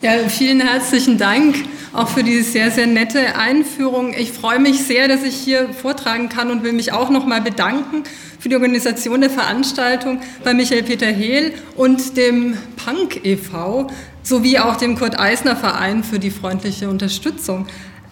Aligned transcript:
Ja, 0.00 0.12
vielen 0.28 0.60
herzlichen 0.60 1.18
Dank 1.18 1.56
auch 1.92 2.06
für 2.06 2.22
diese 2.22 2.48
sehr, 2.48 2.70
sehr 2.70 2.86
nette 2.86 3.34
Einführung. 3.34 4.14
Ich 4.16 4.30
freue 4.30 4.60
mich 4.60 4.84
sehr, 4.84 5.08
dass 5.08 5.24
ich 5.24 5.34
hier 5.34 5.70
vortragen 5.72 6.28
kann 6.28 6.52
und 6.52 6.62
will 6.62 6.72
mich 6.72 6.92
auch 6.92 7.10
nochmal 7.10 7.40
bedanken 7.40 8.04
für 8.38 8.48
die 8.48 8.54
Organisation 8.54 9.20
der 9.22 9.30
Veranstaltung 9.30 10.20
bei 10.44 10.54
Michael 10.54 10.84
Peter 10.84 11.08
Hehl 11.08 11.52
und 11.74 12.16
dem 12.16 12.56
Punk 12.76 13.24
e.V. 13.24 13.88
sowie 14.22 14.60
auch 14.60 14.76
dem 14.76 14.96
Kurt 14.96 15.18
Eisner 15.18 15.56
Verein 15.56 16.04
für 16.04 16.20
die 16.20 16.30
freundliche 16.30 16.88
Unterstützung. 16.88 17.66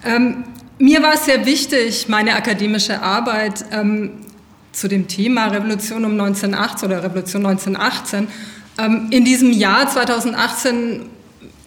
Ähm, 0.04 0.42
mir 0.80 1.04
war 1.04 1.14
es 1.14 1.26
sehr 1.26 1.46
wichtig, 1.46 2.08
meine 2.08 2.34
akademische 2.34 3.00
Arbeit 3.00 3.64
ähm, 3.70 4.10
zu 4.72 4.88
dem 4.88 5.06
Thema 5.06 5.46
Revolution 5.46 6.04
um 6.04 6.20
1918 6.20 6.88
oder 6.88 7.04
Revolution 7.04 7.46
1918 7.46 8.26
ähm, 8.80 9.06
in 9.12 9.24
diesem 9.24 9.52
Jahr 9.52 9.88
2018 9.88 11.10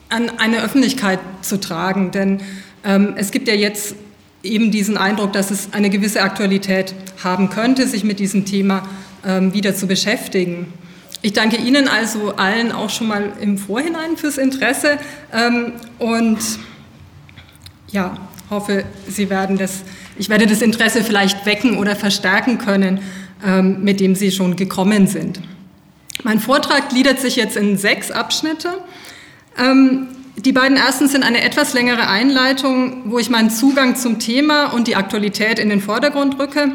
an 0.10 0.30
eine 0.38 0.64
Öffentlichkeit 0.64 1.20
zu 1.42 1.60
tragen. 1.60 2.12
Denn 2.12 2.42
ähm, 2.84 3.14
es 3.16 3.32
gibt 3.32 3.48
ja 3.48 3.54
jetzt 3.54 3.96
eben 4.44 4.72
diesen 4.72 4.98
Eindruck, 4.98 5.34
dass 5.34 5.52
es 5.52 5.70
eine 5.74 5.90
gewisse 5.90 6.22
Aktualität 6.22 6.94
haben 7.24 7.50
könnte, 7.50 7.88
sich 7.88 8.04
mit 8.04 8.20
diesem 8.20 8.46
Thema 8.46 8.84
ähm, 9.26 9.54
wieder 9.54 9.76
zu 9.76 9.88
beschäftigen. 9.88 10.74
Ich 11.22 11.34
danke 11.34 11.58
Ihnen 11.58 11.90
also 11.90 12.36
allen 12.38 12.72
auch 12.72 12.90
schon 12.90 13.08
mal 13.08 13.34
im 13.42 13.58
Vorhinein 13.58 14.16
fürs 14.16 14.38
Interesse 14.38 14.98
ähm, 15.34 15.74
und 15.98 16.40
ja, 17.92 18.18
hoffe, 18.50 18.86
Sie 19.08 19.30
werden 19.30 19.58
das, 19.58 19.82
ich 20.18 20.30
werde 20.30 20.48
das 20.48 20.62
Interesse 20.62 21.04
vielleicht 21.04 21.46
wecken 21.46 21.78
oder 21.78 21.98
verstärken 21.98 22.58
können, 22.58 23.02
ähm, 23.46 23.84
mit 23.84 24.00
dem 24.00 24.16
Sie 24.16 24.32
schon 24.32 24.56
gekommen 24.56 25.08
sind. 25.08 25.42
Mein 26.24 26.40
Vortrag 26.40 26.90
gliedert 26.90 27.20
sich 27.20 27.36
jetzt 27.36 27.58
in 27.58 27.78
sechs 27.78 28.12
Abschnitte. 28.12 28.70
Ähm, 29.60 30.08
die 30.38 30.54
beiden 30.54 30.78
ersten 30.78 31.10
sind 31.10 31.24
eine 31.24 31.44
etwas 31.44 31.74
längere 31.74 32.08
Einleitung, 32.08 33.12
wo 33.12 33.20
ich 33.20 33.30
meinen 33.30 33.50
Zugang 33.50 33.98
zum 33.98 34.20
Thema 34.20 34.68
und 34.68 34.88
die 34.88 34.96
Aktualität 34.96 35.60
in 35.60 35.70
den 35.70 35.82
Vordergrund 35.82 36.40
rücke. 36.40 36.72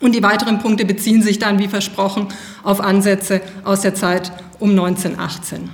Und 0.00 0.14
die 0.14 0.22
weiteren 0.22 0.58
Punkte 0.58 0.84
beziehen 0.84 1.22
sich 1.22 1.38
dann, 1.38 1.58
wie 1.58 1.68
versprochen, 1.68 2.26
auf 2.62 2.80
Ansätze 2.80 3.40
aus 3.64 3.80
der 3.80 3.94
Zeit 3.94 4.32
um 4.58 4.70
1918. 4.70 5.70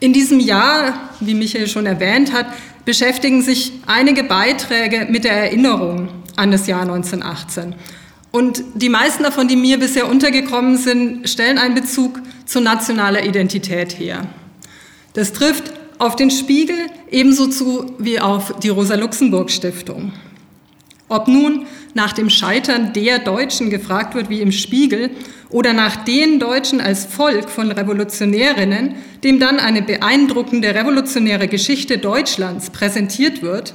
In 0.00 0.12
diesem 0.12 0.38
Jahr, 0.38 1.10
wie 1.20 1.34
Michael 1.34 1.68
schon 1.68 1.86
erwähnt 1.86 2.32
hat, 2.32 2.46
beschäftigen 2.84 3.40
sich 3.40 3.72
einige 3.86 4.24
Beiträge 4.24 5.06
mit 5.08 5.24
der 5.24 5.32
Erinnerung 5.32 6.08
an 6.36 6.50
das 6.50 6.66
Jahr 6.66 6.82
1918. 6.82 7.74
Und 8.30 8.62
die 8.74 8.88
meisten 8.88 9.22
davon, 9.22 9.48
die 9.48 9.56
mir 9.56 9.78
bisher 9.78 10.08
untergekommen 10.08 10.76
sind, 10.76 11.28
stellen 11.28 11.56
einen 11.56 11.74
Bezug 11.74 12.20
zu 12.44 12.60
nationaler 12.60 13.24
Identität 13.24 13.98
her. 13.98 14.26
Das 15.14 15.32
trifft 15.32 15.72
auf 15.98 16.16
den 16.16 16.30
Spiegel 16.30 16.76
ebenso 17.10 17.46
zu 17.46 17.86
wie 17.98 18.20
auf 18.20 18.58
die 18.60 18.68
Rosa-Luxemburg-Stiftung. 18.68 20.12
Ob 21.08 21.28
nun 21.28 21.66
nach 21.94 22.12
dem 22.12 22.28
Scheitern 22.28 22.92
der 22.92 23.20
Deutschen 23.20 23.70
gefragt 23.70 24.14
wird 24.14 24.28
wie 24.28 24.40
im 24.40 24.52
Spiegel 24.52 25.10
oder 25.50 25.72
nach 25.72 26.04
den 26.04 26.40
Deutschen 26.40 26.80
als 26.80 27.04
Volk 27.04 27.48
von 27.48 27.70
Revolutionärinnen, 27.70 28.96
dem 29.22 29.38
dann 29.38 29.60
eine 29.60 29.82
beeindruckende 29.82 30.74
revolutionäre 30.74 31.46
Geschichte 31.46 31.98
Deutschlands 31.98 32.70
präsentiert 32.70 33.42
wird, 33.42 33.74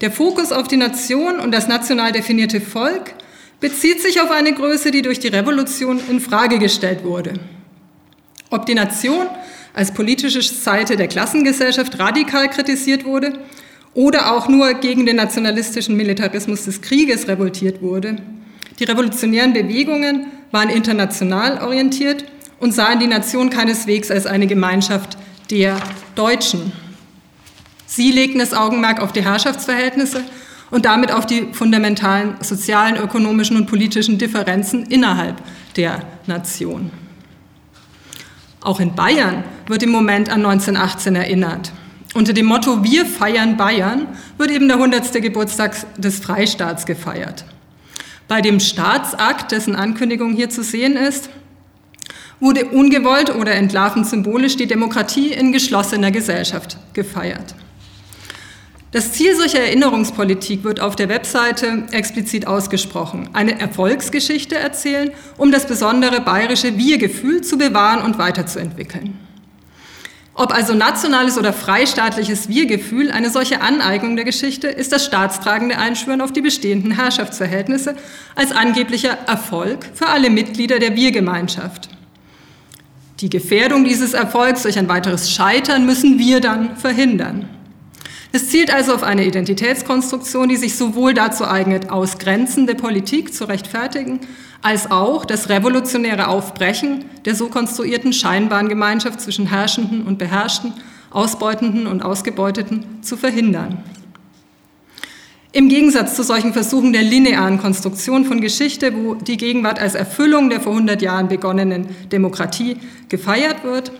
der 0.00 0.10
Fokus 0.10 0.52
auf 0.52 0.68
die 0.68 0.76
Nation 0.76 1.40
und 1.40 1.52
das 1.52 1.68
national 1.68 2.12
definierte 2.12 2.60
Volk 2.60 3.14
bezieht 3.60 4.02
sich 4.02 4.20
auf 4.20 4.30
eine 4.30 4.52
Größe, 4.52 4.90
die 4.90 5.02
durch 5.02 5.18
die 5.18 5.28
Revolution 5.28 6.00
in 6.08 6.20
Frage 6.20 6.58
gestellt 6.58 7.02
wurde. 7.04 7.34
Ob 8.50 8.66
die 8.66 8.74
Nation 8.74 9.26
als 9.76 9.92
politische 9.92 10.42
Seite 10.42 10.96
der 10.96 11.06
Klassengesellschaft 11.06 11.98
radikal 11.98 12.48
kritisiert 12.48 13.04
wurde 13.04 13.38
oder 13.92 14.32
auch 14.32 14.48
nur 14.48 14.72
gegen 14.74 15.04
den 15.04 15.16
nationalistischen 15.16 15.96
Militarismus 15.96 16.64
des 16.64 16.80
Krieges 16.80 17.28
revoltiert 17.28 17.82
wurde. 17.82 18.16
Die 18.78 18.84
revolutionären 18.84 19.52
Bewegungen 19.52 20.26
waren 20.50 20.70
international 20.70 21.62
orientiert 21.62 22.24
und 22.58 22.72
sahen 22.72 23.00
die 23.00 23.06
Nation 23.06 23.50
keineswegs 23.50 24.10
als 24.10 24.26
eine 24.26 24.46
Gemeinschaft 24.46 25.18
der 25.50 25.78
Deutschen. 26.14 26.72
Sie 27.86 28.10
legten 28.10 28.38
das 28.38 28.54
Augenmerk 28.54 29.02
auf 29.02 29.12
die 29.12 29.24
Herrschaftsverhältnisse 29.24 30.24
und 30.70 30.86
damit 30.86 31.12
auf 31.12 31.26
die 31.26 31.48
fundamentalen 31.52 32.36
sozialen, 32.40 32.96
ökonomischen 32.96 33.58
und 33.58 33.66
politischen 33.66 34.16
Differenzen 34.16 34.86
innerhalb 34.86 35.36
der 35.76 36.02
Nation. 36.26 36.90
Auch 38.66 38.80
in 38.80 38.96
Bayern 38.96 39.44
wird 39.68 39.84
im 39.84 39.90
Moment 39.90 40.28
an 40.28 40.44
1918 40.44 41.14
erinnert. 41.14 41.70
Unter 42.14 42.32
dem 42.32 42.46
Motto 42.46 42.82
Wir 42.82 43.06
feiern 43.06 43.56
Bayern 43.56 44.08
wird 44.38 44.50
eben 44.50 44.66
der 44.66 44.78
100. 44.78 45.12
Geburtstag 45.22 45.76
des 45.96 46.18
Freistaats 46.18 46.84
gefeiert. 46.84 47.44
Bei 48.26 48.40
dem 48.40 48.58
Staatsakt, 48.58 49.52
dessen 49.52 49.76
Ankündigung 49.76 50.34
hier 50.34 50.50
zu 50.50 50.64
sehen 50.64 50.96
ist, 50.96 51.30
wurde 52.40 52.64
ungewollt 52.64 53.32
oder 53.36 53.54
entlarvend 53.54 54.08
symbolisch 54.08 54.56
die 54.56 54.66
Demokratie 54.66 55.28
in 55.28 55.52
geschlossener 55.52 56.10
Gesellschaft 56.10 56.76
gefeiert. 56.92 57.54
Das 58.96 59.12
Ziel 59.12 59.36
solcher 59.36 59.58
Erinnerungspolitik 59.58 60.64
wird 60.64 60.80
auf 60.80 60.96
der 60.96 61.10
Webseite 61.10 61.84
explizit 61.90 62.46
ausgesprochen. 62.46 63.28
Eine 63.34 63.60
Erfolgsgeschichte 63.60 64.54
erzählen, 64.54 65.10
um 65.36 65.52
das 65.52 65.66
besondere 65.66 66.22
bayerische 66.22 66.78
Wir-Gefühl 66.78 67.42
zu 67.42 67.58
bewahren 67.58 68.02
und 68.02 68.16
weiterzuentwickeln. 68.16 69.18
Ob 70.32 70.50
also 70.50 70.72
nationales 70.72 71.36
oder 71.36 71.52
freistaatliches 71.52 72.48
Wir-Gefühl 72.48 73.10
eine 73.10 73.28
solche 73.28 73.60
Aneignung 73.60 74.16
der 74.16 74.24
Geschichte 74.24 74.68
ist 74.68 74.92
das 74.92 75.04
staatstragende 75.04 75.76
Einschwören 75.76 76.22
auf 76.22 76.32
die 76.32 76.40
bestehenden 76.40 76.92
Herrschaftsverhältnisse 76.92 77.96
als 78.34 78.52
angeblicher 78.52 79.18
Erfolg 79.26 79.84
für 79.92 80.06
alle 80.06 80.30
Mitglieder 80.30 80.78
der 80.78 80.96
Wir-Gemeinschaft. 80.96 81.90
Die 83.20 83.28
Gefährdung 83.28 83.84
dieses 83.84 84.14
Erfolgs 84.14 84.62
durch 84.62 84.78
ein 84.78 84.88
weiteres 84.88 85.30
Scheitern 85.30 85.84
müssen 85.84 86.18
wir 86.18 86.40
dann 86.40 86.78
verhindern. 86.78 87.50
Es 88.32 88.48
zielt 88.48 88.72
also 88.72 88.94
auf 88.94 89.02
eine 89.02 89.24
Identitätskonstruktion, 89.24 90.48
die 90.48 90.56
sich 90.56 90.76
sowohl 90.76 91.14
dazu 91.14 91.46
eignet, 91.46 91.90
ausgrenzende 91.90 92.74
Politik 92.74 93.32
zu 93.32 93.44
rechtfertigen, 93.44 94.20
als 94.62 94.90
auch 94.90 95.24
das 95.24 95.48
revolutionäre 95.48 96.28
Aufbrechen 96.28 97.04
der 97.24 97.34
so 97.34 97.48
konstruierten 97.48 98.12
scheinbaren 98.12 98.68
Gemeinschaft 98.68 99.20
zwischen 99.20 99.46
Herrschenden 99.46 100.02
und 100.02 100.18
Beherrschten, 100.18 100.72
Ausbeutenden 101.10 101.86
und 101.86 102.02
Ausgebeuteten 102.02 103.02
zu 103.02 103.16
verhindern. 103.16 103.78
Im 105.52 105.70
Gegensatz 105.70 106.14
zu 106.14 106.22
solchen 106.22 106.52
Versuchen 106.52 106.92
der 106.92 107.02
linearen 107.02 107.58
Konstruktion 107.58 108.26
von 108.26 108.42
Geschichte, 108.42 108.92
wo 108.94 109.14
die 109.14 109.38
Gegenwart 109.38 109.78
als 109.78 109.94
Erfüllung 109.94 110.50
der 110.50 110.60
vor 110.60 110.72
100 110.72 111.00
Jahren 111.00 111.28
begonnenen 111.28 111.88
Demokratie 112.12 112.76
gefeiert 113.08 113.64
wird, 113.64 113.90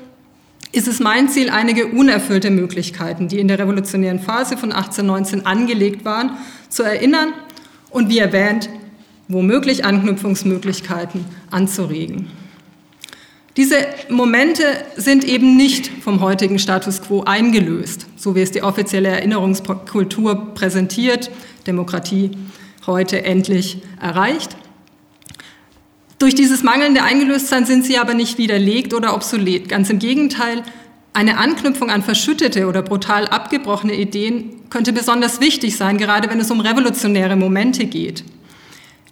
ist 0.76 0.88
es 0.88 1.00
mein 1.00 1.28
Ziel, 1.28 1.50
einige 1.50 1.86
unerfüllte 1.86 2.50
Möglichkeiten, 2.50 3.28
die 3.28 3.40
in 3.40 3.48
der 3.48 3.58
revolutionären 3.58 4.20
Phase 4.20 4.56
von 4.56 4.72
1819 4.72 5.46
angelegt 5.46 6.04
waren, 6.04 6.36
zu 6.68 6.82
erinnern 6.82 7.32
und 7.90 8.10
wie 8.10 8.18
erwähnt, 8.18 8.68
womöglich 9.28 9.84
Anknüpfungsmöglichkeiten 9.84 11.24
anzuregen. 11.50 12.30
Diese 13.56 13.86
Momente 14.10 14.64
sind 14.96 15.24
eben 15.24 15.56
nicht 15.56 15.90
vom 16.02 16.20
heutigen 16.20 16.58
Status 16.58 17.00
quo 17.00 17.22
eingelöst, 17.22 18.06
so 18.16 18.34
wie 18.34 18.42
es 18.42 18.50
die 18.50 18.62
offizielle 18.62 19.08
Erinnerungskultur 19.08 20.54
präsentiert, 20.54 21.30
Demokratie 21.66 22.32
heute 22.86 23.24
endlich 23.24 23.78
erreicht, 23.98 24.56
durch 26.18 26.34
dieses 26.34 26.62
mangelnde 26.62 27.02
Eingelöstsein 27.02 27.66
sind 27.66 27.84
sie 27.84 27.98
aber 27.98 28.14
nicht 28.14 28.38
widerlegt 28.38 28.94
oder 28.94 29.14
obsolet. 29.14 29.68
Ganz 29.68 29.90
im 29.90 29.98
Gegenteil, 29.98 30.62
eine 31.12 31.38
Anknüpfung 31.38 31.90
an 31.90 32.02
verschüttete 32.02 32.66
oder 32.66 32.82
brutal 32.82 33.26
abgebrochene 33.26 33.94
Ideen 33.94 34.68
könnte 34.70 34.92
besonders 34.92 35.40
wichtig 35.40 35.76
sein, 35.76 35.98
gerade 35.98 36.28
wenn 36.30 36.40
es 36.40 36.50
um 36.50 36.60
revolutionäre 36.60 37.36
Momente 37.36 37.86
geht. 37.86 38.24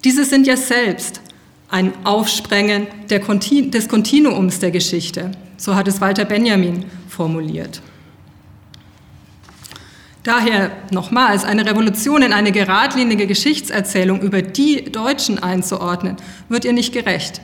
Diese 0.03 0.23
sind 0.23 0.45
ja 0.45 0.57
selbst 0.57 1.21
ein 1.69 1.93
Aufsprengen 2.03 2.87
des 3.09 3.87
Kontinuums 3.87 4.59
der 4.59 4.71
Geschichte. 4.71 5.31
So 5.57 5.75
hat 5.75 5.87
es 5.87 6.01
Walter 6.01 6.25
Benjamin 6.25 6.85
formuliert. 7.09 7.81
Daher 10.25 10.71
nochmals, 10.89 11.43
eine 11.43 11.67
Revolution 11.67 12.23
in 12.23 12.33
eine 12.33 12.51
geradlinige 12.51 13.27
Geschichtserzählung 13.27 14.21
über 14.21 14.41
die 14.41 14.85
Deutschen 14.85 15.37
einzuordnen, 15.37 16.17
wird 16.49 16.65
ihr 16.65 16.73
nicht 16.73 16.93
gerecht. 16.93 17.41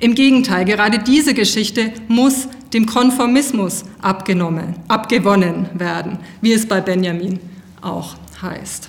Im 0.00 0.14
Gegenteil, 0.14 0.64
gerade 0.64 0.98
diese 0.98 1.34
Geschichte 1.34 1.92
muss 2.08 2.48
dem 2.72 2.86
Konformismus 2.86 3.84
abgenommen, 4.00 4.76
abgewonnen 4.88 5.68
werden, 5.74 6.20
wie 6.40 6.54
es 6.54 6.66
bei 6.66 6.80
Benjamin 6.80 7.38
auch 7.82 8.14
heißt. 8.40 8.88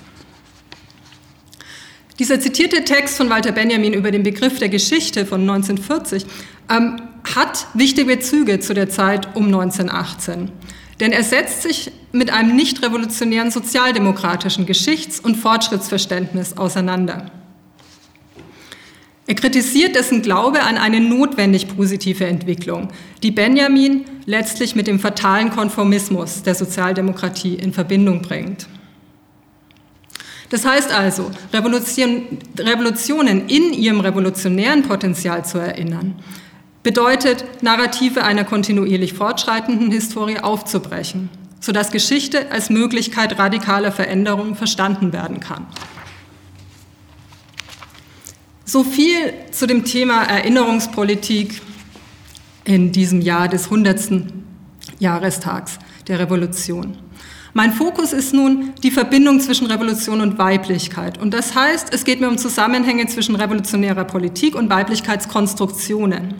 Dieser 2.18 2.40
zitierte 2.40 2.82
Text 2.82 3.18
von 3.18 3.28
Walter 3.28 3.52
Benjamin 3.52 3.92
über 3.92 4.10
den 4.10 4.22
Begriff 4.22 4.58
der 4.58 4.70
Geschichte 4.70 5.26
von 5.26 5.42
1940 5.42 6.24
ähm, 6.70 6.96
hat 7.36 7.66
wichtige 7.74 8.20
Züge 8.20 8.60
zu 8.60 8.72
der 8.72 8.88
Zeit 8.88 9.36
um 9.36 9.44
1918. 9.46 10.50
Denn 11.00 11.12
er 11.12 11.24
setzt 11.24 11.62
sich 11.62 11.90
mit 12.12 12.30
einem 12.30 12.54
nicht 12.54 12.82
revolutionären 12.82 13.50
sozialdemokratischen 13.50 14.66
Geschichts- 14.66 15.20
und 15.20 15.36
Fortschrittsverständnis 15.36 16.56
auseinander. 16.56 17.30
Er 19.26 19.34
kritisiert 19.34 19.96
dessen 19.96 20.20
Glaube 20.20 20.62
an 20.62 20.76
eine 20.76 21.00
notwendig 21.00 21.74
positive 21.74 22.26
Entwicklung, 22.26 22.88
die 23.22 23.30
Benjamin 23.30 24.04
letztlich 24.26 24.76
mit 24.76 24.86
dem 24.86 25.00
fatalen 25.00 25.50
Konformismus 25.50 26.42
der 26.42 26.54
Sozialdemokratie 26.54 27.54
in 27.54 27.72
Verbindung 27.72 28.20
bringt. 28.20 28.68
Das 30.50 30.66
heißt 30.66 30.92
also, 30.92 31.30
Revolution, 31.54 32.38
Revolutionen 32.58 33.48
in 33.48 33.72
ihrem 33.72 34.00
revolutionären 34.00 34.82
Potenzial 34.82 35.44
zu 35.44 35.58
erinnern, 35.58 36.16
bedeutet, 36.84 37.44
Narrative 37.62 38.22
einer 38.22 38.44
kontinuierlich 38.44 39.14
fortschreitenden 39.14 39.90
Historie 39.90 40.38
aufzubrechen, 40.38 41.30
sodass 41.58 41.90
Geschichte 41.90 42.52
als 42.52 42.70
Möglichkeit 42.70 43.36
radikaler 43.38 43.90
Veränderungen 43.90 44.54
verstanden 44.54 45.12
werden 45.12 45.40
kann. 45.40 45.66
So 48.64 48.84
viel 48.84 49.34
zu 49.50 49.66
dem 49.66 49.84
Thema 49.84 50.22
Erinnerungspolitik 50.22 51.60
in 52.64 52.92
diesem 52.92 53.20
Jahr 53.20 53.48
des 53.48 53.64
100. 53.64 54.24
Jahrestags 54.98 55.78
der 56.06 56.18
Revolution. 56.18 56.98
Mein 57.52 57.72
Fokus 57.72 58.12
ist 58.12 58.34
nun 58.34 58.72
die 58.82 58.90
Verbindung 58.90 59.40
zwischen 59.40 59.66
Revolution 59.66 60.20
und 60.20 60.38
Weiblichkeit. 60.38 61.18
Und 61.18 61.32
das 61.32 61.54
heißt, 61.54 61.94
es 61.94 62.04
geht 62.04 62.20
mir 62.20 62.28
um 62.28 62.36
Zusammenhänge 62.36 63.06
zwischen 63.06 63.36
revolutionärer 63.36 64.04
Politik 64.04 64.54
und 64.54 64.70
Weiblichkeitskonstruktionen. 64.70 66.34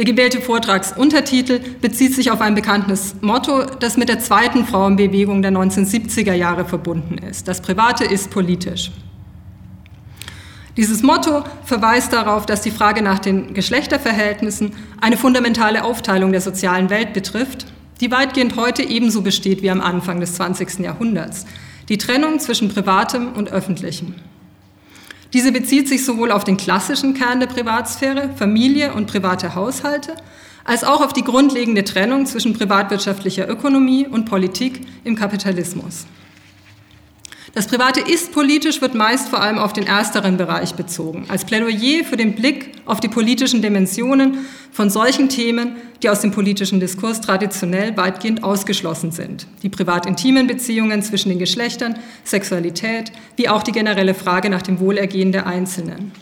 Der 0.00 0.06
gewählte 0.06 0.40
Vortragsuntertitel 0.40 1.60
bezieht 1.82 2.14
sich 2.14 2.30
auf 2.30 2.40
ein 2.40 2.54
bekanntes 2.54 3.16
Motto, 3.20 3.66
das 3.66 3.98
mit 3.98 4.08
der 4.08 4.18
zweiten 4.18 4.64
Frauenbewegung 4.64 5.42
der 5.42 5.52
1970er 5.52 6.32
Jahre 6.32 6.64
verbunden 6.64 7.18
ist. 7.18 7.46
Das 7.46 7.60
Private 7.60 8.06
ist 8.06 8.30
politisch. 8.30 8.92
Dieses 10.78 11.02
Motto 11.02 11.44
verweist 11.66 12.14
darauf, 12.14 12.46
dass 12.46 12.62
die 12.62 12.70
Frage 12.70 13.02
nach 13.02 13.18
den 13.18 13.52
Geschlechterverhältnissen 13.52 14.72
eine 15.02 15.18
fundamentale 15.18 15.84
Aufteilung 15.84 16.32
der 16.32 16.40
sozialen 16.40 16.88
Welt 16.88 17.12
betrifft, 17.12 17.66
die 18.00 18.10
weitgehend 18.10 18.56
heute 18.56 18.82
ebenso 18.82 19.20
besteht 19.20 19.60
wie 19.60 19.70
am 19.70 19.82
Anfang 19.82 20.18
des 20.18 20.32
20. 20.36 20.78
Jahrhunderts. 20.78 21.44
Die 21.90 21.98
Trennung 21.98 22.38
zwischen 22.38 22.70
Privatem 22.70 23.34
und 23.34 23.52
Öffentlichem. 23.52 24.14
Diese 25.32 25.52
bezieht 25.52 25.88
sich 25.88 26.04
sowohl 26.04 26.32
auf 26.32 26.44
den 26.44 26.56
klassischen 26.56 27.14
Kern 27.14 27.38
der 27.38 27.46
Privatsphäre, 27.46 28.30
Familie 28.36 28.94
und 28.94 29.06
private 29.06 29.54
Haushalte, 29.54 30.16
als 30.64 30.84
auch 30.84 31.00
auf 31.00 31.12
die 31.12 31.24
grundlegende 31.24 31.84
Trennung 31.84 32.26
zwischen 32.26 32.52
privatwirtschaftlicher 32.52 33.48
Ökonomie 33.48 34.06
und 34.06 34.24
Politik 34.24 34.80
im 35.04 35.14
Kapitalismus. 35.16 36.06
Das 37.52 37.66
Private 37.66 38.00
ist 38.00 38.30
politisch 38.32 38.80
wird 38.80 38.94
meist 38.94 39.28
vor 39.28 39.42
allem 39.42 39.58
auf 39.58 39.72
den 39.72 39.84
ersteren 39.84 40.36
Bereich 40.36 40.74
bezogen, 40.74 41.24
als 41.28 41.44
Plädoyer 41.44 42.04
für 42.04 42.16
den 42.16 42.36
Blick 42.36 42.70
auf 42.86 43.00
die 43.00 43.08
politischen 43.08 43.60
Dimensionen 43.60 44.46
von 44.70 44.88
solchen 44.88 45.28
Themen, 45.28 45.76
die 46.00 46.08
aus 46.08 46.20
dem 46.20 46.30
politischen 46.30 46.78
Diskurs 46.78 47.20
traditionell 47.20 47.96
weitgehend 47.96 48.44
ausgeschlossen 48.44 49.10
sind. 49.10 49.48
Die 49.64 49.68
privat-intimen 49.68 50.46
Beziehungen 50.46 51.02
zwischen 51.02 51.30
den 51.30 51.40
Geschlechtern, 51.40 51.98
Sexualität, 52.22 53.10
wie 53.34 53.48
auch 53.48 53.64
die 53.64 53.72
generelle 53.72 54.14
Frage 54.14 54.48
nach 54.48 54.62
dem 54.62 54.78
Wohlergehen 54.78 55.32
der 55.32 55.48
Einzelnen. 55.48 56.12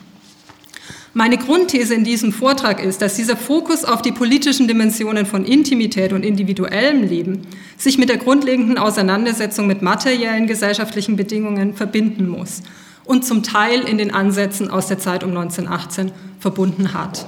Meine 1.13 1.37
Grundthese 1.37 1.95
in 1.95 2.03
diesem 2.03 2.31
Vortrag 2.31 2.83
ist, 2.83 3.01
dass 3.01 3.15
dieser 3.15 3.35
Fokus 3.35 3.83
auf 3.83 4.03
die 4.03 4.11
politischen 4.11 4.67
Dimensionen 4.67 5.25
von 5.25 5.43
Intimität 5.43 6.13
und 6.13 6.23
individuellem 6.23 7.03
Leben 7.03 7.47
sich 7.77 7.97
mit 7.97 8.09
der 8.09 8.17
grundlegenden 8.17 8.77
Auseinandersetzung 8.77 9.65
mit 9.65 9.81
materiellen 9.81 10.45
gesellschaftlichen 10.45 11.15
Bedingungen 11.15 11.73
verbinden 11.73 12.27
muss 12.27 12.61
und 13.05 13.25
zum 13.25 13.41
Teil 13.41 13.81
in 13.81 13.97
den 13.97 14.13
Ansätzen 14.13 14.69
aus 14.69 14.85
der 14.85 14.99
Zeit 14.99 15.23
um 15.23 15.31
1918 15.31 16.11
verbunden 16.39 16.93
hat. 16.93 17.25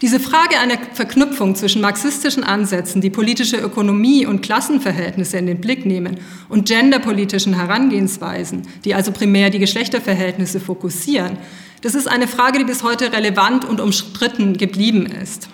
Diese 0.00 0.20
Frage 0.20 0.60
einer 0.60 0.78
Verknüpfung 0.92 1.56
zwischen 1.56 1.82
marxistischen 1.82 2.44
Ansätzen, 2.44 3.00
die 3.00 3.10
politische 3.10 3.56
Ökonomie 3.56 4.26
und 4.26 4.42
Klassenverhältnisse 4.42 5.38
in 5.38 5.46
den 5.46 5.60
Blick 5.60 5.84
nehmen, 5.84 6.18
und 6.48 6.68
genderpolitischen 6.68 7.54
Herangehensweisen, 7.54 8.62
die 8.84 8.94
also 8.94 9.10
primär 9.10 9.50
die 9.50 9.58
Geschlechterverhältnisse 9.58 10.60
fokussieren, 10.60 11.38
das 11.82 11.94
ist 11.94 12.08
eine 12.08 12.28
Frage, 12.28 12.58
die 12.58 12.64
bis 12.64 12.82
heute 12.82 13.12
relevant 13.12 13.64
und 13.64 13.80
umstritten 13.80 14.56
geblieben 14.56 15.06
ist. 15.06 15.48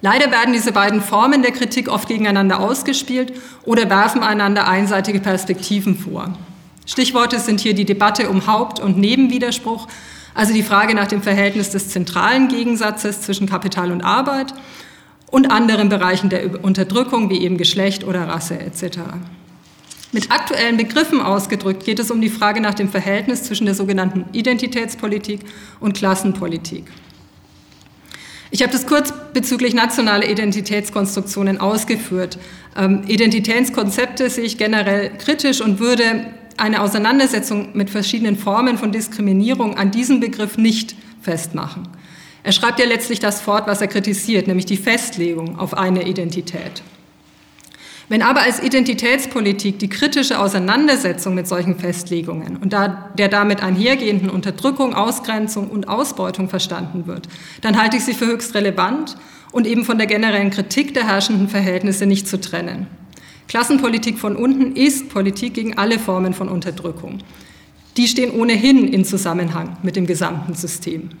Leider 0.00 0.32
werden 0.32 0.52
diese 0.52 0.72
beiden 0.72 1.00
Formen 1.00 1.42
der 1.42 1.52
Kritik 1.52 1.88
oft 1.88 2.08
gegeneinander 2.08 2.58
ausgespielt 2.58 3.32
oder 3.64 3.88
werfen 3.88 4.22
einander 4.22 4.66
einseitige 4.66 5.20
Perspektiven 5.20 5.96
vor. 5.96 6.36
Stichworte 6.86 7.38
sind 7.38 7.60
hier 7.60 7.74
die 7.74 7.84
Debatte 7.84 8.28
um 8.28 8.48
Haupt- 8.48 8.80
und 8.80 8.98
Nebenwiderspruch, 8.98 9.86
also 10.34 10.52
die 10.52 10.64
Frage 10.64 10.94
nach 10.94 11.06
dem 11.06 11.22
Verhältnis 11.22 11.70
des 11.70 11.88
zentralen 11.90 12.48
Gegensatzes 12.48 13.22
zwischen 13.22 13.48
Kapital 13.48 13.92
und 13.92 14.02
Arbeit 14.02 14.52
und 15.30 15.52
anderen 15.52 15.88
Bereichen 15.88 16.30
der 16.30 16.64
Unterdrückung 16.64 17.30
wie 17.30 17.40
eben 17.40 17.56
Geschlecht 17.56 18.02
oder 18.02 18.26
Rasse 18.26 18.58
etc. 18.58 18.98
Mit 20.14 20.30
aktuellen 20.30 20.76
Begriffen 20.76 21.22
ausgedrückt 21.22 21.86
geht 21.86 21.98
es 21.98 22.10
um 22.10 22.20
die 22.20 22.28
Frage 22.28 22.60
nach 22.60 22.74
dem 22.74 22.90
Verhältnis 22.90 23.44
zwischen 23.44 23.64
der 23.64 23.74
sogenannten 23.74 24.26
Identitätspolitik 24.32 25.40
und 25.80 25.94
Klassenpolitik. 25.94 26.84
Ich 28.50 28.62
habe 28.62 28.70
das 28.70 28.86
kurz 28.86 29.14
bezüglich 29.32 29.72
nationaler 29.72 30.28
Identitätskonstruktionen 30.28 31.58
ausgeführt. 31.58 32.38
Ähm, 32.76 33.04
Identitätskonzepte 33.08 34.28
sehe 34.28 34.44
ich 34.44 34.58
generell 34.58 35.16
kritisch 35.16 35.62
und 35.62 35.78
würde 35.78 36.26
eine 36.58 36.82
Auseinandersetzung 36.82 37.70
mit 37.72 37.88
verschiedenen 37.88 38.36
Formen 38.36 38.76
von 38.76 38.92
Diskriminierung 38.92 39.78
an 39.78 39.90
diesem 39.90 40.20
Begriff 40.20 40.58
nicht 40.58 40.94
festmachen. 41.22 41.88
Er 42.42 42.52
schreibt 42.52 42.78
ja 42.78 42.84
letztlich 42.84 43.20
das 43.20 43.40
fort, 43.40 43.66
was 43.66 43.80
er 43.80 43.86
kritisiert, 43.86 44.46
nämlich 44.46 44.66
die 44.66 44.76
Festlegung 44.76 45.58
auf 45.58 45.72
eine 45.72 46.06
Identität. 46.06 46.82
Wenn 48.12 48.20
aber 48.20 48.42
als 48.42 48.62
Identitätspolitik 48.62 49.78
die 49.78 49.88
kritische 49.88 50.38
Auseinandersetzung 50.38 51.34
mit 51.34 51.48
solchen 51.48 51.78
Festlegungen 51.78 52.58
und 52.58 52.74
der 52.74 53.28
damit 53.30 53.62
einhergehenden 53.62 54.28
Unterdrückung, 54.28 54.92
Ausgrenzung 54.92 55.70
und 55.70 55.88
Ausbeutung 55.88 56.50
verstanden 56.50 57.06
wird, 57.06 57.26
dann 57.62 57.80
halte 57.80 57.96
ich 57.96 58.04
sie 58.04 58.12
für 58.12 58.26
höchst 58.26 58.54
relevant 58.54 59.16
und 59.50 59.66
eben 59.66 59.86
von 59.86 59.96
der 59.96 60.06
generellen 60.06 60.50
Kritik 60.50 60.92
der 60.92 61.08
herrschenden 61.08 61.48
Verhältnisse 61.48 62.04
nicht 62.04 62.28
zu 62.28 62.38
trennen. 62.38 62.86
Klassenpolitik 63.48 64.18
von 64.18 64.36
unten 64.36 64.76
ist 64.76 65.08
Politik 65.08 65.54
gegen 65.54 65.78
alle 65.78 65.98
Formen 65.98 66.34
von 66.34 66.50
Unterdrückung. 66.50 67.16
Die 67.96 68.08
stehen 68.08 68.32
ohnehin 68.32 68.88
in 68.88 69.06
Zusammenhang 69.06 69.78
mit 69.82 69.96
dem 69.96 70.04
gesamten 70.04 70.52
System. 70.52 71.12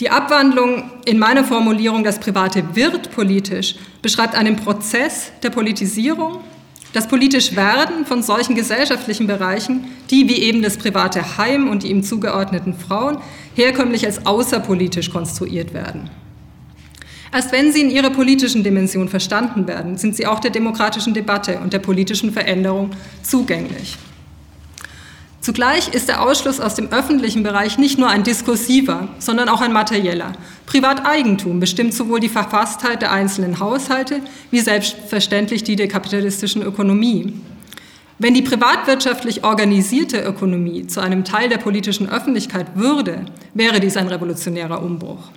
Die 0.00 0.10
Abwandlung 0.10 0.90
in 1.04 1.20
meiner 1.20 1.44
Formulierung, 1.44 2.02
das 2.02 2.18
Private 2.18 2.74
wird 2.74 3.12
politisch, 3.12 3.76
beschreibt 4.02 4.34
einen 4.34 4.56
Prozess 4.56 5.30
der 5.44 5.50
Politisierung, 5.50 6.40
das 6.92 7.06
politisch 7.06 7.54
Werden 7.54 8.04
von 8.04 8.20
solchen 8.20 8.56
gesellschaftlichen 8.56 9.28
Bereichen, 9.28 9.84
die 10.10 10.28
wie 10.28 10.38
eben 10.38 10.62
das 10.62 10.78
private 10.78 11.38
Heim 11.38 11.68
und 11.68 11.84
die 11.84 11.90
ihm 11.90 12.02
zugeordneten 12.02 12.74
Frauen 12.74 13.18
herkömmlich 13.54 14.04
als 14.04 14.26
außerpolitisch 14.26 15.10
konstruiert 15.10 15.72
werden. 15.74 16.10
Erst 17.32 17.52
wenn 17.52 17.72
sie 17.72 17.80
in 17.80 17.90
ihrer 17.90 18.10
politischen 18.10 18.64
Dimension 18.64 19.08
verstanden 19.08 19.68
werden, 19.68 19.96
sind 19.96 20.16
sie 20.16 20.26
auch 20.26 20.40
der 20.40 20.50
demokratischen 20.50 21.14
Debatte 21.14 21.58
und 21.58 21.72
der 21.72 21.80
politischen 21.80 22.32
Veränderung 22.32 22.90
zugänglich. 23.22 23.96
Zugleich 25.44 25.88
ist 25.88 26.08
der 26.08 26.22
Ausschluss 26.22 26.58
aus 26.58 26.74
dem 26.74 26.90
öffentlichen 26.90 27.42
Bereich 27.42 27.76
nicht 27.76 27.98
nur 27.98 28.08
ein 28.08 28.22
diskursiver, 28.22 29.08
sondern 29.18 29.50
auch 29.50 29.60
ein 29.60 29.74
materieller. 29.74 30.32
Privateigentum 30.64 31.60
bestimmt 31.60 31.92
sowohl 31.92 32.18
die 32.18 32.30
Verfasstheit 32.30 33.02
der 33.02 33.12
einzelnen 33.12 33.60
Haushalte 33.60 34.22
wie 34.50 34.60
selbstverständlich 34.60 35.62
die 35.62 35.76
der 35.76 35.88
kapitalistischen 35.88 36.62
Ökonomie. 36.62 37.34
Wenn 38.18 38.32
die 38.32 38.40
privatwirtschaftlich 38.40 39.44
organisierte 39.44 40.22
Ökonomie 40.22 40.86
zu 40.86 41.00
einem 41.02 41.24
Teil 41.24 41.50
der 41.50 41.58
politischen 41.58 42.08
Öffentlichkeit 42.08 42.68
würde, 42.76 43.26
wäre 43.52 43.80
dies 43.80 43.98
ein 43.98 44.08
revolutionärer 44.08 44.82
Umbruch. 44.82 45.28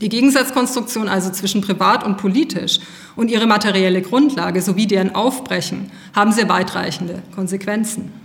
Die 0.00 0.08
Gegensatzkonstruktion 0.08 1.06
also 1.06 1.28
zwischen 1.28 1.60
privat 1.60 2.02
und 2.02 2.16
politisch 2.16 2.80
und 3.14 3.30
ihre 3.30 3.46
materielle 3.46 4.00
Grundlage 4.00 4.62
sowie 4.62 4.86
deren 4.86 5.14
Aufbrechen 5.14 5.90
haben 6.14 6.32
sehr 6.32 6.48
weitreichende 6.48 7.22
Konsequenzen. 7.34 8.19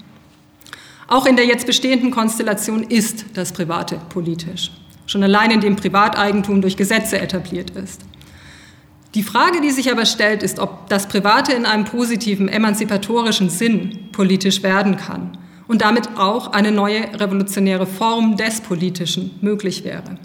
Auch 1.07 1.25
in 1.25 1.35
der 1.35 1.45
jetzt 1.45 1.67
bestehenden 1.67 2.11
Konstellation 2.11 2.83
ist 2.83 3.25
das 3.35 3.53
Private 3.53 3.99
politisch, 4.09 4.71
schon 5.05 5.23
allein 5.23 5.51
indem 5.51 5.75
Privateigentum 5.75 6.61
durch 6.61 6.77
Gesetze 6.77 7.19
etabliert 7.19 7.71
ist. 7.71 8.01
Die 9.13 9.23
Frage, 9.23 9.61
die 9.61 9.71
sich 9.71 9.91
aber 9.91 10.05
stellt, 10.05 10.43
ist, 10.43 10.59
ob 10.59 10.89
das 10.89 11.07
Private 11.07 11.53
in 11.53 11.65
einem 11.65 11.85
positiven, 11.85 12.49
emanzipatorischen 12.49 13.49
Sinn 13.49 14.09
politisch 14.11 14.61
werden 14.61 14.97
kann 14.97 15.37
und 15.67 15.81
damit 15.81 16.17
auch 16.17 16.51
eine 16.51 16.71
neue 16.71 17.01
revolutionäre 17.19 17.85
Form 17.85 18.35
des 18.35 18.61
Politischen 18.61 19.31
möglich 19.41 19.83
wäre. 19.85 20.17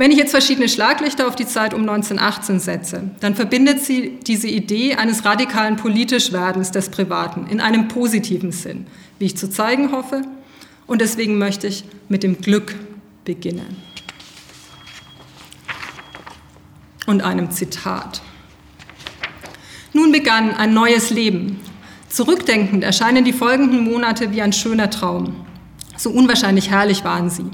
Wenn 0.00 0.12
ich 0.12 0.16
jetzt 0.16 0.30
verschiedene 0.30 0.70
Schlaglichter 0.70 1.28
auf 1.28 1.36
die 1.36 1.46
Zeit 1.46 1.74
um 1.74 1.82
1918 1.82 2.58
setze, 2.58 3.10
dann 3.20 3.34
verbindet 3.34 3.84
sie 3.84 4.18
diese 4.26 4.48
Idee 4.48 4.94
eines 4.94 5.26
radikalen 5.26 5.76
Politischwerdens 5.76 6.70
des 6.70 6.88
Privaten 6.88 7.46
in 7.48 7.60
einem 7.60 7.86
positiven 7.86 8.50
Sinn, 8.50 8.86
wie 9.18 9.26
ich 9.26 9.36
zu 9.36 9.50
zeigen 9.50 9.92
hoffe. 9.92 10.22
Und 10.86 11.02
deswegen 11.02 11.36
möchte 11.36 11.66
ich 11.66 11.84
mit 12.08 12.22
dem 12.22 12.40
Glück 12.40 12.76
beginnen. 13.26 13.76
Und 17.04 17.20
einem 17.20 17.50
Zitat. 17.50 18.22
Nun 19.92 20.12
begann 20.12 20.54
ein 20.54 20.72
neues 20.72 21.10
Leben. 21.10 21.60
Zurückdenkend 22.08 22.84
erscheinen 22.84 23.26
die 23.26 23.34
folgenden 23.34 23.84
Monate 23.84 24.32
wie 24.32 24.40
ein 24.40 24.54
schöner 24.54 24.88
Traum. 24.88 25.44
So 25.98 26.08
unwahrscheinlich 26.08 26.70
herrlich 26.70 27.04
waren 27.04 27.28
sie. 27.28 27.50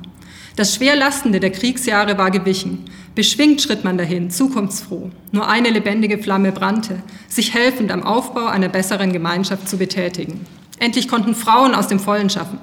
Das 0.56 0.74
Schwerlastende 0.74 1.38
der 1.38 1.50
Kriegsjahre 1.50 2.16
war 2.16 2.30
gewichen. 2.30 2.86
Beschwingt 3.14 3.60
schritt 3.60 3.84
man 3.84 3.98
dahin, 3.98 4.30
zukunftsfroh. 4.30 5.10
Nur 5.30 5.48
eine 5.48 5.68
lebendige 5.68 6.16
Flamme 6.16 6.50
brannte, 6.50 7.02
sich 7.28 7.52
helfend 7.52 7.92
am 7.92 8.02
Aufbau 8.02 8.46
einer 8.46 8.70
besseren 8.70 9.12
Gemeinschaft 9.12 9.68
zu 9.68 9.76
betätigen. 9.76 10.46
Endlich 10.78 11.08
konnten 11.08 11.34
Frauen 11.34 11.74
aus 11.74 11.88
dem 11.88 12.00
Vollen 12.00 12.30
schaffen. 12.30 12.58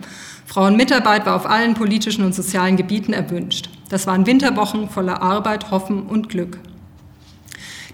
Frauenmitarbeit 0.48 1.28
war 1.28 1.36
auf 1.36 1.46
allen 1.46 1.76
politischen 1.76 2.26
und 2.26 2.34
sozialen 2.34 2.78
Gebieten 2.78 3.14
erwünscht. 3.14 3.70
Das 3.90 4.08
waren 4.08 4.26
Winterwochen 4.26 4.90
voller 4.90 5.22
Arbeit, 5.22 5.70
Hoffen 5.70 6.02
und 6.02 6.30
Glück. 6.30 6.58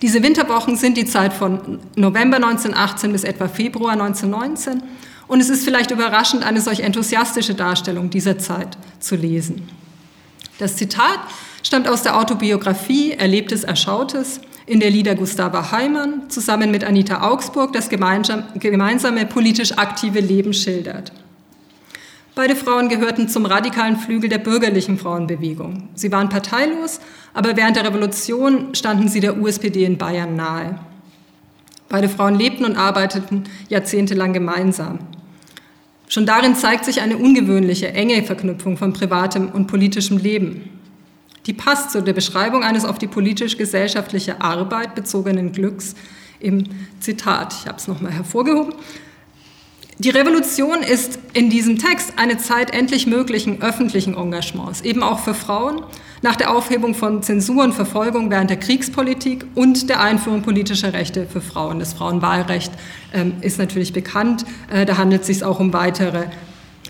Diese 0.01 0.24
Winterwochen 0.24 0.77
sind 0.77 0.96
die 0.96 1.06
Zeit 1.06 1.34
von 1.34 1.79
November 1.98 2.38
1918 2.38 3.12
bis 3.12 3.25
etwa 3.25 3.50
Februar 3.50 3.91
1919 3.91 4.82
und 5.27 5.41
es 5.41 5.50
ist 5.50 5.65
vielleicht 5.65 5.91
überraschend, 5.91 6.46
eine 6.46 6.62
solch 6.62 6.79
enthusiastische 6.79 7.53
Darstellung 7.53 8.10
dieser 8.10 8.38
Zeit 8.39 8.77
zu 9.01 9.18
lesen. 9.18 9.68
Das 10.59 10.75
Zitat 10.75 11.19
stammt 11.63 11.87
aus 11.87 12.03
der 12.03 12.17
Autobiografie 12.17 13.13
Erlebtes, 13.13 13.63
Erschautes, 13.63 14.41
in 14.65 14.81
der 14.81 14.91
Lieder 14.91 15.15
Gustava 15.15 15.71
Heimann 15.71 16.29
zusammen 16.29 16.69
mit 16.69 16.83
Anita 16.83 17.27
Augsburg 17.27 17.73
das 17.73 17.89
gemeinsame 17.89 19.25
politisch 19.25 19.77
aktive 19.77 20.19
Leben 20.19 20.53
schildert. 20.53 21.11
Beide 22.35 22.55
Frauen 22.55 22.87
gehörten 22.89 23.27
zum 23.29 23.45
radikalen 23.45 23.97
Flügel 23.97 24.29
der 24.29 24.37
bürgerlichen 24.37 24.97
Frauenbewegung. 24.97 25.89
Sie 25.95 26.11
waren 26.11 26.29
parteilos, 26.29 26.99
aber 27.33 27.55
während 27.57 27.77
der 27.77 27.85
Revolution 27.85 28.75
standen 28.75 29.07
sie 29.07 29.21
der 29.21 29.37
USPD 29.37 29.85
in 29.85 29.97
Bayern 29.97 30.35
nahe. 30.35 30.77
Beide 31.87 32.09
Frauen 32.09 32.35
lebten 32.35 32.65
und 32.65 32.77
arbeiteten 32.77 33.45
jahrzehntelang 33.69 34.33
gemeinsam. 34.33 34.99
Schon 36.09 36.25
darin 36.25 36.55
zeigt 36.55 36.85
sich 36.85 37.01
eine 37.01 37.17
ungewöhnliche, 37.17 37.93
enge 37.93 38.23
Verknüpfung 38.23 38.77
von 38.77 38.93
privatem 38.93 39.49
und 39.49 39.67
politischem 39.67 40.17
Leben. 40.17 40.67
Die 41.45 41.53
passt 41.53 41.91
zu 41.91 42.01
der 42.01 42.13
Beschreibung 42.13 42.63
eines 42.63 42.83
auf 42.83 42.97
die 42.97 43.07
politisch-gesellschaftliche 43.07 44.41
Arbeit 44.41 44.95
bezogenen 44.95 45.51
Glücks 45.51 45.93
im 46.39 46.63
Zitat. 46.99 47.53
Ich 47.53 47.67
habe 47.67 47.77
es 47.77 47.87
nochmal 47.87 48.11
hervorgehoben. 48.11 48.73
Die 50.01 50.12
Revolution 50.12 50.82
ist 50.82 51.20
in 51.34 51.50
diesem 51.50 51.77
Text 51.77 52.13
eine 52.15 52.38
Zeit 52.38 52.72
endlich 52.72 53.06
möglichen 53.06 53.62
öffentlichen 53.62 54.15
Engagements, 54.15 54.79
eben 54.79 55.03
auch 55.03 55.20
für 55.20 55.34
Frauen, 55.34 55.84
nach 56.22 56.38
der 56.38 56.56
Aufhebung 56.56 56.96
von 56.96 57.22
Zensur 57.22 57.65
und 57.65 57.74
Verfolgung 57.74 58.29
während 58.29 58.50
der 58.50 58.56
Kriegspolitik 58.56 59.46
und 59.56 59.89
der 59.89 60.00
Einführung 60.00 60.41
politischer 60.41 60.94
Rechte 60.94 61.27
für 61.27 61.41
Frauen. 61.41 61.79
Das 61.79 61.91
Frauenwahlrecht 61.96 62.72
ähm, 63.13 63.34
ist 63.41 63.60
natürlich 63.60 63.91
bekannt. 63.91 64.46
Äh, 64.72 64.86
da 64.86 64.96
handelt 64.96 65.22
es 65.24 65.27
sich 65.27 65.44
auch 65.44 65.60
um 65.60 65.74
weitere 65.74 66.27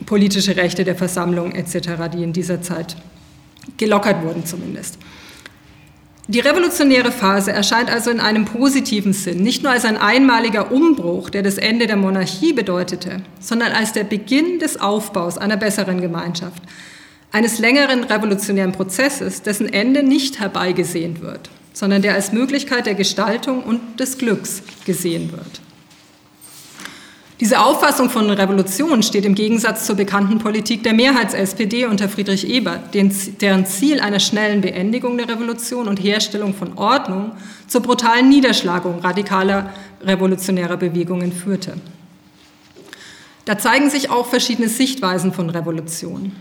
politische 0.06 0.56
Rechte 0.56 0.84
der 0.84 0.96
Versammlung 0.96 1.54
etc., 1.54 2.12
die 2.14 2.22
in 2.22 2.32
dieser 2.32 2.62
Zeit 2.62 2.96
gelockert 3.78 4.24
wurden 4.24 4.46
zumindest. 4.46 5.00
Die 6.30 6.42
revolutionäre 6.42 7.12
Phase 7.12 7.52
erscheint 7.52 7.90
also 7.90 8.12
in 8.12 8.20
einem 8.20 8.46
positiven 8.46 9.14
Sinn, 9.14 9.42
nicht 9.42 9.64
nur 9.64 9.72
als 9.72 9.84
ein 9.84 9.98
einmaliger 9.98 10.72
Umbruch, 10.72 11.32
der 11.32 11.42
das 11.42 11.58
Ende 11.58 11.88
der 11.88 11.96
Monarchie 11.96 12.54
bedeutete, 12.54 13.24
sondern 13.40 13.72
als 13.72 13.94
der 13.94 14.04
Beginn 14.04 14.60
des 14.60 14.80
Aufbaus 14.80 15.40
einer 15.40 15.58
besseren 15.58 16.02
Gemeinschaft, 16.02 16.62
eines 17.32 17.58
längeren 17.58 18.04
revolutionären 18.04 18.74
Prozesses, 18.74 19.42
dessen 19.42 19.74
Ende 19.74 20.04
nicht 20.04 20.40
herbeigesehnt 20.40 21.22
wird, 21.22 21.50
sondern 21.74 22.04
der 22.04 22.14
als 22.14 22.32
Möglichkeit 22.32 22.86
der 22.86 22.94
Gestaltung 22.94 23.64
und 23.64 24.00
des 24.00 24.20
Glücks 24.20 24.62
gesehen 24.86 25.32
wird. 25.32 25.62
Diese 27.40 27.62
Auffassung 27.62 28.10
von 28.10 28.30
Revolution 28.30 29.02
steht 29.02 29.24
im 29.24 29.34
Gegensatz 29.34 29.86
zur 29.86 29.96
bekannten 29.96 30.40
Politik 30.40 30.84
der 30.84 30.94
Mehrheits-SPD 30.94 31.86
unter 31.86 32.10
Friedrich 32.10 32.50
Ebert, 32.50 32.94
deren 32.94 33.66
Ziel 33.66 34.02
einer 34.02 34.20
schnellen 34.20 34.60
Beendigung 34.60 35.18
der 35.18 35.30
Revolution 35.30 35.88
und 35.88 36.04
Herstellung 36.04 36.54
von 36.54 36.78
Ordnung 36.78 37.32
zur 37.66 37.82
brutalen 37.82 38.28
Niederschlagung 38.28 39.00
radikaler 39.00 39.70
revolutionärer 40.04 40.76
Bewegungen 40.76 41.32
führte. 41.32 41.76
Da 43.46 43.58
zeigen 43.58 43.90
sich 43.90 44.10
auch 44.10 44.26
verschiedene 44.26 44.68
Sichtweisen 44.68 45.32
von 45.32 45.50
Revolution. 45.50 46.34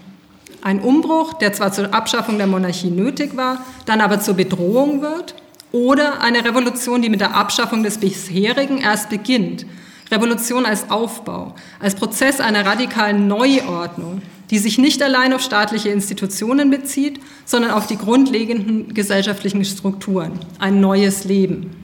Ein 0.63 0.81
Umbruch, 0.81 1.35
der 1.35 1.53
zwar 1.53 1.71
zur 1.71 1.95
Abschaffung 1.95 2.39
der 2.39 2.49
Monarchie 2.49 2.91
nötig 2.91 3.37
war, 3.37 3.65
dann 3.87 4.01
aber 4.01 4.19
zur 4.19 4.35
Bedrohung 4.35 5.01
wird, 5.01 5.37
oder 5.71 6.23
eine 6.23 6.45
Revolution, 6.45 7.03
die 7.03 7.11
mit 7.11 7.21
der 7.21 7.37
Abschaffung 7.37 7.83
des 7.85 7.99
bisherigen 7.99 8.79
erst 8.79 9.11
beginnt 9.11 9.65
Revolution 10.11 10.65
als 10.65 10.91
Aufbau, 10.91 11.55
als 11.81 11.95
Prozess 11.95 12.41
einer 12.41 12.65
radikalen 12.65 13.29
Neuordnung, 13.29 14.23
die 14.51 14.59
sich 14.59 14.79
nicht 14.79 15.03
allein 15.03 15.33
auf 15.33 15.43
staatliche 15.43 15.91
Institutionen 15.91 16.71
bezieht, 16.71 17.21
sondern 17.45 17.73
auf 17.73 17.87
die 17.87 17.99
grundlegenden 17.99 18.95
gesellschaftlichen 18.95 19.65
Strukturen, 19.65 20.39
ein 20.59 20.81
neues 20.81 21.25
Leben. 21.25 21.77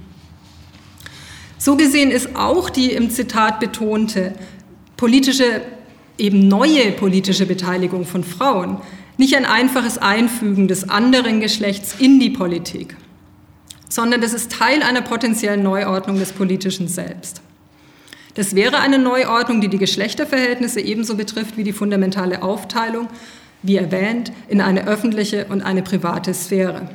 So 1.58 1.76
gesehen 1.76 2.10
ist 2.10 2.36
auch 2.36 2.70
die 2.70 2.92
im 2.92 3.10
Zitat 3.10 3.60
betonte 3.60 4.34
politische, 4.96 5.62
eben 6.18 6.48
neue 6.48 6.92
politische 6.92 7.46
Beteiligung 7.46 8.06
von 8.06 8.24
Frauen 8.24 8.78
nicht 9.16 9.36
ein 9.36 9.44
einfaches 9.44 9.98
Einfügen 9.98 10.68
des 10.68 10.88
anderen 10.88 11.40
Geschlechts 11.40 11.94
in 11.98 12.18
die 12.18 12.30
Politik, 12.30 12.96
sondern 13.88 14.20
das 14.20 14.32
ist 14.32 14.52
Teil 14.52 14.82
einer 14.82 15.02
potenziellen 15.02 15.62
Neuordnung 15.62 16.18
des 16.18 16.32
politischen 16.32 16.88
Selbst. 16.88 17.40
Das 18.34 18.56
wäre 18.56 18.78
eine 18.78 18.98
Neuordnung, 18.98 19.60
die 19.60 19.68
die 19.68 19.78
Geschlechterverhältnisse 19.78 20.80
ebenso 20.80 21.16
betrifft 21.16 21.56
wie 21.56 21.64
die 21.64 21.72
fundamentale 21.72 22.42
Aufteilung, 22.42 23.08
wie 23.62 23.76
erwähnt, 23.76 24.32
in 24.48 24.60
eine 24.60 24.86
öffentliche 24.86 25.46
und 25.46 25.62
eine 25.62 25.82
private 25.82 26.34
Sphäre. 26.34 26.88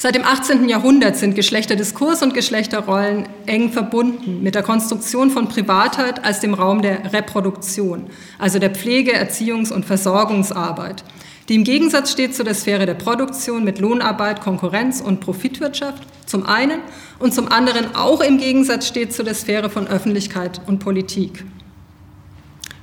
Seit 0.00 0.14
dem 0.14 0.22
18. 0.22 0.68
Jahrhundert 0.68 1.16
sind 1.16 1.34
Geschlechterdiskurs 1.34 2.22
und 2.22 2.32
Geschlechterrollen 2.32 3.28
eng 3.46 3.72
verbunden 3.72 4.44
mit 4.44 4.54
der 4.54 4.62
Konstruktion 4.62 5.30
von 5.30 5.48
Privatheit 5.48 6.24
als 6.24 6.38
dem 6.38 6.54
Raum 6.54 6.82
der 6.82 7.12
Reproduktion, 7.12 8.06
also 8.38 8.60
der 8.60 8.70
Pflege, 8.70 9.18
Erziehungs- 9.18 9.72
und 9.72 9.86
Versorgungsarbeit, 9.86 11.02
die 11.48 11.56
im 11.56 11.64
Gegensatz 11.64 12.12
steht 12.12 12.36
zu 12.36 12.44
der 12.44 12.54
Sphäre 12.54 12.86
der 12.86 12.94
Produktion 12.94 13.64
mit 13.64 13.80
Lohnarbeit, 13.80 14.40
Konkurrenz 14.40 15.00
und 15.00 15.18
Profitwirtschaft 15.18 16.04
zum 16.28 16.46
einen 16.46 16.80
und 17.18 17.34
zum 17.34 17.50
anderen 17.50 17.94
auch 17.94 18.20
im 18.20 18.38
Gegensatz 18.38 18.86
steht 18.86 19.12
zu 19.12 19.24
der 19.24 19.34
Sphäre 19.34 19.70
von 19.70 19.88
Öffentlichkeit 19.88 20.60
und 20.66 20.78
Politik. 20.78 21.44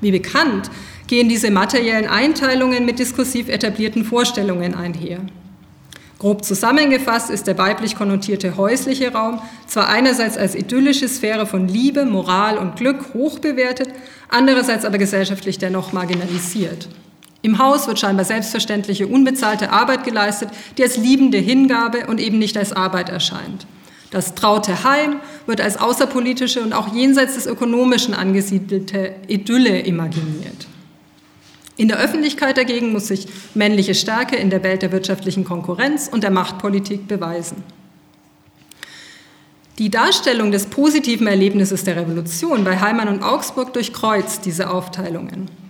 Wie 0.01 0.11
bekannt 0.11 0.69
gehen 1.07 1.29
diese 1.29 1.51
materiellen 1.51 2.07
Einteilungen 2.07 2.85
mit 2.85 2.99
diskursiv 2.99 3.47
etablierten 3.47 4.03
Vorstellungen 4.03 4.75
einher. 4.75 5.19
Grob 6.17 6.43
zusammengefasst 6.43 7.29
ist 7.29 7.45
der 7.45 7.57
weiblich 7.57 7.95
konnotierte 7.95 8.57
häusliche 8.57 9.11
Raum 9.11 9.41
zwar 9.67 9.89
einerseits 9.89 10.37
als 10.37 10.55
idyllische 10.55 11.07
Sphäre 11.07 11.45
von 11.45 11.67
Liebe, 11.67 12.05
Moral 12.05 12.57
und 12.57 12.77
Glück 12.77 13.13
hoch 13.13 13.39
bewertet, 13.39 13.89
andererseits 14.29 14.85
aber 14.85 14.97
gesellschaftlich 14.97 15.57
dennoch 15.57 15.93
marginalisiert. 15.93 16.87
Im 17.45 17.59
Haus 17.59 17.87
wird 17.87 17.99
scheinbar 17.99 18.25
selbstverständliche 18.25 19.05
unbezahlte 19.05 19.69
Arbeit 19.69 20.03
geleistet, 20.03 20.49
die 20.79 20.81
als 20.81 20.97
liebende 20.97 21.37
Hingabe 21.37 22.07
und 22.07 22.19
eben 22.19 22.39
nicht 22.39 22.57
als 22.57 22.73
Arbeit 22.73 23.09
erscheint. 23.09 23.67
Das 24.09 24.33
traute 24.33 24.83
Heim 24.83 25.17
wird 25.45 25.61
als 25.61 25.77
außerpolitische 25.77 26.63
und 26.63 26.73
auch 26.73 26.91
jenseits 26.95 27.35
des 27.35 27.45
Ökonomischen 27.45 28.15
angesiedelte 28.15 29.13
Idylle 29.27 29.81
imaginiert. 29.81 30.65
In 31.77 31.87
der 31.87 31.99
Öffentlichkeit 31.99 32.57
dagegen 32.57 32.91
muss 32.91 33.09
sich 33.09 33.27
männliche 33.53 33.93
Stärke 33.93 34.37
in 34.37 34.49
der 34.49 34.63
Welt 34.63 34.81
der 34.81 34.91
wirtschaftlichen 34.91 35.45
Konkurrenz 35.45 36.09
und 36.11 36.23
der 36.23 36.31
Machtpolitik 36.31 37.07
beweisen. 37.07 37.61
Die 39.77 39.91
Darstellung 39.91 40.51
des 40.51 40.65
positiven 40.65 41.27
Erlebnisses 41.27 41.83
der 41.83 41.95
Revolution 41.95 42.63
bei 42.63 42.81
Heimann 42.81 43.07
und 43.07 43.21
Augsburg 43.21 43.71
durchkreuzt 43.71 44.45
diese 44.45 44.71
Aufteilungen. 44.71 45.64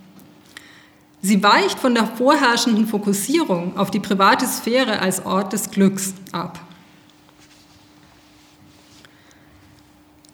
Sie 1.25 1.41
weicht 1.41 1.79
von 1.79 1.96
der 1.96 2.05
vorherrschenden 2.05 2.86
Fokussierung 2.86 3.75
auf 3.79 3.89
die 3.89 4.00
private 4.00 4.46
Sphäre 4.46 5.00
als 5.00 5.25
Ort 5.25 5.53
des 5.53 5.72
Glücks 5.72 6.13
ab. 6.32 6.60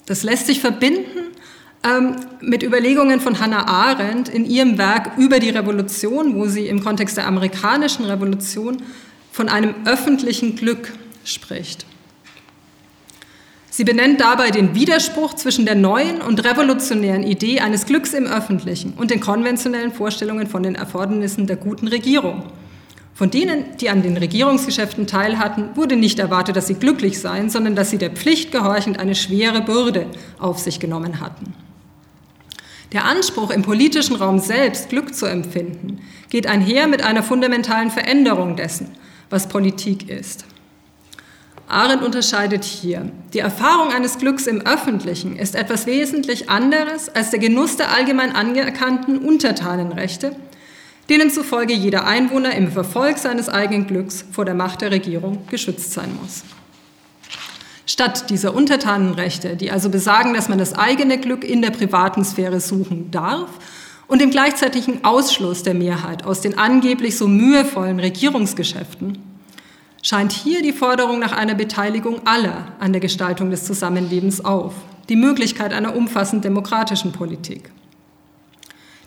Das 0.05 0.23
lässt 0.23 0.47
sich 0.47 0.59
verbinden 0.59 1.31
ähm, 1.85 2.17
mit 2.41 2.61
Überlegungen 2.61 3.21
von 3.21 3.39
Hannah 3.39 3.69
Arendt 3.69 4.27
in 4.27 4.43
ihrem 4.43 4.77
Werk 4.77 5.17
über 5.17 5.39
die 5.39 5.51
Revolution, 5.51 6.35
wo 6.35 6.47
sie 6.47 6.67
im 6.67 6.83
Kontext 6.83 7.15
der 7.15 7.25
amerikanischen 7.25 8.03
Revolution 8.03 8.83
von 9.31 9.47
einem 9.47 9.73
öffentlichen 9.85 10.57
Glück 10.57 10.91
spricht. 11.23 11.85
Sie 13.73 13.85
benennt 13.85 14.19
dabei 14.19 14.51
den 14.51 14.75
Widerspruch 14.75 15.33
zwischen 15.35 15.63
der 15.65 15.75
neuen 15.75 16.21
und 16.21 16.43
revolutionären 16.43 17.23
Idee 17.23 17.61
eines 17.61 17.85
Glücks 17.85 18.13
im 18.13 18.27
Öffentlichen 18.27 18.95
und 18.97 19.11
den 19.11 19.21
konventionellen 19.21 19.93
Vorstellungen 19.93 20.47
von 20.47 20.61
den 20.61 20.75
Erfordernissen 20.75 21.47
der 21.47 21.55
guten 21.55 21.87
Regierung. 21.87 22.43
Von 23.13 23.31
denen, 23.31 23.77
die 23.79 23.89
an 23.89 24.01
den 24.01 24.17
Regierungsgeschäften 24.17 25.07
teilhatten, 25.07 25.69
wurde 25.75 25.95
nicht 25.95 26.19
erwartet, 26.19 26.57
dass 26.57 26.67
sie 26.67 26.73
glücklich 26.73 27.21
seien, 27.21 27.49
sondern 27.49 27.73
dass 27.73 27.89
sie 27.89 27.97
der 27.97 28.09
Pflicht 28.09 28.51
gehorchend 28.51 28.99
eine 28.99 29.15
schwere 29.15 29.61
Bürde 29.61 30.07
auf 30.37 30.59
sich 30.59 30.81
genommen 30.81 31.21
hatten. 31.21 31.53
Der 32.91 33.05
Anspruch, 33.05 33.51
im 33.51 33.61
politischen 33.61 34.17
Raum 34.17 34.39
selbst 34.39 34.89
Glück 34.89 35.15
zu 35.15 35.27
empfinden, 35.27 36.01
geht 36.29 36.45
einher 36.45 36.87
mit 36.87 37.05
einer 37.05 37.23
fundamentalen 37.23 37.89
Veränderung 37.89 38.57
dessen, 38.57 38.89
was 39.29 39.47
Politik 39.47 40.09
ist. 40.09 40.43
Arendt 41.71 42.03
unterscheidet 42.03 42.63
hier. 42.63 43.11
Die 43.33 43.39
Erfahrung 43.39 43.91
eines 43.91 44.17
Glücks 44.17 44.47
im 44.47 44.61
Öffentlichen 44.61 45.35
ist 45.37 45.55
etwas 45.55 45.85
wesentlich 45.85 46.49
anderes 46.49 47.09
als 47.09 47.29
der 47.29 47.39
Genuss 47.39 47.77
der 47.77 47.91
allgemein 47.91 48.35
anerkannten 48.35 49.17
Untertanenrechte, 49.17 50.35
denen 51.09 51.29
zufolge 51.29 51.73
jeder 51.73 52.05
Einwohner 52.05 52.53
im 52.55 52.71
Verfolg 52.71 53.17
seines 53.17 53.49
eigenen 53.49 53.87
Glücks 53.87 54.25
vor 54.31 54.45
der 54.45 54.53
Macht 54.53 54.81
der 54.81 54.91
Regierung 54.91 55.47
geschützt 55.49 55.93
sein 55.93 56.17
muss. 56.21 56.43
Statt 57.85 58.29
dieser 58.29 58.53
Untertanenrechte, 58.53 59.55
die 59.55 59.71
also 59.71 59.89
besagen, 59.89 60.33
dass 60.33 60.49
man 60.49 60.59
das 60.59 60.73
eigene 60.73 61.17
Glück 61.17 61.43
in 61.43 61.61
der 61.61 61.71
privaten 61.71 62.23
Sphäre 62.23 62.59
suchen 62.59 63.11
darf, 63.11 63.49
und 64.11 64.19
dem 64.19 64.29
gleichzeitigen 64.29 65.05
Ausschluss 65.05 65.63
der 65.63 65.73
Mehrheit 65.73 66.25
aus 66.25 66.41
den 66.41 66.57
angeblich 66.57 67.17
so 67.17 67.29
mühevollen 67.29 67.97
Regierungsgeschäften, 67.97 69.30
scheint 70.01 70.31
hier 70.31 70.61
die 70.61 70.73
Forderung 70.73 71.19
nach 71.19 71.31
einer 71.31 71.55
Beteiligung 71.55 72.21
aller 72.25 72.67
an 72.79 72.93
der 72.93 73.01
Gestaltung 73.01 73.51
des 73.51 73.65
Zusammenlebens 73.65 74.43
auf, 74.43 74.73
die 75.09 75.15
Möglichkeit 75.15 75.73
einer 75.73 75.95
umfassend 75.95 76.43
demokratischen 76.43 77.11
Politik. 77.11 77.71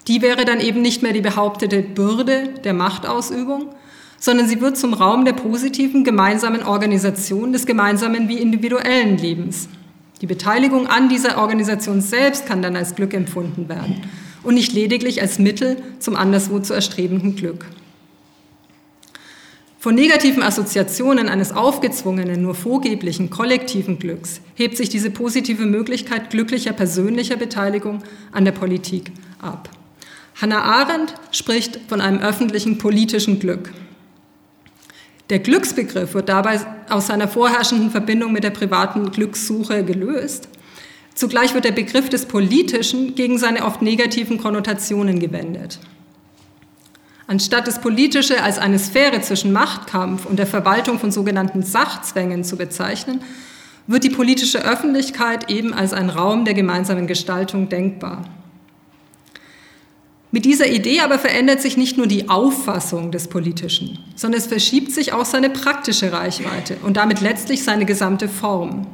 Die 0.06 0.22
wäre 0.22 0.44
dann 0.44 0.60
eben 0.60 0.82
nicht 0.82 1.02
mehr 1.02 1.12
die 1.12 1.20
behauptete 1.20 1.82
Bürde 1.82 2.50
der 2.62 2.74
Machtausübung, 2.74 3.74
sondern 4.20 4.48
sie 4.48 4.60
wird 4.60 4.76
zum 4.76 4.94
Raum 4.94 5.24
der 5.24 5.32
positiven 5.32 6.04
gemeinsamen 6.04 6.62
Organisation 6.62 7.52
des 7.52 7.66
gemeinsamen 7.66 8.28
wie 8.28 8.38
individuellen 8.38 9.18
Lebens. 9.18 9.68
Die 10.20 10.26
Beteiligung 10.26 10.86
an 10.86 11.08
dieser 11.08 11.38
Organisation 11.38 12.00
selbst 12.00 12.46
kann 12.46 12.62
dann 12.62 12.76
als 12.76 12.94
Glück 12.94 13.12
empfunden 13.12 13.68
werden 13.68 14.02
und 14.42 14.54
nicht 14.54 14.72
lediglich 14.72 15.20
als 15.20 15.38
Mittel 15.38 15.76
zum 15.98 16.16
anderswo 16.16 16.60
zu 16.60 16.72
erstrebenden 16.72 17.34
Glück. 17.34 17.66
Von 19.84 19.96
negativen 19.96 20.42
Assoziationen 20.42 21.28
eines 21.28 21.52
aufgezwungenen, 21.52 22.40
nur 22.40 22.54
vorgeblichen 22.54 23.28
kollektiven 23.28 23.98
Glücks 23.98 24.40
hebt 24.54 24.78
sich 24.78 24.88
diese 24.88 25.10
positive 25.10 25.66
Möglichkeit 25.66 26.30
glücklicher 26.30 26.72
persönlicher 26.72 27.36
Beteiligung 27.36 28.02
an 28.32 28.46
der 28.46 28.52
Politik 28.52 29.12
ab. 29.42 29.68
Hannah 30.40 30.62
Arendt 30.62 31.12
spricht 31.32 31.80
von 31.86 32.00
einem 32.00 32.20
öffentlichen 32.20 32.78
politischen 32.78 33.40
Glück. 33.40 33.74
Der 35.28 35.40
Glücksbegriff 35.40 36.14
wird 36.14 36.30
dabei 36.30 36.60
aus 36.88 37.08
seiner 37.08 37.28
vorherrschenden 37.28 37.90
Verbindung 37.90 38.32
mit 38.32 38.42
der 38.42 38.52
privaten 38.52 39.10
Glückssuche 39.10 39.84
gelöst. 39.84 40.48
Zugleich 41.14 41.52
wird 41.52 41.66
der 41.66 41.72
Begriff 41.72 42.08
des 42.08 42.24
Politischen 42.24 43.16
gegen 43.16 43.36
seine 43.36 43.66
oft 43.66 43.82
negativen 43.82 44.38
Konnotationen 44.38 45.18
gewendet. 45.18 45.78
Anstatt 47.26 47.66
das 47.66 47.80
Politische 47.80 48.42
als 48.42 48.58
eine 48.58 48.78
Sphäre 48.78 49.20
zwischen 49.22 49.52
Machtkampf 49.52 50.26
und 50.26 50.38
der 50.38 50.46
Verwaltung 50.46 50.98
von 50.98 51.10
sogenannten 51.10 51.62
Sachzwängen 51.62 52.44
zu 52.44 52.56
bezeichnen, 52.56 53.22
wird 53.86 54.04
die 54.04 54.10
politische 54.10 54.64
Öffentlichkeit 54.64 55.50
eben 55.50 55.72
als 55.72 55.92
ein 55.92 56.10
Raum 56.10 56.44
der 56.44 56.54
gemeinsamen 56.54 57.06
Gestaltung 57.06 57.68
denkbar. 57.68 58.24
Mit 60.34 60.44
dieser 60.44 60.66
Idee 60.66 61.00
aber 61.00 61.18
verändert 61.18 61.60
sich 61.60 61.76
nicht 61.76 61.96
nur 61.96 62.08
die 62.08 62.28
Auffassung 62.28 63.12
des 63.12 63.28
Politischen, 63.28 64.00
sondern 64.16 64.40
es 64.40 64.48
verschiebt 64.48 64.90
sich 64.90 65.12
auch 65.12 65.24
seine 65.24 65.48
praktische 65.48 66.12
Reichweite 66.12 66.76
und 66.82 66.96
damit 66.96 67.20
letztlich 67.20 67.62
seine 67.62 67.84
gesamte 67.84 68.28
Form. 68.28 68.86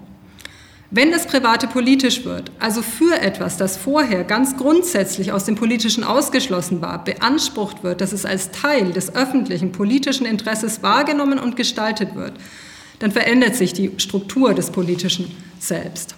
Wenn 0.93 1.13
das 1.13 1.29
Private 1.29 1.69
politisch 1.69 2.25
wird, 2.25 2.51
also 2.59 2.83
für 2.83 3.21
etwas, 3.21 3.57
das 3.57 3.77
vorher 3.77 4.25
ganz 4.25 4.57
grundsätzlich 4.57 5.31
aus 5.31 5.45
dem 5.45 5.55
Politischen 5.55 6.03
ausgeschlossen 6.03 6.83
war, 6.83 7.05
beansprucht 7.05 7.85
wird, 7.85 8.01
dass 8.01 8.13
es 8.13 8.27
als 8.27 8.51
Teil 8.51 8.93
des 8.93 9.15
öffentlichen 9.15 9.71
politischen 9.71 10.27
Interesses 10.27 10.83
wahrgenommen 10.83 11.39
und 11.39 11.55
gestaltet 11.55 12.17
wird, 12.17 12.33
dann 12.99 13.13
verändert 13.13 13.55
sich 13.55 13.73
die 13.73 13.93
Struktur 13.99 14.53
des 14.53 14.73
Politischen 14.73 15.31
selbst. 15.61 16.17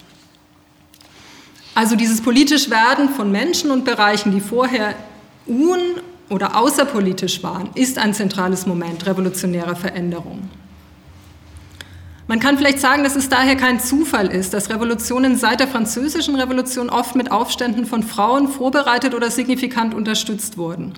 Also 1.75 1.95
dieses 1.95 2.23
politisch 2.23 2.71
Werden 2.71 3.11
von 3.11 3.31
Menschen 3.31 3.71
und 3.71 3.85
Bereichen, 3.85 4.33
die 4.33 4.41
vorher 4.41 4.95
un- 5.47 6.01
oder 6.31 6.57
außerpolitisch 6.57 7.43
waren, 7.43 7.69
ist 7.75 7.99
ein 7.99 8.15
zentrales 8.15 8.67
Moment 8.67 9.05
revolutionärer 9.07 9.77
Veränderung. 9.77 10.49
Man 12.33 12.41
kann 12.41 12.57
vielleicht 12.57 12.81
sagen, 12.81 13.05
dass 13.05 13.15
es 13.15 13.29
daher 13.29 13.57
kein 13.57 13.79
Zufall 13.79 14.29
ist, 14.29 14.55
dass 14.55 14.71
Revolutionen 14.71 15.37
seit 15.37 15.61
der 15.61 15.69
französischen 15.69 16.35
Revolution 16.35 16.89
oft 16.89 17.15
mit 17.15 17.31
Aufständen 17.31 17.85
von 17.85 18.03
Frauen 18.03 18.49
vorbereitet 18.49 19.13
oder 19.13 19.31
signifikant 19.31 19.93
unterstützt 19.93 20.57
wurden. 20.57 20.95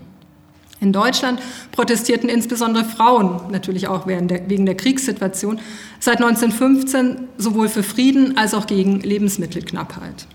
In 0.81 0.93
Deutschland 0.93 1.41
protestierten 1.73 2.29
insbesondere 2.29 2.85
Frauen, 2.85 3.51
natürlich 3.51 3.89
auch 3.89 4.07
der, 4.07 4.49
wegen 4.49 4.65
der 4.65 4.77
Kriegssituation, 4.77 5.59
seit 5.99 6.23
1915 6.23 7.27
sowohl 7.37 7.69
für 7.69 7.83
Frieden 7.83 8.39
als 8.39 8.55
auch 8.55 8.69
gegen 8.69 9.01
Lebensmittelknappheit. 9.01 10.29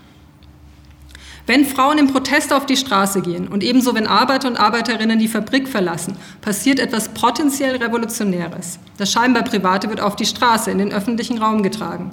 Wenn 1.46 1.64
Frauen 1.64 1.98
im 1.98 2.06
Protest 2.06 2.52
auf 2.52 2.66
die 2.66 2.76
Straße 2.76 3.22
gehen 3.22 3.48
und 3.48 3.64
ebenso 3.64 3.94
wenn 3.94 4.06
Arbeiter 4.06 4.48
und 4.48 4.60
Arbeiterinnen 4.60 5.18
die 5.18 5.28
Fabrik 5.28 5.68
verlassen, 5.68 6.16
passiert 6.40 6.78
etwas 6.78 7.08
potenziell 7.08 7.76
Revolutionäres. 7.76 8.78
Das 8.98 9.10
scheinbar 9.10 9.42
Private 9.42 9.88
wird 9.88 10.00
auf 10.00 10.16
die 10.16 10.26
Straße, 10.26 10.70
in 10.70 10.78
den 10.78 10.92
öffentlichen 10.92 11.38
Raum 11.38 11.62
getragen. 11.62 12.12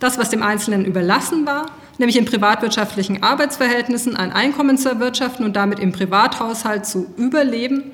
Das, 0.00 0.18
was 0.18 0.30
dem 0.30 0.42
Einzelnen 0.42 0.84
überlassen 0.84 1.46
war, 1.46 1.66
nämlich 1.98 2.18
in 2.18 2.24
privatwirtschaftlichen 2.24 3.22
Arbeitsverhältnissen 3.22 4.16
ein 4.16 4.32
Einkommen 4.32 4.78
zu 4.78 4.88
erwirtschaften 4.88 5.44
und 5.44 5.56
damit 5.56 5.78
im 5.78 5.92
Privathaushalt 5.92 6.86
zu 6.86 7.06
überleben, 7.16 7.92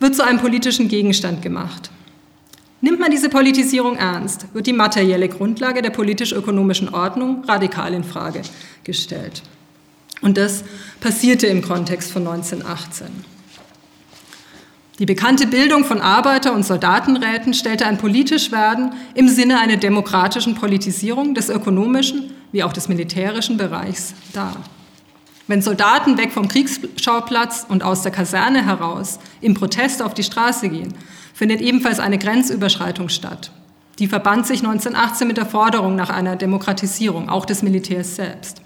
wird 0.00 0.14
zu 0.14 0.24
einem 0.24 0.38
politischen 0.38 0.88
Gegenstand 0.88 1.42
gemacht. 1.42 1.90
Nimmt 2.82 2.98
man 2.98 3.10
diese 3.10 3.28
Politisierung 3.28 3.96
ernst, 3.96 4.46
wird 4.54 4.66
die 4.66 4.72
materielle 4.72 5.28
Grundlage 5.28 5.82
der 5.82 5.90
politisch-ökonomischen 5.90 6.88
Ordnung 6.94 7.44
radikal 7.44 7.92
in 7.92 8.04
Frage 8.04 8.40
gestellt. 8.84 9.42
Und 10.20 10.36
das 10.36 10.64
passierte 11.00 11.46
im 11.46 11.62
Kontext 11.62 12.12
von 12.12 12.26
1918. 12.26 13.06
Die 14.98 15.06
bekannte 15.06 15.46
Bildung 15.46 15.84
von 15.84 16.02
Arbeiter- 16.02 16.52
und 16.52 16.62
Soldatenräten 16.62 17.54
stellte 17.54 17.86
ein 17.86 17.96
politisch 17.96 18.52
Werden 18.52 18.92
im 19.14 19.28
Sinne 19.28 19.58
einer 19.58 19.78
demokratischen 19.78 20.54
Politisierung 20.54 21.34
des 21.34 21.48
ökonomischen 21.48 22.34
wie 22.52 22.62
auch 22.62 22.72
des 22.72 22.88
militärischen 22.88 23.56
Bereichs 23.56 24.12
dar. 24.34 24.56
Wenn 25.46 25.62
Soldaten 25.62 26.18
weg 26.18 26.32
vom 26.32 26.48
Kriegsschauplatz 26.48 27.64
und 27.68 27.82
aus 27.82 28.02
der 28.02 28.12
Kaserne 28.12 28.64
heraus 28.64 29.18
im 29.40 29.54
Protest 29.54 30.02
auf 30.02 30.12
die 30.12 30.22
Straße 30.22 30.68
gehen, 30.68 30.94
findet 31.32 31.62
ebenfalls 31.62 31.98
eine 31.98 32.18
Grenzüberschreitung 32.18 33.08
statt. 33.08 33.50
Die 33.98 34.06
verband 34.06 34.46
sich 34.46 34.60
1918 34.60 35.26
mit 35.26 35.38
der 35.38 35.46
Forderung 35.46 35.96
nach 35.96 36.10
einer 36.10 36.36
Demokratisierung, 36.36 37.28
auch 37.30 37.46
des 37.46 37.62
Militärs 37.62 38.16
selbst. 38.16 38.60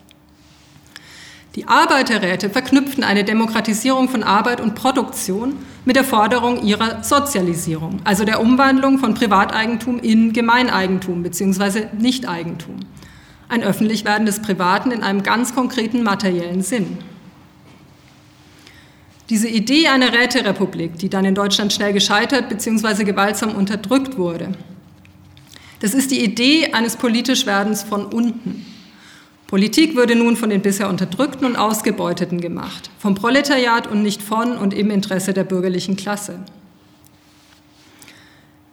Die 1.54 1.68
Arbeiterräte 1.68 2.50
verknüpften 2.50 3.04
eine 3.04 3.22
Demokratisierung 3.22 4.08
von 4.08 4.24
Arbeit 4.24 4.60
und 4.60 4.74
Produktion 4.74 5.54
mit 5.84 5.94
der 5.94 6.02
Forderung 6.02 6.64
ihrer 6.64 7.04
Sozialisierung, 7.04 8.00
also 8.02 8.24
der 8.24 8.40
Umwandlung 8.40 8.98
von 8.98 9.14
Privateigentum 9.14 10.00
in 10.00 10.32
Gemeineigentum 10.32 11.22
bzw. 11.22 11.86
Nichteigentum. 11.96 12.80
Ein 13.48 13.62
Öffentlichwerden 13.62 14.26
des 14.26 14.42
Privaten 14.42 14.90
in 14.90 15.04
einem 15.04 15.22
ganz 15.22 15.54
konkreten 15.54 16.02
materiellen 16.02 16.62
Sinn. 16.62 16.98
Diese 19.30 19.48
Idee 19.48 19.86
einer 19.88 20.12
Räterepublik, 20.12 20.98
die 20.98 21.08
dann 21.08 21.24
in 21.24 21.36
Deutschland 21.36 21.72
schnell 21.72 21.92
gescheitert 21.92 22.48
bzw. 22.48 23.04
gewaltsam 23.04 23.54
unterdrückt 23.54 24.18
wurde, 24.18 24.52
das 25.78 25.94
ist 25.94 26.10
die 26.10 26.24
Idee 26.24 26.72
eines 26.72 26.96
politisch 26.96 27.46
Werdens 27.46 27.84
von 27.84 28.06
unten. 28.06 28.66
Politik 29.46 29.94
würde 29.94 30.14
nun 30.16 30.36
von 30.36 30.50
den 30.50 30.62
bisher 30.62 30.88
Unterdrückten 30.88 31.44
und 31.46 31.56
Ausgebeuteten 31.56 32.40
gemacht, 32.40 32.90
vom 32.98 33.14
Proletariat 33.14 33.86
und 33.86 34.02
nicht 34.02 34.22
von 34.22 34.56
und 34.56 34.74
im 34.74 34.90
Interesse 34.90 35.32
der 35.32 35.44
bürgerlichen 35.44 35.96
Klasse. 35.96 36.40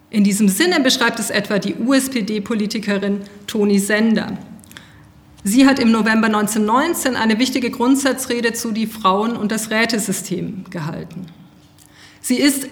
In 0.10 0.24
diesem 0.24 0.50
Sinne 0.50 0.82
beschreibt 0.82 1.20
es 1.20 1.30
etwa 1.30 1.60
die 1.60 1.76
USPD-Politikerin 1.76 3.22
Toni 3.48 3.80
Sender. 3.80 4.38
Sie 5.44 5.66
hat 5.66 5.80
im 5.80 5.92
November 5.92 6.28
1919 6.28 7.16
eine 7.16 7.40
wichtige 7.40 7.72
Grundsatzrede 7.72 8.54
zu 8.54 8.72
die 8.72 8.88
Frauen 8.88 9.36
und 9.36 9.52
das 9.52 9.72
Rätesystem 9.72 10.66
gehalten. 10.70 11.28
Sie 12.22 12.40
ist 12.40 12.68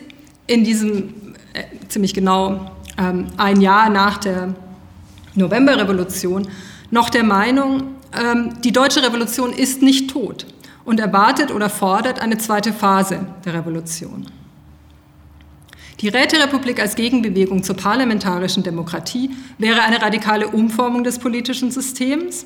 in 0.48 0.64
diesem 0.64 1.36
äh, 1.54 1.64
ziemlich 1.88 2.14
genau 2.14 2.72
ähm, 2.98 3.28
ein 3.38 3.62
Jahr 3.62 3.90
nach 3.90 4.18
der 4.18 4.54
Novemberrevolution 5.36 6.48
noch 6.92 7.10
der 7.10 7.24
Meinung, 7.24 7.96
ähm, 8.14 8.54
die 8.64 8.72
deutsche 8.72 9.04
Revolution 9.04 9.52
ist 9.52 9.82
nicht 9.82 10.10
tot 10.10 10.46
und 10.86 11.00
erwartet 11.00 11.52
oder 11.52 11.70
fordert 11.70 12.20
eine 12.20 12.38
zweite 12.38 12.74
Phase 12.74 13.28
der 13.46 13.54
Revolution. 13.54 14.28
Die 16.02 16.08
Räterepublik 16.08 16.80
als 16.80 16.96
Gegenbewegung 16.96 17.62
zur 17.62 17.76
parlamentarischen 17.76 18.64
Demokratie 18.64 19.32
wäre 19.58 19.82
eine 19.82 20.02
radikale 20.02 20.48
Umformung 20.48 21.04
des 21.04 21.20
politischen 21.20 21.72
Systems 21.72 22.46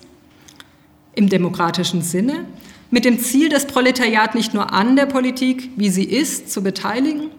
im 1.16 1.30
demokratischen 1.30 2.02
Sinne, 2.02 2.46
mit 2.90 3.06
dem 3.06 3.18
Ziel, 3.20 3.50
das 3.50 3.66
Proletariat 3.66 4.36
nicht 4.36 4.54
nur 4.54 4.72
an 4.72 4.96
der 4.96 5.08
Politik, 5.08 5.72
wie 5.78 5.90
sie 5.90 6.04
ist, 6.04 6.52
zu 6.52 6.62
beteiligen, 6.62 7.32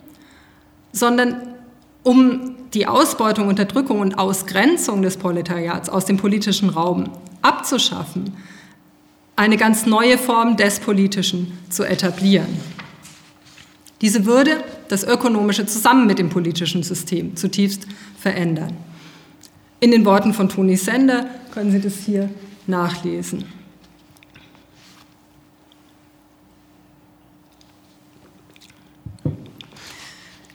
sondern 0.90 1.54
um 2.02 2.56
die 2.74 2.86
Ausbeutung, 2.86 3.48
Unterdrückung 3.48 4.00
und 4.00 4.18
Ausgrenzung 4.18 5.02
des 5.02 5.16
Proletariats 5.16 5.88
aus 5.88 6.04
dem 6.04 6.16
politischen 6.16 6.68
Raum 6.68 7.10
abzuschaffen, 7.42 8.36
eine 9.36 9.56
ganz 9.56 9.86
neue 9.86 10.18
Form 10.18 10.56
des 10.56 10.80
Politischen 10.80 11.58
zu 11.70 11.84
etablieren. 11.84 12.48
Diese 14.00 14.26
würde 14.26 14.62
das 14.88 15.04
Ökonomische 15.04 15.66
zusammen 15.66 16.06
mit 16.06 16.18
dem 16.18 16.28
politischen 16.28 16.82
System 16.82 17.36
zutiefst 17.36 17.86
verändern. 18.18 18.76
In 19.80 19.90
den 19.90 20.04
Worten 20.04 20.34
von 20.34 20.48
Toni 20.48 20.76
Sender 20.76 21.26
können 21.52 21.70
Sie 21.70 21.80
das 21.80 21.98
hier 21.98 22.28
nachlesen. 22.66 23.44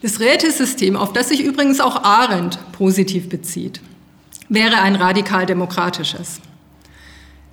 Das 0.01 0.19
Rätesystem, 0.19 0.95
auf 0.95 1.11
das 1.11 1.29
sich 1.29 1.43
übrigens 1.43 1.81
auch 1.81 2.03
Arendt 2.03 2.57
positiv 2.71 3.27
bezieht, 3.27 3.81
wäre 4.47 4.77
ein 4.77 4.95
radikal 4.95 5.45
demokratisches. 5.45 6.39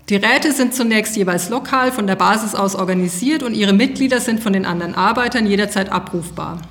Die 0.08 0.16
Räte 0.16 0.52
sind 0.52 0.72
zunächst 0.72 1.16
jeweils 1.16 1.48
lokal 1.48 1.90
von 1.90 2.06
der 2.06 2.14
Basis 2.14 2.54
aus 2.54 2.76
organisiert 2.76 3.42
und 3.42 3.54
ihre 3.54 3.72
Mitglieder 3.72 4.20
sind 4.20 4.40
von 4.40 4.52
den 4.52 4.64
anderen 4.64 4.94
Arbeitern 4.94 5.46
jederzeit 5.46 5.90
abrufbar. 5.90 6.62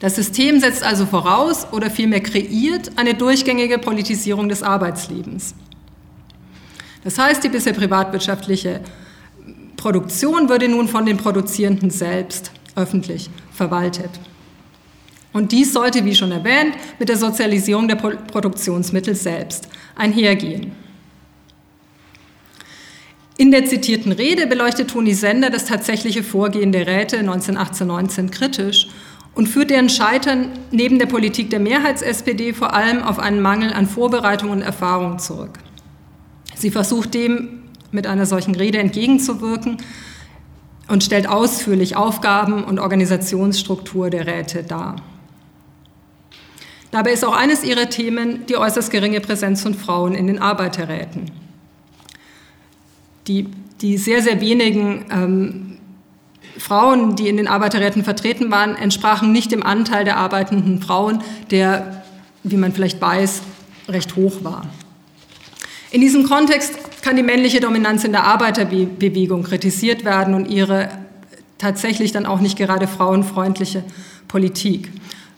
Das 0.00 0.16
System 0.16 0.60
setzt 0.60 0.82
also 0.82 1.04
voraus 1.04 1.66
oder 1.72 1.90
vielmehr 1.90 2.22
kreiert 2.22 2.92
eine 2.96 3.14
durchgängige 3.14 3.78
Politisierung 3.78 4.48
des 4.48 4.62
Arbeitslebens. 4.62 5.54
Das 7.04 7.18
heißt, 7.18 7.44
die 7.44 7.50
bisher 7.50 7.74
privatwirtschaftliche 7.74 8.80
Produktion 9.76 10.48
würde 10.48 10.68
nun 10.68 10.88
von 10.88 11.04
den 11.04 11.18
Produzierenden 11.18 11.90
selbst 11.90 12.52
öffentlich 12.74 13.28
verwaltet. 13.52 14.10
Und 15.36 15.52
dies 15.52 15.74
sollte, 15.74 16.06
wie 16.06 16.14
schon 16.14 16.32
erwähnt, 16.32 16.72
mit 16.98 17.10
der 17.10 17.18
Sozialisierung 17.18 17.88
der 17.88 17.96
Produktionsmittel 17.96 19.14
selbst 19.14 19.68
einhergehen. 19.94 20.72
In 23.36 23.50
der 23.50 23.66
zitierten 23.66 24.12
Rede 24.12 24.46
beleuchtet 24.46 24.88
Toni 24.88 25.12
Sender 25.12 25.50
das 25.50 25.66
tatsächliche 25.66 26.22
Vorgehen 26.22 26.72
der 26.72 26.86
Räte 26.86 27.18
1918-19 27.18 28.30
kritisch 28.30 28.88
und 29.34 29.46
führt 29.46 29.68
deren 29.68 29.90
Scheitern 29.90 30.52
neben 30.70 30.98
der 30.98 31.04
Politik 31.04 31.50
der 31.50 31.60
Mehrheits-SPD 31.60 32.54
vor 32.54 32.72
allem 32.72 33.02
auf 33.02 33.18
einen 33.18 33.42
Mangel 33.42 33.74
an 33.74 33.86
Vorbereitung 33.86 34.48
und 34.48 34.62
Erfahrung 34.62 35.18
zurück. 35.18 35.58
Sie 36.54 36.70
versucht 36.70 37.12
dem 37.12 37.64
mit 37.90 38.06
einer 38.06 38.24
solchen 38.24 38.54
Rede 38.54 38.78
entgegenzuwirken 38.78 39.76
und 40.88 41.04
stellt 41.04 41.28
ausführlich 41.28 41.94
Aufgaben 41.94 42.64
und 42.64 42.78
Organisationsstruktur 42.78 44.08
der 44.08 44.26
Räte 44.26 44.62
dar. 44.62 44.96
Dabei 46.96 47.12
ist 47.12 47.24
auch 47.24 47.36
eines 47.36 47.62
ihrer 47.62 47.90
Themen 47.90 48.46
die 48.46 48.56
äußerst 48.56 48.90
geringe 48.90 49.20
Präsenz 49.20 49.62
von 49.62 49.74
Frauen 49.74 50.14
in 50.14 50.26
den 50.26 50.38
Arbeiterräten 50.38 51.30
die, 53.28 53.46
die 53.80 53.98
sehr, 53.98 54.22
sehr 54.22 54.40
wenigen 54.40 55.04
ähm, 55.10 55.78
Frauen, 56.58 57.16
die 57.16 57.28
in 57.28 57.36
den 57.36 57.48
Arbeiterräten 57.48 58.04
vertreten 58.04 58.50
waren, 58.50 58.76
entsprachen 58.76 59.32
nicht 59.32 59.52
dem 59.52 59.62
Anteil 59.62 60.04
der 60.04 60.16
arbeitenden 60.16 60.80
Frauen, 60.80 61.22
der, 61.50 62.04
wie 62.42 62.56
man 62.56 62.72
vielleicht 62.72 63.00
weiß, 63.00 63.42
recht 63.88 64.16
hoch 64.16 64.42
war. 64.42 64.66
In 65.90 66.00
diesem 66.00 66.24
Kontext 66.24 67.02
kann 67.02 67.16
die 67.16 67.22
männliche 67.22 67.60
Dominanz 67.60 68.04
in 68.04 68.12
der 68.12 68.24
Arbeiterbewegung 68.24 69.44
kritisiert 69.44 70.04
werden 70.04 70.34
und 70.34 70.46
ihre 70.46 70.88
tatsächlich 71.58 72.12
dann 72.12 72.26
auch 72.26 72.40
nicht 72.40 72.56
gerade 72.56 72.88
frauenfreundliche 72.88 73.84
Politik. 74.28 74.90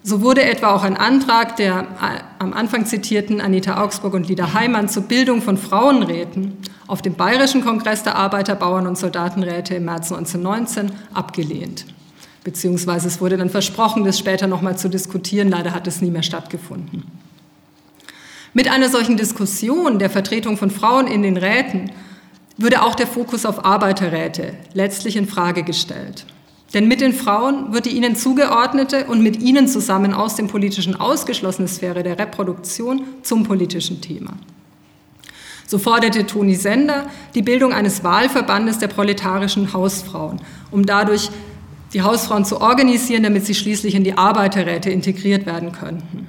So 0.03 0.23
wurde 0.23 0.45
etwa 0.45 0.75
auch 0.75 0.85
ein 0.85 0.97
Antrag 0.97 1.57
der 1.57 1.81
äh, 1.81 2.21
am 2.39 2.53
Anfang 2.53 2.87
zitierten 2.87 3.41
Anita 3.41 3.83
Augsburg 3.83 4.15
und 4.15 4.29
Lida 4.29 4.55
Heimann 4.55 4.89
zur 4.89 5.03
Bildung 5.03 5.43
von 5.43 5.59
Frauenräten 5.59 6.57
auf 6.87 7.03
dem 7.03 7.15
Bayerischen 7.15 7.65
Kongress 7.65 8.05
der 8.05 8.17
Arbeiter, 8.17 8.55
Bauern 8.55 8.87
und 8.87 8.97
Soldatenräte 8.97 9.75
im 9.75 9.85
März 9.85 10.13
1919 10.13 10.93
abgelehnt. 11.13 11.85
Beziehungsweise 12.45 13.09
es 13.09 13.21
wurde 13.21 13.37
dann 13.37 13.51
versprochen, 13.51 14.05
das 14.05 14.19
später 14.19 14.47
nochmal 14.47 14.79
zu 14.79 14.89
diskutieren. 14.89 15.49
Leider 15.49 15.75
hat 15.75 15.87
es 15.87 16.01
nie 16.01 16.11
mehr 16.11 16.23
stattgefunden. 16.23 17.05
Mit 18.55 18.71
einer 18.71 18.89
solchen 18.89 19.17
Diskussion 19.17 19.99
der 19.99 20.09
Vertretung 20.09 20.57
von 20.57 20.71
Frauen 20.71 21.07
in 21.07 21.23
den 21.23 21.37
Räten 21.37 21.91
würde 22.57 22.83
auch 22.83 22.95
der 22.95 23.07
Fokus 23.07 23.45
auf 23.45 23.65
Arbeiterräte 23.65 24.55
letztlich 24.73 25.17
in 25.17 25.27
Frage 25.27 25.63
gestellt. 25.63 26.25
Denn 26.75 26.87
mit 26.87 27.01
den 27.01 27.15
Frauen 27.15 27.73
wird 27.73 27.87
die 27.87 27.97
ihnen 27.97 28.15
zugeordnete 28.15 29.07
und 29.07 29.23
mit 29.23 29.41
ihnen 29.41 29.69
zusammen 29.69 30.13
aus 30.13 30.37
dem 30.37 30.49
politischen 30.49 30.95
ausgeschlossene 30.95 31.67
Sphäre 31.67 32.03
der 32.03 32.19
Reproduktion 32.19 33.03
zum 33.23 33.45
politischen 33.45 34.01
Thema. 34.01 34.35
So 35.67 35.79
forderte 35.79 36.27
Toni 36.27 36.55
Sender 36.55 37.07
die 37.35 37.43
Bildung 37.43 37.73
eines 37.73 38.05
Wahlverbandes 38.05 38.79
der 38.79 38.89
proletarischen 38.89 39.73
Hausfrauen, 39.73 40.41
um 40.71 40.85
dadurch 40.85 41.31
die 41.93 42.03
Hausfrauen 42.03 42.45
zu 42.45 42.61
organisieren, 42.61 43.23
damit 43.23 43.47
sie 43.47 43.55
schließlich 43.55 43.95
in 43.95 44.05
die 44.05 44.17
Arbeiterräte 44.17 44.91
integriert 44.91 45.47
werden 45.47 45.73
könnten. 45.73 46.29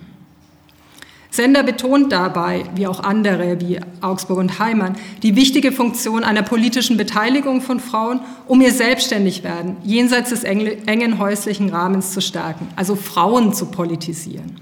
Sender 1.32 1.62
betont 1.62 2.12
dabei, 2.12 2.66
wie 2.74 2.88
auch 2.88 3.02
andere 3.02 3.62
wie 3.62 3.80
Augsburg 4.02 4.40
und 4.40 4.58
Heimann, 4.58 4.96
die 5.22 5.36
wichtige 5.36 5.72
Funktion 5.72 6.24
einer 6.24 6.42
politischen 6.42 6.98
Beteiligung 6.98 7.62
von 7.62 7.80
Frauen, 7.80 8.22
um 8.48 8.62
ihr 8.62 8.74
Selbstständigwerden 8.74 9.78
jenseits 9.84 10.32
des 10.32 10.44
engen 10.44 11.20
häuslichen 11.20 11.70
Rahmens 11.70 12.14
zu 12.14 12.22
stärken, 12.22 12.68
also 12.76 12.96
Frauen 12.96 13.54
zu 13.54 13.68
politisieren. 13.68 14.60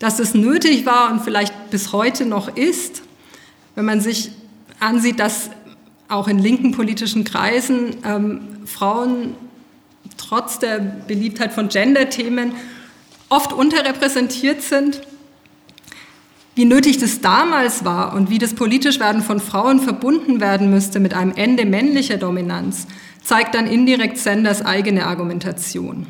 Dass 0.00 0.18
es 0.18 0.34
nötig 0.34 0.86
war 0.86 1.12
und 1.12 1.22
vielleicht 1.22 1.70
bis 1.70 1.92
heute 1.92 2.26
noch 2.26 2.56
ist, 2.56 3.02
wenn 3.76 3.84
man 3.84 4.00
sich 4.00 4.32
ansieht, 4.80 5.20
dass 5.20 5.50
auch 6.08 6.26
in 6.26 6.40
linken 6.40 6.72
politischen 6.72 7.22
Kreisen 7.22 7.96
ähm, 8.04 8.40
Frauen 8.66 9.34
trotz 10.16 10.58
der 10.58 10.78
Beliebtheit 10.78 11.52
von 11.52 11.68
Gender-Themen 11.68 12.52
oft 13.32 13.52
unterrepräsentiert 13.52 14.62
sind, 14.62 15.00
wie 16.54 16.66
nötig 16.66 16.98
das 16.98 17.22
damals 17.22 17.84
war 17.84 18.14
und 18.14 18.28
wie 18.28 18.38
das 18.38 18.54
Politischwerden 18.54 19.22
von 19.22 19.40
Frauen 19.40 19.80
verbunden 19.80 20.40
werden 20.40 20.70
müsste 20.70 21.00
mit 21.00 21.14
einem 21.14 21.32
Ende 21.34 21.64
männlicher 21.64 22.18
Dominanz, 22.18 22.86
zeigt 23.22 23.54
dann 23.54 23.66
indirekt 23.66 24.18
Senders 24.18 24.62
eigene 24.62 25.06
Argumentation. 25.06 26.06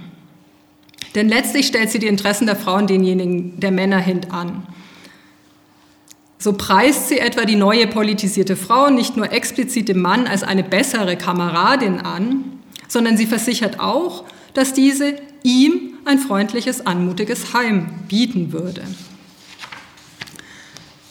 Denn 1.15 1.29
letztlich 1.29 1.69
stellt 1.69 1.91
sie 1.91 2.01
die 2.01 2.09
Interessen 2.09 2.47
der 2.47 2.57
Frauen 2.57 2.89
denjenigen 2.89 3.61
der 3.61 3.71
Männer 3.71 3.99
hintan. 3.99 4.67
So 6.39 6.55
preist 6.55 7.09
sie 7.09 7.21
etwa 7.21 7.45
die 7.45 7.55
neue 7.55 7.87
politisierte 7.87 8.57
Frau 8.57 8.91
nicht 8.91 9.17
nur 9.17 9.31
explizit 9.31 9.89
dem 9.89 10.01
Mann 10.01 10.27
als 10.27 10.43
eine 10.43 10.65
bessere 10.65 11.17
Kameradin 11.17 12.01
an, 12.01 12.59
sondern 12.89 13.17
sie 13.17 13.27
versichert 13.27 13.79
auch, 13.79 14.25
dass 14.55 14.73
diese 14.73 15.15
ihm 15.45 15.91
ein 16.05 16.19
freundliches, 16.19 16.87
anmutiges 16.87 17.55
Heim 17.55 17.88
bieten 18.09 18.53
würde. 18.53 18.83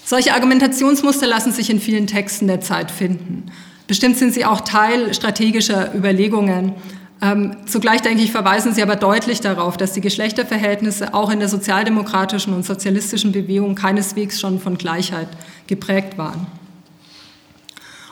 Solche 0.04 0.34
Argumentationsmuster 0.34 1.28
lassen 1.28 1.54
sich 1.54 1.70
in 1.70 1.80
vielen 1.80 2.08
Texten 2.08 2.48
der 2.48 2.60
Zeit 2.60 2.92
finden. 2.92 3.46
Bestimmt 3.88 4.18
sind 4.18 4.34
sie 4.34 4.46
auch 4.46 4.62
Teil 4.62 5.14
strategischer 5.14 5.96
Überlegungen. 5.96 6.74
Ähm, 7.22 7.56
zugleich, 7.66 8.02
denke 8.02 8.24
ich, 8.24 8.32
verweisen 8.32 8.74
sie 8.74 8.82
aber 8.82 8.96
deutlich 8.96 9.42
darauf, 9.42 9.78
dass 9.78 9.94
die 9.94 10.02
Geschlechterverhältnisse 10.02 11.14
auch 11.14 11.30
in 11.30 11.40
der 11.40 11.48
sozialdemokratischen 11.48 12.54
und 12.54 12.66
sozialistischen 12.66 13.32
Bewegung 13.32 13.76
keineswegs 13.76 14.40
schon 14.40 14.60
von 14.60 14.78
Gleichheit 14.78 15.30
geprägt 15.68 16.18
waren. 16.18 16.48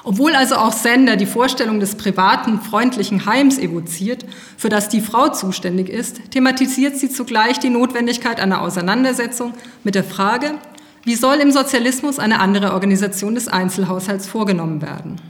Obwohl 0.10 0.34
also 0.34 0.56
auch 0.56 0.74
Sender 0.74 1.17
die 1.17 1.28
Vorstellung 1.28 1.80
des 1.80 1.93
privaten, 1.93 2.62
freundlichen 2.62 3.28
Heims 3.28 3.60
evoziert, 3.60 4.26
für 4.58 4.67
das 4.67 4.89
die 4.89 5.02
Frau 5.02 5.30
zuständig 5.30 5.88
ist, 5.88 6.32
thematisiert 6.32 6.98
sie 6.98 7.12
zugleich 7.12 7.60
die 7.60 7.69
Notwendigkeit 7.69 8.39
einer 8.39 8.63
Auseinandersetzung 8.63 9.54
mit 9.84 9.93
der 9.93 10.04
Frage, 10.04 10.56
wie 11.04 11.13
soll 11.13 11.36
im 11.36 11.52
Sozialismus 11.52 12.17
eine 12.17 12.39
andere 12.39 12.74
Organisation 12.74 13.36
des 13.36 13.48
Einzelhaushalts 13.48 14.26
vorgenommen 14.26 14.82
werden? 14.82 15.22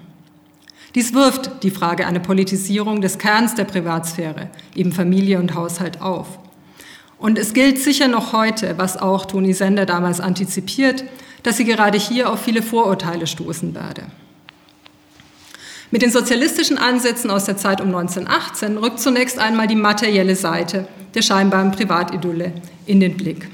Dies 0.96 1.14
wirft 1.14 1.62
die 1.64 1.72
Frage 1.72 2.08
einer 2.08 2.22
Politisierung 2.22 3.02
des 3.02 3.18
Kerns 3.18 3.56
der 3.56 3.66
Privatsphäre, 3.66 4.50
eben 4.76 4.94
Familie 4.94 5.40
und 5.40 5.56
Haushalt, 5.56 6.02
auf. 6.02 6.40
Und 7.18 7.38
es 7.38 7.52
gilt 7.52 7.80
sicher 7.80 8.08
noch 8.08 8.32
heute, 8.32 8.78
was 8.78 8.96
auch 8.96 9.26
Toni 9.26 9.52
Sender 9.52 9.86
damals 9.86 10.22
antizipiert, 10.22 11.04
dass 11.44 11.58
sie 11.58 11.66
gerade 11.66 11.98
hier 11.98 12.32
auf 12.32 12.40
viele 12.40 12.62
Vorurteile 12.62 13.28
stoßen 13.28 13.76
werde. 13.76 14.04
Mit 15.92 16.04
den 16.04 16.12
sozialistischen 16.12 16.78
Ansätzen 16.78 17.32
aus 17.32 17.46
der 17.46 17.58
Zeit 17.58 17.82
um 17.82 17.88
1918 17.88 18.78
rückt 18.78 19.00
zunächst 19.00 19.40
einmal 19.40 19.66
die 19.66 19.76
materielle 19.76 20.36
Seite 20.36 20.88
der 21.16 21.24
scheinbaren 21.24 21.72
Privatidylle 21.72 22.54
in 22.86 23.00
den 23.00 23.18
Blick. 23.18 23.50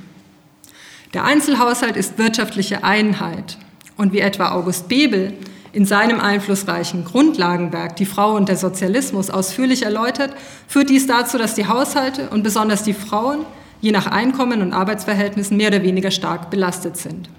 Der 1.13 1.23
Einzelhaushalt 1.23 1.95
ist 1.95 2.17
wirtschaftliche 2.17 2.83
Einheit 2.83 3.57
und 3.95 4.11
wie 4.11 4.19
etwa 4.19 4.51
August 4.51 4.89
Bebel 4.89 5.33
in 5.71 5.85
seinem 5.85 6.19
einflussreichen 6.19 7.05
Grundlagenwerk 7.05 7.95
Die 7.95 8.05
Frau 8.05 8.35
und 8.35 8.49
der 8.49 8.57
Sozialismus 8.57 9.29
ausführlich 9.29 9.83
erläutert, 9.83 10.33
führt 10.67 10.89
dies 10.89 11.07
dazu, 11.07 11.37
dass 11.37 11.53
die 11.53 11.67
Haushalte 11.67 12.29
und 12.29 12.43
besonders 12.43 12.83
die 12.83 12.93
Frauen 12.93 13.45
je 13.79 13.91
nach 13.91 14.07
Einkommen 14.07 14.61
und 14.61 14.73
Arbeitsverhältnissen 14.73 15.55
mehr 15.55 15.69
oder 15.69 15.83
weniger 15.83 16.11
stark 16.11 16.49
belastet 16.49 16.97
sind. 16.97 17.29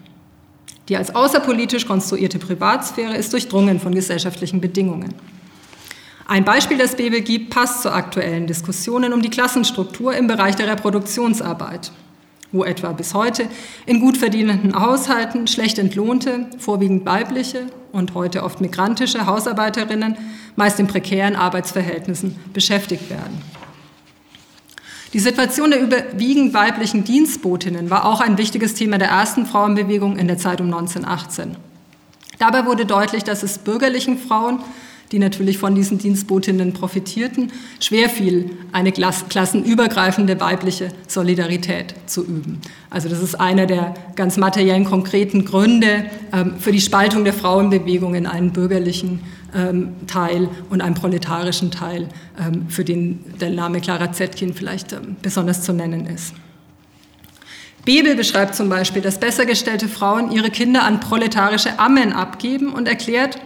Die 0.89 0.97
als 0.97 1.15
außerpolitisch 1.15 1.87
konstruierte 1.87 2.39
Privatsphäre 2.39 3.17
ist 3.17 3.33
durchdrungen 3.33 3.81
von 3.81 3.95
gesellschaftlichen 3.95 4.61
Bedingungen. 4.61 5.15
Ein 6.29 6.45
Beispiel, 6.45 6.79
das 6.79 6.97
Bebel 6.97 7.21
gibt, 7.21 7.51
passt 7.51 7.83
zu 7.83 7.93
aktuellen 7.93 8.47
Diskussionen 8.47 9.13
um 9.13 9.23
die 9.23 9.31
Klassenstruktur 9.31 10.15
im 10.15 10.27
Bereich 10.27 10.57
der 10.57 10.69
Reproduktionsarbeit 10.69 11.93
wo 12.53 12.65
etwa 12.65 12.93
bis 12.93 13.15
heute 13.15 13.49
in 13.87 14.01
gut 14.01 14.17
verdienenden 14.17 14.75
Haushalten 14.75 15.47
schlecht 15.47 15.79
entlohnte, 15.79 16.47
vorwiegend 16.59 17.05
weibliche 17.05 17.67
und 17.93 18.15
heute 18.15 18.43
oft 18.43 18.61
migrantische 18.61 19.27
Hausarbeiterinnen 19.27 20.17
meist 20.55 20.81
in 20.81 20.87
prekären 20.87 21.37
Arbeitsverhältnissen 21.37 22.37
beschäftigt 22.53 23.11
werden. 23.11 23.43
Die 25.17 25.21
Situation 25.21 25.71
der 25.71 25.81
überwiegend 25.81 26.53
weiblichen 26.53 27.03
Dienstbotinnen 27.03 27.89
war 27.89 28.05
auch 28.05 28.21
ein 28.21 28.37
wichtiges 28.37 28.75
Thema 28.75 28.99
der 28.99 29.09
ersten 29.09 29.47
Frauenbewegung 29.47 30.19
in 30.19 30.29
der 30.29 30.37
Zeit 30.37 30.61
um 30.61 30.67
1918. 30.67 31.57
Dabei 32.39 32.67
wurde 32.67 32.85
deutlich, 32.85 33.25
dass 33.25 33.43
es 33.43 33.57
bürgerlichen 33.57 34.19
Frauen 34.19 34.59
die 35.13 35.19
natürlich 35.19 35.59
von 35.59 35.75
diesen 35.75 35.99
Dienstbotinnen 35.99 36.73
profitierten, 36.73 37.53
schwer 37.81 38.09
fiel, 38.09 38.51
eine 38.73 38.93
klassenübergreifende 38.93 40.41
weibliche 40.41 40.89
Solidarität 41.07 41.95
zu 42.07 42.25
üben. 42.25 42.61
Also 42.91 43.09
das 43.09 43.23
ist 43.23 43.37
einer 43.37 43.67
der 43.67 43.95
ganz 44.17 44.37
materiellen, 44.37 44.85
konkreten 44.85 45.45
Gründe 45.45 46.07
ähm, 46.33 46.55
für 46.59 46.73
die 46.73 46.81
Spaltung 46.81 47.25
der 47.25 47.35
Frauenbewegung 47.35 48.15
in 48.15 48.27
einen 48.27 48.53
bürgerlichen 48.53 49.21
Teil 50.07 50.49
und 50.71 50.81
einen 50.83 50.95
proletarischen 50.95 51.71
Teil, 51.71 52.09
ähm, 52.39 52.69
für 52.69 52.85
den 52.85 53.25
der 53.41 53.51
Name 53.51 53.81
Clara 53.81 54.13
Zetkin 54.13 54.55
vielleicht 54.55 54.95
besonders 55.23 55.63
zu 55.63 55.73
nennen 55.73 56.07
ist. 56.07 56.35
Bebel 57.87 58.17
beschreibt 58.17 58.57
zum 58.57 58.69
Beispiel, 58.69 59.01
dass 59.01 59.21
bessergestellte 59.21 59.89
Frauen 59.89 60.33
ihre 60.33 60.51
Kinder 60.51 60.83
an 60.83 60.99
proletarische 60.99 61.79
Ammen 61.79 62.13
abgeben 62.13 62.73
und 62.73 62.89
erklärt, 62.89 63.39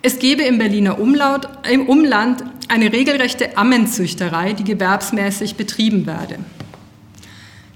es 0.00 0.18
gebe 0.18 0.42
im 0.42 0.58
Berliner 0.58 0.98
Umlaut, 0.98 1.46
im 1.70 1.86
Umland 1.86 2.42
eine 2.68 2.92
regelrechte 2.92 3.56
Ammenzüchterei, 3.56 4.54
die 4.54 4.64
gewerbsmäßig 4.64 5.56
betrieben 5.56 6.06
werde. 6.06 6.38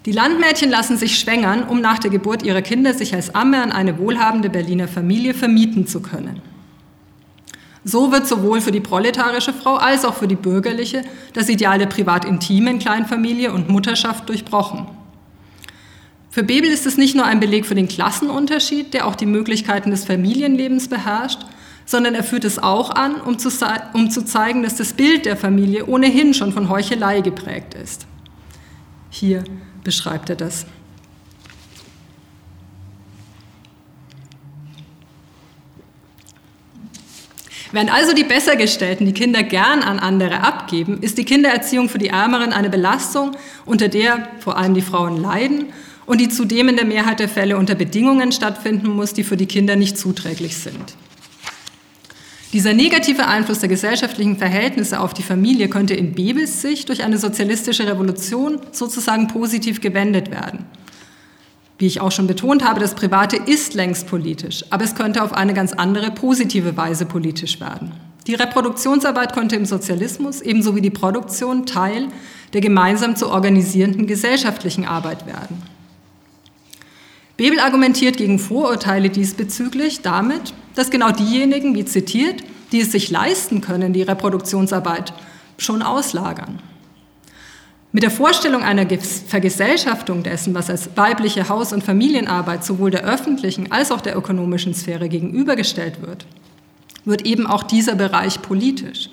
Die 0.06 0.12
Landmädchen 0.12 0.70
lassen 0.70 0.96
sich 0.96 1.18
schwängern, 1.18 1.64
um 1.64 1.80
nach 1.80 1.98
der 1.98 2.10
Geburt 2.10 2.42
ihrer 2.42 2.62
Kinder 2.62 2.94
sich 2.94 3.14
als 3.14 3.34
Amme 3.34 3.62
an 3.62 3.70
eine 3.70 3.98
wohlhabende 3.98 4.48
Berliner 4.48 4.88
Familie 4.88 5.34
vermieten 5.34 5.86
zu 5.86 6.00
können. 6.00 6.40
So 7.88 8.10
wird 8.10 8.26
sowohl 8.26 8.60
für 8.60 8.72
die 8.72 8.80
proletarische 8.80 9.52
Frau 9.52 9.76
als 9.76 10.04
auch 10.04 10.14
für 10.14 10.26
die 10.26 10.34
bürgerliche 10.34 11.02
das 11.34 11.48
Ideal 11.48 11.78
der 11.78 11.86
privat-intimen 11.86 12.80
Kleinfamilie 12.80 13.52
und 13.52 13.68
Mutterschaft 13.68 14.28
durchbrochen. 14.28 14.88
Für 16.28 16.42
Bebel 16.42 16.68
ist 16.68 16.84
es 16.84 16.96
nicht 16.96 17.14
nur 17.14 17.26
ein 17.26 17.38
Beleg 17.38 17.64
für 17.64 17.76
den 17.76 17.86
Klassenunterschied, 17.86 18.92
der 18.92 19.06
auch 19.06 19.14
die 19.14 19.24
Möglichkeiten 19.24 19.92
des 19.92 20.04
Familienlebens 20.04 20.88
beherrscht, 20.88 21.38
sondern 21.84 22.16
er 22.16 22.24
führt 22.24 22.44
es 22.44 22.58
auch 22.58 22.90
an, 22.90 23.20
um 23.20 23.38
zu, 23.38 23.50
um 23.92 24.10
zu 24.10 24.24
zeigen, 24.24 24.64
dass 24.64 24.74
das 24.74 24.92
Bild 24.92 25.24
der 25.24 25.36
Familie 25.36 25.86
ohnehin 25.86 26.34
schon 26.34 26.52
von 26.52 26.68
Heuchelei 26.68 27.20
geprägt 27.20 27.74
ist. 27.74 28.08
Hier 29.10 29.44
beschreibt 29.84 30.28
er 30.28 30.34
das. 30.34 30.66
Während 37.72 37.92
also 37.92 38.12
die 38.12 38.24
Bessergestellten 38.24 39.06
die 39.06 39.12
Kinder 39.12 39.42
gern 39.42 39.82
an 39.82 39.98
andere 39.98 40.40
abgeben, 40.40 41.02
ist 41.02 41.18
die 41.18 41.24
Kindererziehung 41.24 41.88
für 41.88 41.98
die 41.98 42.08
Ärmeren 42.08 42.52
eine 42.52 42.70
Belastung, 42.70 43.32
unter 43.64 43.88
der 43.88 44.28
vor 44.38 44.56
allem 44.56 44.74
die 44.74 44.82
Frauen 44.82 45.20
leiden 45.20 45.66
und 46.06 46.20
die 46.20 46.28
zudem 46.28 46.68
in 46.68 46.76
der 46.76 46.84
Mehrheit 46.84 47.20
der 47.20 47.28
Fälle 47.28 47.56
unter 47.56 47.74
Bedingungen 47.74 48.30
stattfinden 48.32 48.88
muss, 48.88 49.12
die 49.12 49.24
für 49.24 49.36
die 49.36 49.46
Kinder 49.46 49.76
nicht 49.76 49.98
zuträglich 49.98 50.56
sind. 50.56 50.96
Dieser 52.52 52.72
negative 52.72 53.26
Einfluss 53.26 53.58
der 53.58 53.68
gesellschaftlichen 53.68 54.38
Verhältnisse 54.38 55.00
auf 55.00 55.12
die 55.12 55.24
Familie 55.24 55.68
könnte 55.68 55.94
in 55.94 56.14
Bebels 56.14 56.62
Sicht 56.62 56.88
durch 56.88 57.02
eine 57.02 57.18
sozialistische 57.18 57.86
Revolution 57.86 58.60
sozusagen 58.70 59.26
positiv 59.26 59.80
gewendet 59.80 60.30
werden. 60.30 60.64
Wie 61.78 61.86
ich 61.86 62.00
auch 62.00 62.12
schon 62.12 62.26
betont 62.26 62.64
habe, 62.64 62.80
das 62.80 62.94
Private 62.94 63.36
ist 63.36 63.74
längst 63.74 64.06
politisch, 64.06 64.64
aber 64.70 64.84
es 64.84 64.94
könnte 64.94 65.22
auf 65.22 65.34
eine 65.34 65.52
ganz 65.52 65.72
andere 65.74 66.10
positive 66.10 66.76
Weise 66.76 67.04
politisch 67.04 67.60
werden. 67.60 67.92
Die 68.26 68.34
Reproduktionsarbeit 68.34 69.34
könnte 69.34 69.56
im 69.56 69.66
Sozialismus 69.66 70.40
ebenso 70.40 70.74
wie 70.74 70.80
die 70.80 70.90
Produktion 70.90 71.66
Teil 71.66 72.08
der 72.52 72.60
gemeinsam 72.60 73.14
zu 73.14 73.30
organisierenden 73.30 74.06
gesellschaftlichen 74.06 74.84
Arbeit 74.84 75.26
werden. 75.26 75.62
Bebel 77.36 77.60
argumentiert 77.60 78.16
gegen 78.16 78.38
Vorurteile 78.38 79.10
diesbezüglich 79.10 80.00
damit, 80.00 80.54
dass 80.74 80.90
genau 80.90 81.10
diejenigen, 81.10 81.74
wie 81.74 81.84
zitiert, 81.84 82.42
die 82.72 82.80
es 82.80 82.92
sich 82.92 83.10
leisten 83.10 83.60
können, 83.60 83.92
die 83.92 84.02
Reproduktionsarbeit 84.02 85.12
schon 85.58 85.82
auslagern. 85.82 86.60
Mit 87.96 88.02
der 88.02 88.10
Vorstellung 88.10 88.62
einer 88.62 88.86
Vergesellschaftung 89.26 90.22
dessen, 90.22 90.52
was 90.52 90.68
als 90.68 90.98
weibliche 90.98 91.48
Haus- 91.48 91.72
und 91.72 91.82
Familienarbeit 91.82 92.62
sowohl 92.62 92.90
der 92.90 93.04
öffentlichen 93.04 93.72
als 93.72 93.90
auch 93.90 94.02
der 94.02 94.18
ökonomischen 94.18 94.74
Sphäre 94.74 95.08
gegenübergestellt 95.08 96.02
wird, 96.02 96.26
wird 97.06 97.24
eben 97.24 97.46
auch 97.46 97.62
dieser 97.62 97.94
Bereich 97.94 98.42
politisch. 98.42 99.08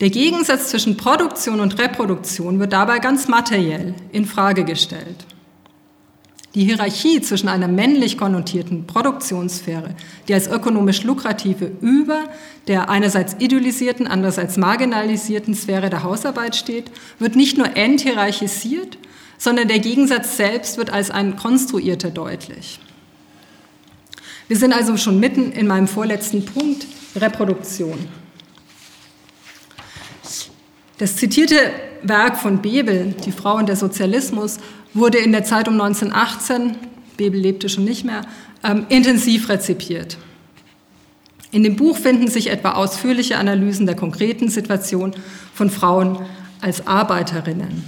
Der 0.00 0.10
Gegensatz 0.10 0.70
zwischen 0.70 0.96
Produktion 0.96 1.60
und 1.60 1.78
Reproduktion 1.78 2.58
wird 2.58 2.72
dabei 2.72 2.98
ganz 2.98 3.28
materiell 3.28 3.94
in 4.10 4.24
Frage 4.24 4.64
gestellt. 4.64 5.24
Die 6.54 6.64
Hierarchie 6.64 7.20
zwischen 7.20 7.48
einer 7.48 7.66
männlich 7.66 8.16
konnotierten 8.16 8.86
Produktionssphäre, 8.86 9.96
die 10.28 10.34
als 10.34 10.46
ökonomisch 10.46 11.02
lukrative 11.02 11.72
über 11.80 12.28
der 12.68 12.88
einerseits 12.88 13.36
idealisierten, 13.40 14.06
andererseits 14.06 14.56
marginalisierten 14.56 15.54
Sphäre 15.54 15.90
der 15.90 16.04
Hausarbeit 16.04 16.54
steht, 16.54 16.92
wird 17.18 17.34
nicht 17.34 17.58
nur 17.58 17.76
enthierarchisiert, 17.76 18.98
sondern 19.36 19.66
der 19.66 19.80
Gegensatz 19.80 20.36
selbst 20.36 20.78
wird 20.78 20.90
als 20.90 21.10
ein 21.10 21.34
konstruierter 21.34 22.10
deutlich. 22.10 22.78
Wir 24.46 24.56
sind 24.56 24.72
also 24.72 24.96
schon 24.96 25.18
mitten 25.18 25.50
in 25.50 25.66
meinem 25.66 25.88
vorletzten 25.88 26.44
Punkt, 26.44 26.86
Reproduktion. 27.16 28.08
Das 30.98 31.16
zitierte 31.16 31.56
Werk 32.02 32.36
von 32.36 32.62
Bebel, 32.62 33.14
Die 33.24 33.32
Frau 33.32 33.56
und 33.56 33.68
der 33.68 33.76
Sozialismus, 33.76 34.58
wurde 34.92 35.18
in 35.18 35.32
der 35.32 35.44
Zeit 35.44 35.66
um 35.66 35.80
1918, 35.80 36.76
Bebel 37.16 37.40
lebte 37.40 37.68
schon 37.68 37.84
nicht 37.84 38.04
mehr, 38.04 38.22
ähm, 38.62 38.86
intensiv 38.88 39.48
rezipiert. 39.48 40.16
In 41.50 41.62
dem 41.62 41.76
Buch 41.76 41.96
finden 41.96 42.28
sich 42.28 42.48
etwa 42.48 42.72
ausführliche 42.72 43.38
Analysen 43.38 43.86
der 43.86 43.96
konkreten 43.96 44.48
Situation 44.48 45.14
von 45.52 45.70
Frauen 45.70 46.18
als 46.60 46.86
Arbeiterinnen. 46.86 47.84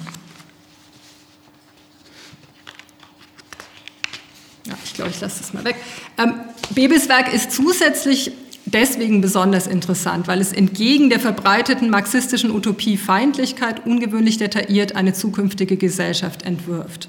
Ja, 4.66 4.75
ich 4.85 4.95
glaube, 4.95 5.11
ich 5.11 5.21
lasse 5.21 5.40
das 5.40 5.53
mal 5.53 5.64
weg. 5.64 5.77
Ähm, 6.19 6.35
Bebels 6.71 7.09
Werk 7.09 7.33
ist 7.33 7.53
zusätzlich 7.53 8.33
deswegen 8.67 9.21
besonders 9.21 9.67
interessant, 9.67 10.29
weil 10.29 10.41
es 10.41 10.53
entgegen 10.53 11.09
der 11.09 11.21
verbreiteten 11.21 11.91
marxistischen 11.91 12.51
Utopie 12.51 12.97
Feindlichkeit 12.97 13.87
ungewöhnlich 13.87 14.39
detailliert 14.39 14.95
eine 14.95 15.13
zukünftige 15.13 15.77
Gesellschaft 15.77 16.43
entwirft. 16.45 17.09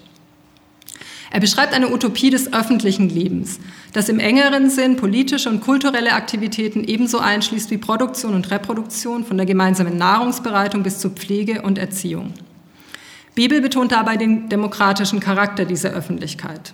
Er 1.30 1.42
beschreibt 1.42 1.74
eine 1.74 1.92
Utopie 1.92 2.30
des 2.30 2.54
öffentlichen 2.54 3.10
Lebens, 3.10 3.60
das 3.92 4.08
im 4.08 4.20
engeren 4.20 4.70
Sinn 4.70 4.96
politische 4.96 5.50
und 5.50 5.60
kulturelle 5.60 6.14
Aktivitäten 6.14 6.86
ebenso 6.86 7.20
einschließt 7.20 7.70
wie 7.70 7.78
Produktion 7.78 8.34
und 8.34 8.50
Reproduktion, 8.50 9.26
von 9.26 9.36
der 9.36 9.46
gemeinsamen 9.46 9.98
Nahrungsbereitung 9.98 10.84
bis 10.84 11.00
zur 11.00 11.12
Pflege 11.12 11.64
und 11.64 11.78
Erziehung. 11.78 12.34
Bibel 13.36 13.62
betont 13.62 13.92
dabei 13.92 14.16
den 14.16 14.50
demokratischen 14.50 15.20
Charakter 15.20 15.66
dieser 15.66 15.90
Öffentlichkeit. 15.90 16.74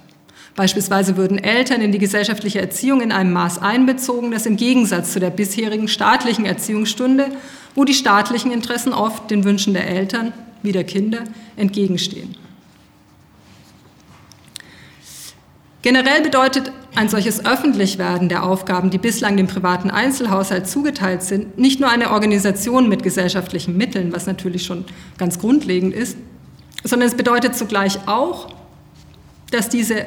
Beispielsweise 0.55 1.17
würden 1.17 1.39
Eltern 1.39 1.81
in 1.81 1.91
die 1.91 1.97
gesellschaftliche 1.97 2.61
Erziehung 2.61 3.01
in 3.01 3.11
einem 3.11 3.33
Maß 3.33 3.59
einbezogen, 3.59 4.31
das 4.31 4.45
im 4.45 4.55
Gegensatz 4.55 5.11
zu 5.11 5.19
der 5.19 5.31
bisherigen 5.31 5.87
staatlichen 5.87 6.45
Erziehungsstunde, 6.45 7.31
wo 7.73 7.85
die 7.85 7.95
staatlichen 7.95 8.51
Interessen 8.51 8.93
oft 8.93 9.31
den 9.31 9.43
Wünschen 9.45 9.73
der 9.73 9.87
Eltern 9.87 10.31
wie 10.61 10.71
der 10.71 10.83
Kinder 10.83 11.23
entgegenstehen. 11.55 12.35
Generell 15.81 16.21
bedeutet 16.21 16.71
ein 16.95 17.09
solches 17.09 17.45
Öffentlichwerden 17.45 18.29
der 18.29 18.43
Aufgaben, 18.43 18.89
die 18.89 18.99
bislang 18.99 19.35
dem 19.35 19.47
privaten 19.47 19.89
Einzelhaushalt 19.89 20.67
zugeteilt 20.67 21.23
sind, 21.23 21.57
nicht 21.57 21.79
nur 21.79 21.89
eine 21.89 22.11
Organisation 22.11 22.87
mit 22.87 23.03
gesellschaftlichen 23.03 23.75
Mitteln, 23.75 24.13
was 24.13 24.27
natürlich 24.27 24.65
schon 24.65 24.85
ganz 25.17 25.39
grundlegend 25.39 25.93
ist, 25.93 26.15
sondern 26.83 27.09
es 27.09 27.15
bedeutet 27.15 27.57
zugleich 27.57 27.99
auch, 28.07 28.53
dass 29.51 29.67
diese 29.67 30.05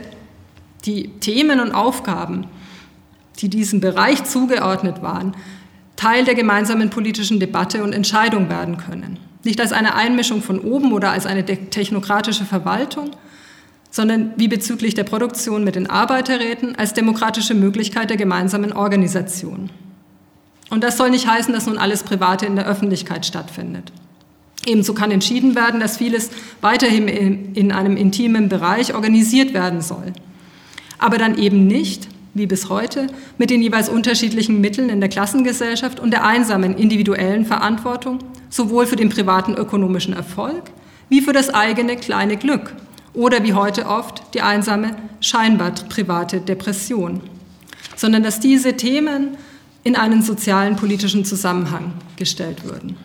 die 0.86 1.08
Themen 1.20 1.60
und 1.60 1.72
Aufgaben, 1.72 2.46
die 3.40 3.48
diesem 3.48 3.80
Bereich 3.80 4.24
zugeordnet 4.24 5.02
waren, 5.02 5.34
Teil 5.96 6.24
der 6.24 6.34
gemeinsamen 6.34 6.90
politischen 6.90 7.40
Debatte 7.40 7.82
und 7.82 7.92
Entscheidung 7.92 8.48
werden 8.48 8.76
können. 8.76 9.18
Nicht 9.44 9.60
als 9.60 9.72
eine 9.72 9.94
Einmischung 9.94 10.42
von 10.42 10.60
oben 10.60 10.92
oder 10.92 11.10
als 11.10 11.26
eine 11.26 11.44
technokratische 11.44 12.44
Verwaltung, 12.44 13.10
sondern 13.90 14.32
wie 14.36 14.48
bezüglich 14.48 14.94
der 14.94 15.04
Produktion 15.04 15.64
mit 15.64 15.74
den 15.74 15.88
Arbeiterräten 15.88 16.76
als 16.76 16.92
demokratische 16.92 17.54
Möglichkeit 17.54 18.10
der 18.10 18.16
gemeinsamen 18.16 18.72
Organisation. 18.72 19.70
Und 20.68 20.82
das 20.82 20.96
soll 20.96 21.10
nicht 21.10 21.26
heißen, 21.26 21.54
dass 21.54 21.66
nun 21.66 21.78
alles 21.78 22.02
Private 22.02 22.44
in 22.44 22.56
der 22.56 22.66
Öffentlichkeit 22.66 23.24
stattfindet. 23.24 23.92
Ebenso 24.66 24.94
kann 24.94 25.12
entschieden 25.12 25.54
werden, 25.54 25.78
dass 25.78 25.96
vieles 25.96 26.30
weiterhin 26.60 27.06
in 27.06 27.70
einem 27.72 27.96
intimen 27.96 28.48
Bereich 28.48 28.94
organisiert 28.94 29.54
werden 29.54 29.80
soll 29.80 30.12
aber 30.98 31.18
dann 31.18 31.38
eben 31.38 31.66
nicht, 31.66 32.08
wie 32.34 32.46
bis 32.46 32.68
heute, 32.68 33.06
mit 33.38 33.50
den 33.50 33.62
jeweils 33.62 33.88
unterschiedlichen 33.88 34.60
Mitteln 34.60 34.90
in 34.90 35.00
der 35.00 35.08
Klassengesellschaft 35.08 36.00
und 36.00 36.10
der 36.10 36.24
einsamen 36.24 36.76
individuellen 36.76 37.46
Verantwortung, 37.46 38.18
sowohl 38.50 38.86
für 38.86 38.96
den 38.96 39.08
privaten 39.08 39.54
ökonomischen 39.54 40.14
Erfolg 40.14 40.64
wie 41.08 41.20
für 41.20 41.32
das 41.32 41.50
eigene 41.50 41.96
kleine 41.96 42.36
Glück 42.36 42.74
oder 43.14 43.42
wie 43.42 43.54
heute 43.54 43.86
oft 43.86 44.34
die 44.34 44.42
einsame 44.42 44.96
scheinbar 45.20 45.72
private 45.88 46.40
Depression, 46.40 47.20
sondern 47.96 48.22
dass 48.22 48.40
diese 48.40 48.76
Themen 48.76 49.36
in 49.84 49.96
einen 49.96 50.22
sozialen 50.22 50.76
politischen 50.76 51.24
Zusammenhang 51.24 51.92
gestellt 52.16 52.64
würden. 52.64 52.96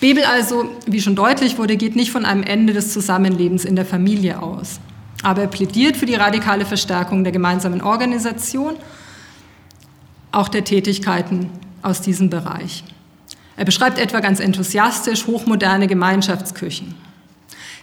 Bebel 0.00 0.24
also, 0.24 0.70
wie 0.86 1.02
schon 1.02 1.14
deutlich 1.14 1.58
wurde, 1.58 1.76
geht 1.76 1.94
nicht 1.94 2.10
von 2.10 2.24
einem 2.24 2.42
Ende 2.42 2.72
des 2.72 2.92
Zusammenlebens 2.92 3.66
in 3.66 3.76
der 3.76 3.84
Familie 3.84 4.40
aus. 4.40 4.80
Aber 5.22 5.42
er 5.42 5.48
plädiert 5.48 5.96
für 5.96 6.06
die 6.06 6.14
radikale 6.14 6.64
Verstärkung 6.64 7.24
der 7.24 7.32
gemeinsamen 7.32 7.82
Organisation, 7.82 8.76
auch 10.32 10.48
der 10.48 10.64
Tätigkeiten 10.64 11.50
aus 11.82 12.00
diesem 12.00 12.30
Bereich. 12.30 12.84
Er 13.56 13.64
beschreibt 13.64 13.98
etwa 13.98 14.20
ganz 14.20 14.40
enthusiastisch 14.40 15.26
hochmoderne 15.26 15.86
Gemeinschaftsküchen. 15.86 16.94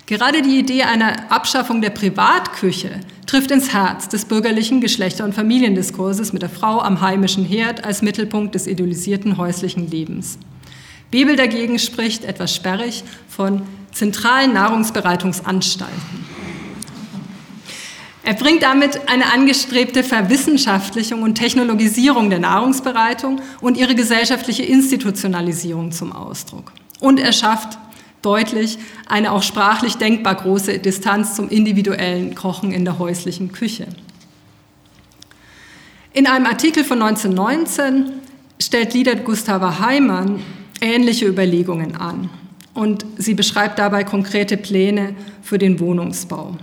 Gerade 0.07 0.41
die 0.41 0.57
Idee 0.57 0.83
einer 0.83 1.31
Abschaffung 1.31 1.81
der 1.81 1.89
Privatküche 1.89 3.01
trifft 3.25 3.51
ins 3.51 3.73
Herz 3.73 4.07
des 4.07 4.23
bürgerlichen 4.23 4.79
Geschlechter- 4.79 5.25
und 5.25 5.35
Familiendiskurses 5.35 6.31
mit 6.31 6.41
der 6.41 6.49
Frau 6.49 6.79
am 6.79 7.01
heimischen 7.01 7.43
Herd 7.43 7.83
als 7.83 8.01
Mittelpunkt 8.01 8.55
des 8.55 8.67
idealisierten 8.67 9.37
häuslichen 9.37 9.91
Lebens. 9.91 10.39
Bebel 11.11 11.35
dagegen 11.35 11.77
spricht 11.77 12.23
etwas 12.23 12.55
sperrig 12.55 13.03
von 13.27 13.63
zentralen 13.91 14.53
Nahrungsbereitungsanstalten. 14.53 16.36
Er 18.27 18.33
bringt 18.33 18.61
damit 18.61 19.07
eine 19.07 19.31
angestrebte 19.31 20.03
Verwissenschaftlichung 20.03 21.21
und 21.21 21.35
Technologisierung 21.35 22.29
der 22.29 22.39
Nahrungsbereitung 22.39 23.39
und 23.61 23.77
ihre 23.77 23.95
gesellschaftliche 23.95 24.63
Institutionalisierung 24.63 25.93
zum 25.93 26.11
Ausdruck. 26.11 26.73
Und 26.99 27.21
er 27.21 27.31
schafft 27.31 27.77
deutlich 28.21 28.79
eine 29.07 29.31
auch 29.31 29.43
sprachlich 29.43 29.95
denkbar 29.95 30.35
große 30.35 30.79
Distanz 30.79 31.35
zum 31.35 31.47
individuellen 31.47 32.35
Kochen 32.35 32.73
in 32.73 32.83
der 32.83 32.99
häuslichen 32.99 33.53
Küche. 33.53 33.87
In 36.11 36.27
einem 36.27 36.47
Artikel 36.47 36.83
von 36.83 37.01
1919 37.01 38.11
stellt 38.61 38.93
Liedert 38.93 39.23
Gustava 39.23 39.79
Heimann 39.79 40.43
ähnliche 40.81 41.27
Überlegungen 41.27 41.95
an 41.95 42.29
und 42.73 43.05
sie 43.15 43.35
beschreibt 43.35 43.79
dabei 43.79 44.03
konkrete 44.03 44.57
Pläne 44.57 45.15
für 45.41 45.57
den 45.57 45.79
Wohnungsbau. 45.79 46.57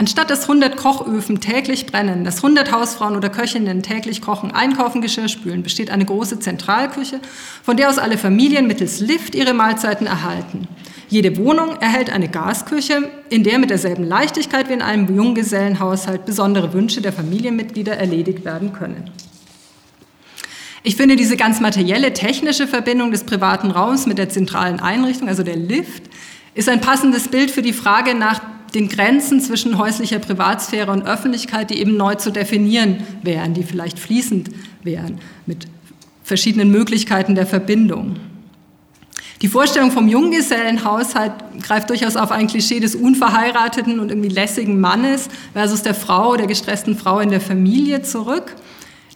Anstatt 0.00 0.30
dass 0.30 0.44
100 0.44 0.78
Kochöfen 0.78 1.42
täglich 1.42 1.84
brennen, 1.84 2.24
dass 2.24 2.36
100 2.36 2.72
Hausfrauen 2.72 3.16
oder 3.16 3.28
Köchinnen 3.28 3.82
täglich 3.82 4.22
kochen, 4.22 4.50
einkaufen, 4.50 5.02
Geschirr 5.02 5.28
spülen, 5.28 5.62
besteht 5.62 5.90
eine 5.90 6.06
große 6.06 6.40
Zentralküche, 6.40 7.20
von 7.62 7.76
der 7.76 7.90
aus 7.90 7.98
alle 7.98 8.16
Familien 8.16 8.66
mittels 8.66 9.00
Lift 9.00 9.34
ihre 9.34 9.52
Mahlzeiten 9.52 10.06
erhalten. 10.06 10.68
Jede 11.10 11.36
Wohnung 11.36 11.76
erhält 11.82 12.08
eine 12.08 12.30
Gasküche, 12.30 13.10
in 13.28 13.44
der 13.44 13.58
mit 13.58 13.68
derselben 13.68 14.04
Leichtigkeit 14.04 14.70
wie 14.70 14.72
in 14.72 14.80
einem 14.80 15.14
Junggesellenhaushalt 15.14 16.24
besondere 16.24 16.72
Wünsche 16.72 17.02
der 17.02 17.12
Familienmitglieder 17.12 17.94
erledigt 17.94 18.42
werden 18.46 18.72
können. 18.72 19.10
Ich 20.82 20.96
finde 20.96 21.14
diese 21.14 21.36
ganz 21.36 21.60
materielle 21.60 22.14
technische 22.14 22.66
Verbindung 22.66 23.10
des 23.10 23.24
privaten 23.24 23.70
Raums 23.70 24.06
mit 24.06 24.16
der 24.16 24.30
zentralen 24.30 24.80
Einrichtung, 24.80 25.28
also 25.28 25.42
der 25.42 25.56
Lift, 25.56 26.04
ist 26.54 26.70
ein 26.70 26.80
passendes 26.80 27.28
Bild 27.28 27.50
für 27.50 27.62
die 27.62 27.74
Frage 27.74 28.14
nach 28.14 28.40
den 28.74 28.88
Grenzen 28.88 29.40
zwischen 29.40 29.78
häuslicher 29.78 30.18
Privatsphäre 30.18 30.90
und 30.90 31.06
Öffentlichkeit, 31.06 31.70
die 31.70 31.80
eben 31.80 31.96
neu 31.96 32.14
zu 32.14 32.30
definieren 32.30 32.98
wären, 33.22 33.54
die 33.54 33.62
vielleicht 33.62 33.98
fließend 33.98 34.50
wären, 34.82 35.18
mit 35.46 35.66
verschiedenen 36.22 36.70
Möglichkeiten 36.70 37.34
der 37.34 37.46
Verbindung. 37.46 38.16
Die 39.42 39.48
Vorstellung 39.48 39.90
vom 39.90 40.06
Junggesellenhaushalt 40.06 41.32
greift 41.62 41.88
durchaus 41.88 42.16
auf 42.16 42.30
ein 42.30 42.46
Klischee 42.46 42.78
des 42.78 42.94
unverheirateten 42.94 43.98
und 43.98 44.10
irgendwie 44.10 44.28
lässigen 44.28 44.80
Mannes 44.80 45.28
versus 45.54 45.82
der 45.82 45.94
Frau, 45.94 46.36
der 46.36 46.46
gestressten 46.46 46.96
Frau 46.96 47.20
in 47.20 47.30
der 47.30 47.40
Familie 47.40 48.02
zurück. 48.02 48.54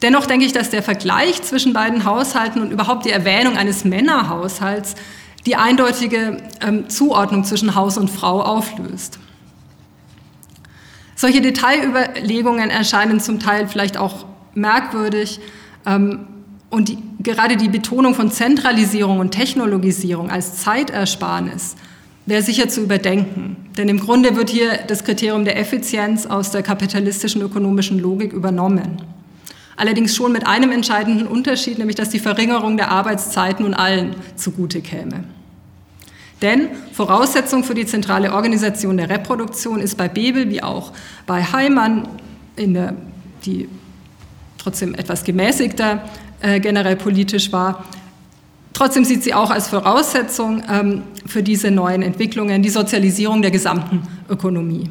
Dennoch 0.00 0.26
denke 0.26 0.46
ich, 0.46 0.52
dass 0.52 0.70
der 0.70 0.82
Vergleich 0.82 1.42
zwischen 1.42 1.74
beiden 1.74 2.04
Haushalten 2.04 2.62
und 2.62 2.72
überhaupt 2.72 3.04
die 3.04 3.10
Erwähnung 3.10 3.56
eines 3.56 3.84
Männerhaushalts 3.84 4.94
die 5.46 5.56
eindeutige 5.56 6.38
ähm, 6.62 6.88
Zuordnung 6.88 7.44
zwischen 7.44 7.74
Haus 7.74 7.98
und 7.98 8.10
Frau 8.10 8.40
auflöst. 8.40 9.18
Solche 11.16 11.40
Detailüberlegungen 11.40 12.70
erscheinen 12.70 13.20
zum 13.20 13.40
Teil 13.40 13.68
vielleicht 13.68 13.96
auch 13.96 14.26
merkwürdig. 14.54 15.40
Ähm, 15.86 16.26
und 16.70 16.88
die, 16.88 16.98
gerade 17.20 17.56
die 17.56 17.68
Betonung 17.68 18.14
von 18.14 18.32
Zentralisierung 18.32 19.20
und 19.20 19.30
Technologisierung 19.30 20.30
als 20.30 20.56
Zeitersparnis 20.56 21.76
wäre 22.26 22.42
sicher 22.42 22.68
zu 22.68 22.80
überdenken. 22.80 23.56
Denn 23.76 23.88
im 23.88 24.00
Grunde 24.00 24.34
wird 24.34 24.50
hier 24.50 24.78
das 24.88 25.04
Kriterium 25.04 25.44
der 25.44 25.58
Effizienz 25.58 26.26
aus 26.26 26.50
der 26.50 26.62
kapitalistischen 26.62 27.42
ökonomischen 27.42 27.98
Logik 27.98 28.32
übernommen. 28.32 29.02
Allerdings 29.76 30.14
schon 30.14 30.32
mit 30.32 30.46
einem 30.46 30.70
entscheidenden 30.72 31.26
Unterschied, 31.26 31.78
nämlich 31.78 31.96
dass 31.96 32.08
die 32.08 32.20
Verringerung 32.20 32.76
der 32.76 32.90
Arbeitszeit 32.90 33.60
nun 33.60 33.74
allen 33.74 34.14
zugute 34.36 34.80
käme. 34.80 35.24
Denn 36.44 36.68
Voraussetzung 36.92 37.64
für 37.64 37.74
die 37.74 37.86
zentrale 37.86 38.34
Organisation 38.34 38.98
der 38.98 39.08
Reproduktion 39.08 39.80
ist 39.80 39.96
bei 39.96 40.08
Bebel 40.08 40.50
wie 40.50 40.62
auch 40.62 40.92
bei 41.26 41.42
Heimann, 41.42 42.06
in 42.54 42.74
der, 42.74 42.94
die 43.46 43.66
trotzdem 44.58 44.94
etwas 44.94 45.24
gemäßigter 45.24 46.04
äh, 46.42 46.60
generell 46.60 46.96
politisch 46.96 47.50
war, 47.50 47.84
Trotzdem 48.74 49.04
sieht 49.04 49.22
sie 49.22 49.32
auch 49.32 49.50
als 49.50 49.68
Voraussetzung 49.68 50.64
ähm, 50.68 51.04
für 51.26 51.44
diese 51.44 51.70
neuen 51.70 52.02
Entwicklungen 52.02 52.60
die 52.60 52.70
Sozialisierung 52.70 53.40
der 53.40 53.52
gesamten 53.52 54.02
Ökonomie. 54.28 54.88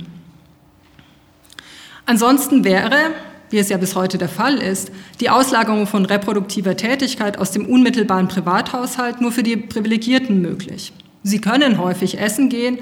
Ansonsten 2.05 2.63
wäre, 2.63 3.11
wie 3.49 3.57
es 3.57 3.67
ja 3.67 3.75
bis 3.75 3.93
heute 3.95 4.17
der 4.17 4.29
Fall 4.29 4.55
ist, 4.55 4.89
die 5.19 5.29
Auslagerung 5.29 5.85
von 5.85 6.05
reproduktiver 6.05 6.77
Tätigkeit 6.77 7.37
aus 7.37 7.51
dem 7.51 7.65
unmittelbaren 7.65 8.29
Privathaushalt 8.29 9.19
nur 9.19 9.33
für 9.33 9.43
die 9.43 9.57
Privilegierten 9.57 10.41
möglich. 10.41 10.93
Sie 11.23 11.39
können 11.39 11.77
häufig 11.77 12.19
essen 12.19 12.49
gehen, 12.49 12.79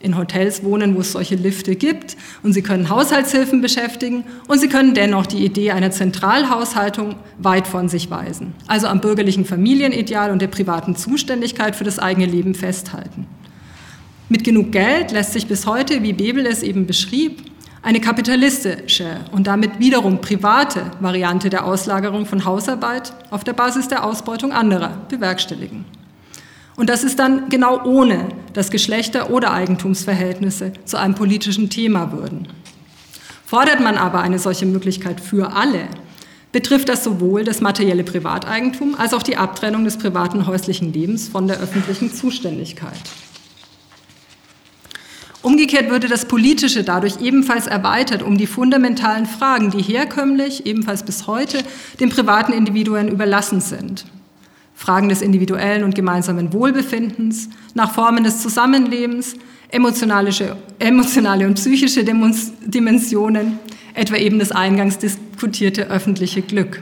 in 0.00 0.16
Hotels 0.16 0.64
wohnen, 0.64 0.96
wo 0.96 1.00
es 1.00 1.12
solche 1.12 1.34
Lifte 1.34 1.76
gibt, 1.76 2.16
und 2.42 2.54
Sie 2.54 2.62
können 2.62 2.88
Haushaltshilfen 2.88 3.60
beschäftigen 3.60 4.24
und 4.48 4.58
Sie 4.58 4.68
können 4.68 4.94
dennoch 4.94 5.26
die 5.26 5.44
Idee 5.44 5.72
einer 5.72 5.90
Zentralhaushaltung 5.90 7.16
weit 7.38 7.66
von 7.66 7.88
sich 7.88 8.10
weisen, 8.10 8.54
also 8.66 8.86
am 8.86 9.00
bürgerlichen 9.00 9.44
Familienideal 9.44 10.30
und 10.30 10.40
der 10.40 10.48
privaten 10.48 10.96
Zuständigkeit 10.96 11.76
für 11.76 11.84
das 11.84 11.98
eigene 11.98 12.26
Leben 12.26 12.54
festhalten. 12.54 13.26
Mit 14.30 14.44
genug 14.44 14.72
Geld 14.72 15.10
lässt 15.10 15.32
sich 15.32 15.48
bis 15.48 15.66
heute, 15.66 16.02
wie 16.02 16.12
Bebel 16.12 16.46
es 16.46 16.62
eben 16.62 16.86
beschrieb, 16.86 17.42
eine 17.82 18.00
kapitalistische 18.00 19.20
und 19.32 19.46
damit 19.46 19.78
wiederum 19.80 20.20
private 20.20 20.90
Variante 21.00 21.50
der 21.50 21.64
Auslagerung 21.64 22.26
von 22.26 22.44
Hausarbeit 22.44 23.12
auf 23.30 23.42
der 23.42 23.54
Basis 23.54 23.88
der 23.88 24.04
Ausbeutung 24.04 24.52
anderer 24.52 24.98
bewerkstelligen. 25.08 25.84
Und 26.76 26.88
das 26.88 27.04
ist 27.04 27.18
dann 27.18 27.48
genau 27.48 27.84
ohne 27.84 28.28
dass 28.52 28.70
Geschlechter- 28.70 29.30
oder 29.30 29.52
Eigentumsverhältnisse 29.52 30.72
zu 30.84 30.96
einem 30.98 31.14
politischen 31.14 31.70
Thema 31.70 32.12
würden. 32.12 32.48
Fordert 33.44 33.80
man 33.80 33.96
aber 33.96 34.20
eine 34.20 34.38
solche 34.38 34.66
Möglichkeit 34.66 35.20
für 35.20 35.52
alle, 35.52 35.88
betrifft 36.52 36.88
das 36.88 37.04
sowohl 37.04 37.44
das 37.44 37.60
materielle 37.60 38.04
Privateigentum 38.04 38.94
als 38.96 39.14
auch 39.14 39.22
die 39.22 39.36
Abtrennung 39.36 39.84
des 39.84 39.98
privaten 39.98 40.46
häuslichen 40.46 40.92
Lebens 40.92 41.28
von 41.28 41.46
der 41.46 41.58
öffentlichen 41.58 42.12
Zuständigkeit. 42.12 43.00
Umgekehrt 45.42 45.90
würde 45.90 46.06
das 46.06 46.26
Politische 46.26 46.84
dadurch 46.84 47.20
ebenfalls 47.22 47.66
erweitert 47.66 48.22
um 48.22 48.36
die 48.36 48.46
fundamentalen 48.46 49.24
Fragen, 49.24 49.70
die 49.70 49.82
herkömmlich, 49.82 50.66
ebenfalls 50.66 51.02
bis 51.02 51.26
heute, 51.26 51.62
den 51.98 52.10
privaten 52.10 52.52
Individuen 52.52 53.08
überlassen 53.08 53.60
sind. 53.60 54.04
Fragen 54.80 55.10
des 55.10 55.20
individuellen 55.20 55.84
und 55.84 55.94
gemeinsamen 55.94 56.54
Wohlbefindens, 56.54 57.50
nach 57.74 57.92
Formen 57.92 58.24
des 58.24 58.40
Zusammenlebens, 58.40 59.34
emotionale, 59.68 60.30
emotionale 60.78 61.46
und 61.46 61.56
psychische 61.56 62.02
Dimensionen, 62.02 63.58
etwa 63.92 64.16
eben 64.16 64.38
das 64.38 64.52
eingangs 64.52 64.96
diskutierte 64.96 65.88
öffentliche 65.88 66.40
Glück. 66.40 66.80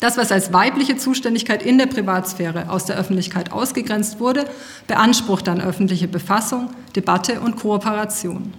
Das, 0.00 0.16
was 0.16 0.32
als 0.32 0.50
weibliche 0.50 0.96
Zuständigkeit 0.96 1.62
in 1.62 1.76
der 1.76 1.84
Privatsphäre 1.84 2.70
aus 2.70 2.86
der 2.86 2.96
Öffentlichkeit 2.96 3.52
ausgegrenzt 3.52 4.18
wurde, 4.18 4.46
beansprucht 4.86 5.46
dann 5.46 5.60
öffentliche 5.60 6.08
Befassung, 6.08 6.70
Debatte 6.96 7.42
und 7.42 7.56
Kooperation. 7.56 8.54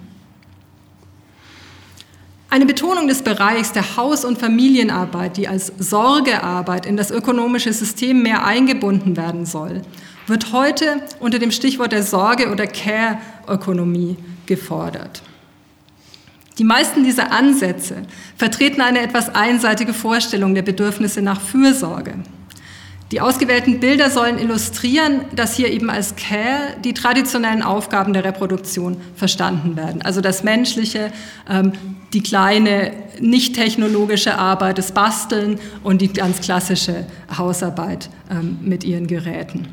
Eine 2.52 2.66
Betonung 2.66 3.08
des 3.08 3.22
Bereichs 3.22 3.72
der 3.72 3.96
Haus- 3.96 4.26
und 4.26 4.36
Familienarbeit, 4.36 5.38
die 5.38 5.48
als 5.48 5.72
Sorgearbeit 5.78 6.84
in 6.84 6.98
das 6.98 7.10
ökonomische 7.10 7.72
System 7.72 8.22
mehr 8.22 8.44
eingebunden 8.44 9.16
werden 9.16 9.46
soll, 9.46 9.80
wird 10.26 10.52
heute 10.52 11.00
unter 11.18 11.38
dem 11.38 11.50
Stichwort 11.50 11.92
der 11.92 12.02
Sorge- 12.02 12.50
oder 12.50 12.66
Care-Ökonomie 12.66 14.18
gefordert. 14.44 15.22
Die 16.58 16.64
meisten 16.64 17.04
dieser 17.04 17.32
Ansätze 17.32 18.02
vertreten 18.36 18.82
eine 18.82 19.00
etwas 19.00 19.34
einseitige 19.34 19.94
Vorstellung 19.94 20.54
der 20.54 20.60
Bedürfnisse 20.60 21.22
nach 21.22 21.40
Fürsorge. 21.40 22.16
Die 23.12 23.20
ausgewählten 23.20 23.78
Bilder 23.78 24.08
sollen 24.08 24.38
illustrieren, 24.38 25.26
dass 25.36 25.54
hier 25.54 25.70
eben 25.70 25.90
als 25.90 26.16
Care 26.16 26.76
die 26.82 26.94
traditionellen 26.94 27.62
Aufgaben 27.62 28.14
der 28.14 28.24
Reproduktion 28.24 28.96
verstanden 29.14 29.76
werden. 29.76 30.00
Also 30.00 30.22
das 30.22 30.42
Menschliche, 30.44 31.12
ähm, 31.48 31.72
die 32.14 32.22
kleine, 32.22 32.92
nicht 33.20 33.54
technologische 33.54 34.38
Arbeit, 34.38 34.78
das 34.78 34.92
Basteln 34.92 35.58
und 35.84 36.00
die 36.00 36.10
ganz 36.10 36.40
klassische 36.40 37.06
Hausarbeit 37.36 38.08
ähm, 38.30 38.56
mit 38.62 38.82
ihren 38.82 39.06
Geräten. 39.06 39.68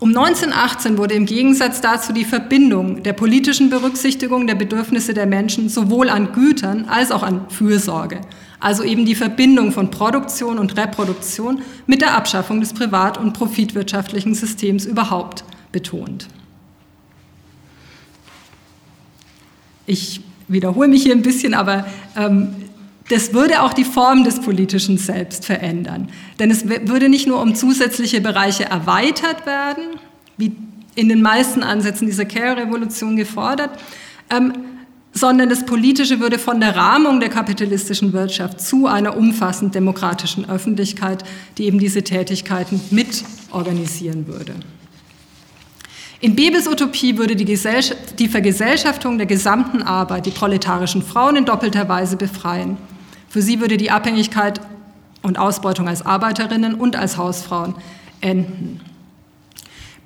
Um 0.00 0.10
1918 0.10 0.98
wurde 0.98 1.14
im 1.14 1.26
Gegensatz 1.26 1.80
dazu 1.80 2.12
die 2.12 2.24
Verbindung 2.24 3.04
der 3.04 3.12
politischen 3.12 3.70
Berücksichtigung 3.70 4.48
der 4.48 4.56
Bedürfnisse 4.56 5.14
der 5.14 5.26
Menschen 5.26 5.68
sowohl 5.68 6.08
an 6.08 6.32
Gütern 6.32 6.86
als 6.88 7.12
auch 7.12 7.22
an 7.22 7.46
Fürsorge, 7.48 8.20
also 8.60 8.82
eben 8.82 9.04
die 9.06 9.14
Verbindung 9.14 9.72
von 9.72 9.90
Produktion 9.90 10.58
und 10.58 10.76
Reproduktion 10.76 11.62
mit 11.86 12.00
der 12.00 12.16
Abschaffung 12.16 12.60
des 12.60 12.72
privat- 12.72 13.18
und 13.18 13.32
profitwirtschaftlichen 13.32 14.34
Systems 14.34 14.84
überhaupt 14.84 15.44
betont. 15.70 16.28
Ich 19.86 20.20
wiederhole 20.48 20.88
mich 20.88 21.02
hier 21.02 21.14
ein 21.14 21.22
bisschen, 21.22 21.54
aber 21.54 21.86
ähm, 22.16 22.54
das 23.08 23.32
würde 23.32 23.62
auch 23.62 23.72
die 23.72 23.84
Form 23.84 24.24
des 24.24 24.40
politischen 24.40 24.98
Selbst 24.98 25.46
verändern. 25.46 26.10
Denn 26.38 26.50
es 26.50 26.68
würde 26.68 27.08
nicht 27.08 27.26
nur 27.26 27.40
um 27.40 27.54
zusätzliche 27.54 28.20
Bereiche 28.20 28.64
erweitert 28.64 29.46
werden, 29.46 29.84
wie 30.36 30.52
in 30.94 31.08
den 31.08 31.22
meisten 31.22 31.62
Ansätzen 31.62 32.06
dieser 32.06 32.24
Care-Revolution 32.24 33.16
gefordert, 33.16 33.70
ähm, 34.30 34.52
sondern 35.18 35.48
das 35.48 35.66
Politische 35.66 36.20
würde 36.20 36.38
von 36.38 36.60
der 36.60 36.76
Rahmung 36.76 37.20
der 37.20 37.28
kapitalistischen 37.28 38.12
Wirtschaft 38.12 38.60
zu 38.60 38.86
einer 38.86 39.16
umfassend 39.16 39.74
demokratischen 39.74 40.48
Öffentlichkeit, 40.48 41.24
die 41.56 41.64
eben 41.64 41.78
diese 41.78 42.02
Tätigkeiten 42.02 42.80
mit 42.90 43.24
organisieren 43.50 44.26
würde. 44.26 44.54
In 46.20 46.34
Bebels 46.34 46.66
Utopie 46.66 47.16
würde 47.16 47.36
die, 47.36 47.44
die 47.44 48.28
Vergesellschaftung 48.28 49.18
der 49.18 49.26
gesamten 49.26 49.82
Arbeit 49.82 50.26
die 50.26 50.30
proletarischen 50.30 51.02
Frauen 51.02 51.36
in 51.36 51.44
doppelter 51.44 51.88
Weise 51.88 52.16
befreien. 52.16 52.76
Für 53.28 53.42
sie 53.42 53.60
würde 53.60 53.76
die 53.76 53.90
Abhängigkeit 53.90 54.60
und 55.22 55.38
Ausbeutung 55.38 55.88
als 55.88 56.04
Arbeiterinnen 56.04 56.74
und 56.74 56.96
als 56.96 57.16
Hausfrauen 57.16 57.74
enden. 58.20 58.80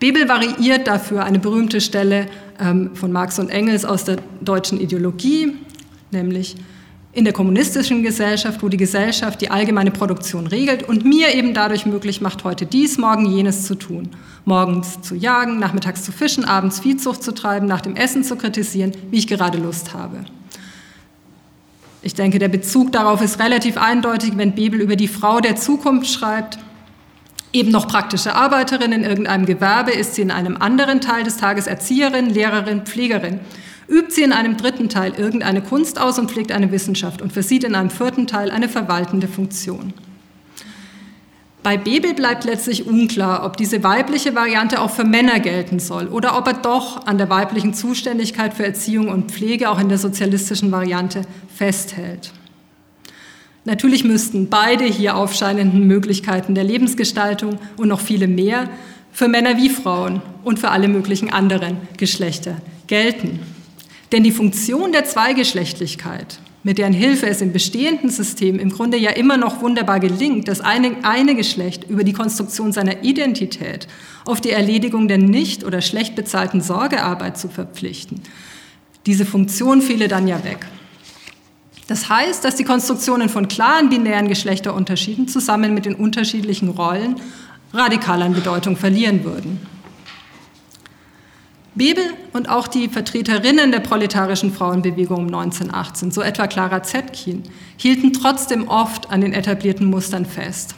Bebel 0.03 0.28
variiert 0.28 0.88
dafür 0.88 1.22
eine 1.22 1.38
berühmte 1.38 1.80
Stelle 1.80 2.26
ähm, 2.59 2.90
von 2.94 3.12
Marx 3.12 3.38
und 3.38 3.50
Engels 3.50 3.84
aus 3.84 4.03
der 4.03 4.16
deutschen 4.40 4.80
Ideologie, 4.80 5.55
nämlich 6.11 6.57
in 7.12 7.22
der 7.22 7.32
kommunistischen 7.32 8.03
Gesellschaft, 8.03 8.64
wo 8.64 8.68
die 8.68 8.78
Gesellschaft 8.78 9.40
die 9.40 9.53
allgemeine 9.53 9.92
Produktion 9.92 10.48
regelt 10.48 10.82
und 10.82 11.05
mir 11.05 11.32
eben 11.36 11.55
dadurch 11.55 11.86
möglich 11.86 12.20
macht, 12.20 12.42
heute 12.42 12.66
dies, 12.66 12.98
morgen 12.98 13.26
jenes 13.26 13.64
zu 13.64 13.76
tun. 13.76 14.09
Morgens 14.44 15.00
zu 15.03 15.14
jagen, 15.14 15.61
nachmittags 15.61 16.03
zu 16.03 16.11
fischen, 16.11 16.44
abends 16.44 16.80
Viehzucht 16.80 17.22
zu 17.22 17.32
treiben, 17.32 17.68
nach 17.68 17.80
dem 17.80 17.94
Essen 17.94 18.24
zu 18.24 18.34
kritisieren, 18.34 18.90
wie 19.12 19.18
ich 19.18 19.28
gerade 19.28 19.59
Lust 19.59 19.94
habe. 19.94 20.24
Ich 22.03 22.14
denke, 22.14 22.40
der 22.40 22.48
Bezug 22.48 22.90
darauf 22.90 23.22
ist 23.22 23.38
relativ 23.38 23.76
eindeutig, 23.76 24.32
wenn 24.34 24.57
Bibel 24.57 24.80
über 24.80 24.96
die 24.96 25.07
Frau 25.07 25.38
der 25.38 25.55
Zukunft 25.55 26.11
schreibt. 26.12 26.59
Eben 27.53 27.70
noch 27.70 27.86
praktische 27.86 28.34
Arbeiterin 28.34 28.92
in 28.92 29.05
irgendeinem 29.05 29.44
Gewerbe 29.44 29.90
ist 29.90 30.14
sie 30.14 30.22
in 30.22 30.30
einem 30.30 30.57
anderen 30.57 31.03
Teil 31.03 31.22
des 31.22 31.36
Tages 31.36 31.66
Erzieherin, 31.66 32.30
Lehrerin, 32.30 32.82
Pflegerin. 32.82 33.40
Übt 33.88 34.12
sie 34.12 34.22
in 34.22 34.32
einem 34.32 34.57
dritten 34.57 34.88
Teil 34.88 35.12
irgendeine 35.14 35.61
Kunst 35.61 36.00
aus 36.00 36.18
und 36.18 36.30
pflegt 36.30 36.50
eine 36.50 36.72
Wissenschaft 36.72 37.20
und 37.20 37.32
versieht 37.32 37.64
in 37.64 37.74
einem 37.74 37.90
vierten 37.90 38.26
Teil 38.26 38.50
eine 38.50 38.70
verwaltende 38.70 39.28
Funktion. 39.28 39.92
Bei 41.62 41.76
Bebel 41.76 42.14
bleibt 42.14 42.44
letztlich 42.44 42.86
unklar, 42.86 43.44
ob 43.44 43.57
diese 43.57 43.84
weibliche 43.84 44.34
Variante 44.34 44.80
auch 44.80 44.90
für 44.90 45.05
Männer 45.05 45.38
gelten 45.38 45.78
soll 45.78 46.09
oder 46.09 46.36
ob 46.38 46.46
er 46.48 46.55
doch 46.55 47.07
an 47.07 47.18
der 47.18 47.28
weiblichen 47.28 47.74
Zuständigkeit 47.74 48.55
für 48.55 48.64
Erziehung 48.64 49.09
und 49.09 49.30
Pflege 49.30 49.70
auch 49.70 49.78
in 49.78 49.88
der 49.88 49.98
sozialistischen 49.98 50.72
Variante 50.72 51.22
festhält. 51.55 52.32
Natürlich 53.64 54.04
müssten 54.04 54.48
beide 54.48 54.84
hier 54.84 55.16
aufscheinenden 55.16 55.86
Möglichkeiten 55.86 56.54
der 56.54 56.64
Lebensgestaltung 56.64 57.58
und 57.76 57.88
noch 57.88 58.00
viele 58.00 58.26
mehr 58.26 58.68
für 59.12 59.28
Männer 59.28 59.56
wie 59.56 59.68
Frauen 59.68 60.20
und 60.42 60.58
für 60.58 60.70
alle 60.70 60.88
möglichen 60.88 61.32
anderen 61.32 61.76
Geschlechter 61.96 62.56
gelten. 62.86 63.40
Denn 64.10 64.24
die 64.24 64.32
Funktion 64.32 64.92
der 64.92 65.04
Zweigeschlechtlichkeit 65.04 66.40
mit 66.64 66.78
deren 66.78 66.92
Hilfe 66.92 67.26
es 67.26 67.40
im 67.40 67.52
bestehenden 67.52 68.10
System 68.10 68.58
im 68.58 68.70
Grunde 68.70 68.96
ja 68.96 69.10
immer 69.10 69.36
noch 69.36 69.62
wunderbar 69.62 69.98
gelingt, 69.98 70.46
das 70.46 70.60
eine, 70.60 70.92
eine 71.02 71.34
Geschlecht 71.34 71.88
über 71.88 72.04
die 72.04 72.12
Konstruktion 72.12 72.72
seiner 72.72 73.02
Identität 73.02 73.88
auf 74.24 74.40
die 74.40 74.50
Erledigung 74.50 75.08
der 75.08 75.18
nicht 75.18 75.64
oder 75.64 75.80
schlecht 75.80 76.14
bezahlten 76.14 76.60
Sorgearbeit 76.60 77.36
zu 77.36 77.48
verpflichten. 77.48 78.22
Diese 79.06 79.26
Funktion 79.26 79.82
fiele 79.82 80.06
dann 80.06 80.28
ja 80.28 80.44
weg. 80.44 80.66
Das 81.93 82.09
heißt, 82.09 82.43
dass 82.43 82.57
die 82.57 82.64
Konstruktionen 82.64 83.28
von 83.28 83.49
klaren 83.49 83.90
binären 83.90 84.26
Geschlechterunterschieden 84.26 85.28
zusammen 85.28 85.74
mit 85.74 85.84
den 85.84 85.95
unterschiedlichen 85.95 86.70
Rollen 86.70 87.16
radikal 87.74 88.22
an 88.22 88.32
Bedeutung 88.32 88.78
verlieren 88.78 89.24
würden. 89.24 89.61
Bebel 91.74 92.05
und 92.32 92.49
auch 92.49 92.66
die 92.66 92.88
Vertreterinnen 92.88 93.72
der 93.72 93.80
proletarischen 93.80 94.55
Frauenbewegung 94.55 95.18
um 95.18 95.26
1918, 95.26 96.12
so 96.12 96.22
etwa 96.22 96.47
Clara 96.47 96.82
Zetkin, 96.82 97.43
hielten 97.76 98.14
trotzdem 98.14 98.68
oft 98.68 99.11
an 99.11 99.20
den 99.20 99.34
etablierten 99.34 99.86
Mustern 99.90 100.24
fest. 100.24 100.74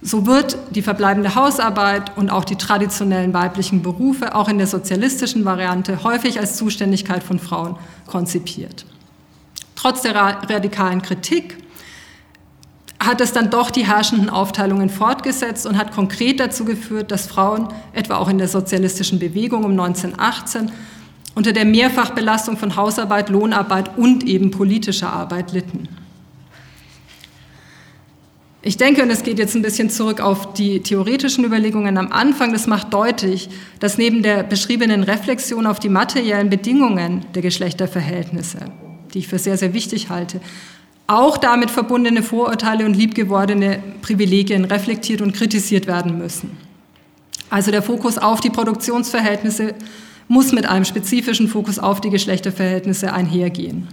So 0.00 0.24
wird 0.24 0.56
die 0.70 0.80
verbleibende 0.80 1.34
Hausarbeit 1.34 2.16
und 2.16 2.30
auch 2.30 2.46
die 2.46 2.56
traditionellen 2.56 3.34
weiblichen 3.34 3.82
Berufe 3.82 4.34
auch 4.34 4.48
in 4.48 4.56
der 4.56 4.68
sozialistischen 4.68 5.44
Variante 5.44 6.02
häufig 6.02 6.40
als 6.40 6.56
Zuständigkeit 6.56 7.22
von 7.22 7.38
Frauen 7.38 7.76
konzipiert. 8.06 8.86
Trotz 9.78 10.02
der 10.02 10.16
radikalen 10.16 11.02
Kritik 11.02 11.56
hat 12.98 13.20
es 13.20 13.32
dann 13.32 13.48
doch 13.48 13.70
die 13.70 13.86
herrschenden 13.86 14.28
Aufteilungen 14.28 14.90
fortgesetzt 14.90 15.66
und 15.66 15.78
hat 15.78 15.92
konkret 15.92 16.40
dazu 16.40 16.64
geführt, 16.64 17.12
dass 17.12 17.28
Frauen, 17.28 17.68
etwa 17.92 18.16
auch 18.16 18.28
in 18.28 18.38
der 18.38 18.48
sozialistischen 18.48 19.20
Bewegung 19.20 19.62
um 19.62 19.70
1918, 19.70 20.72
unter 21.36 21.52
der 21.52 21.64
Mehrfachbelastung 21.64 22.56
von 22.56 22.74
Hausarbeit, 22.74 23.28
Lohnarbeit 23.28 23.96
und 23.96 24.24
eben 24.24 24.50
politischer 24.50 25.12
Arbeit 25.12 25.52
litten. 25.52 25.88
Ich 28.60 28.78
denke, 28.78 29.04
und 29.04 29.10
es 29.10 29.22
geht 29.22 29.38
jetzt 29.38 29.54
ein 29.54 29.62
bisschen 29.62 29.90
zurück 29.90 30.20
auf 30.20 30.54
die 30.54 30.80
theoretischen 30.80 31.44
Überlegungen 31.44 31.98
am 31.98 32.10
Anfang, 32.10 32.52
das 32.52 32.66
macht 32.66 32.92
deutlich, 32.92 33.48
dass 33.78 33.96
neben 33.96 34.24
der 34.24 34.42
beschriebenen 34.42 35.04
Reflexion 35.04 35.68
auf 35.68 35.78
die 35.78 35.88
materiellen 35.88 36.50
Bedingungen 36.50 37.24
der 37.36 37.42
Geschlechterverhältnisse, 37.42 38.72
die 39.14 39.20
ich 39.20 39.28
für 39.28 39.38
sehr, 39.38 39.56
sehr 39.56 39.74
wichtig 39.74 40.10
halte, 40.10 40.40
auch 41.06 41.38
damit 41.38 41.70
verbundene 41.70 42.22
Vorurteile 42.22 42.84
und 42.84 42.94
liebgewordene 42.94 43.82
Privilegien 44.02 44.64
reflektiert 44.64 45.22
und 45.22 45.32
kritisiert 45.34 45.86
werden 45.86 46.18
müssen. 46.18 46.56
Also 47.50 47.70
der 47.70 47.82
Fokus 47.82 48.18
auf 48.18 48.40
die 48.40 48.50
Produktionsverhältnisse 48.50 49.74
muss 50.28 50.52
mit 50.52 50.66
einem 50.66 50.84
spezifischen 50.84 51.48
Fokus 51.48 51.78
auf 51.78 52.02
die 52.02 52.10
Geschlechterverhältnisse 52.10 53.12
einhergehen. 53.12 53.88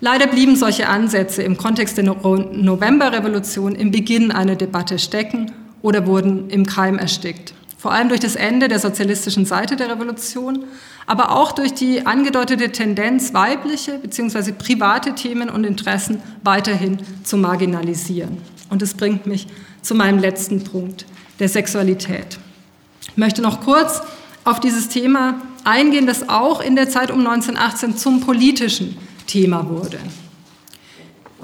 Leider 0.00 0.26
blieben 0.28 0.54
solche 0.54 0.88
Ansätze 0.88 1.42
im 1.42 1.56
Kontext 1.56 1.96
der 1.96 2.04
Novemberrevolution 2.04 3.74
im 3.74 3.90
Beginn 3.90 4.30
einer 4.30 4.54
Debatte 4.54 4.98
stecken 4.98 5.50
oder 5.82 6.06
wurden 6.06 6.50
im 6.50 6.66
Keim 6.66 6.98
erstickt. 6.98 7.54
Vor 7.78 7.92
allem 7.92 8.08
durch 8.08 8.20
das 8.20 8.34
Ende 8.34 8.66
der 8.66 8.80
sozialistischen 8.80 9.46
Seite 9.46 9.76
der 9.76 9.88
Revolution, 9.88 10.64
aber 11.06 11.30
auch 11.30 11.52
durch 11.52 11.72
die 11.72 12.04
angedeutete 12.04 12.72
Tendenz, 12.72 13.32
weibliche 13.32 13.98
bzw. 13.98 14.52
private 14.52 15.14
Themen 15.14 15.48
und 15.48 15.64
Interessen 15.64 16.20
weiterhin 16.42 16.98
zu 17.22 17.36
marginalisieren. 17.36 18.38
Und 18.68 18.82
das 18.82 18.94
bringt 18.94 19.26
mich 19.26 19.46
zu 19.80 19.94
meinem 19.94 20.18
letzten 20.18 20.64
Punkt, 20.64 21.06
der 21.38 21.48
Sexualität. 21.48 22.38
Ich 23.08 23.16
möchte 23.16 23.42
noch 23.42 23.60
kurz 23.60 24.02
auf 24.44 24.58
dieses 24.58 24.88
Thema 24.88 25.40
eingehen, 25.62 26.06
das 26.06 26.28
auch 26.28 26.60
in 26.60 26.74
der 26.74 26.88
Zeit 26.90 27.12
um 27.12 27.20
1918 27.20 27.96
zum 27.96 28.20
politischen 28.20 28.96
Thema 29.26 29.68
wurde. 29.68 29.98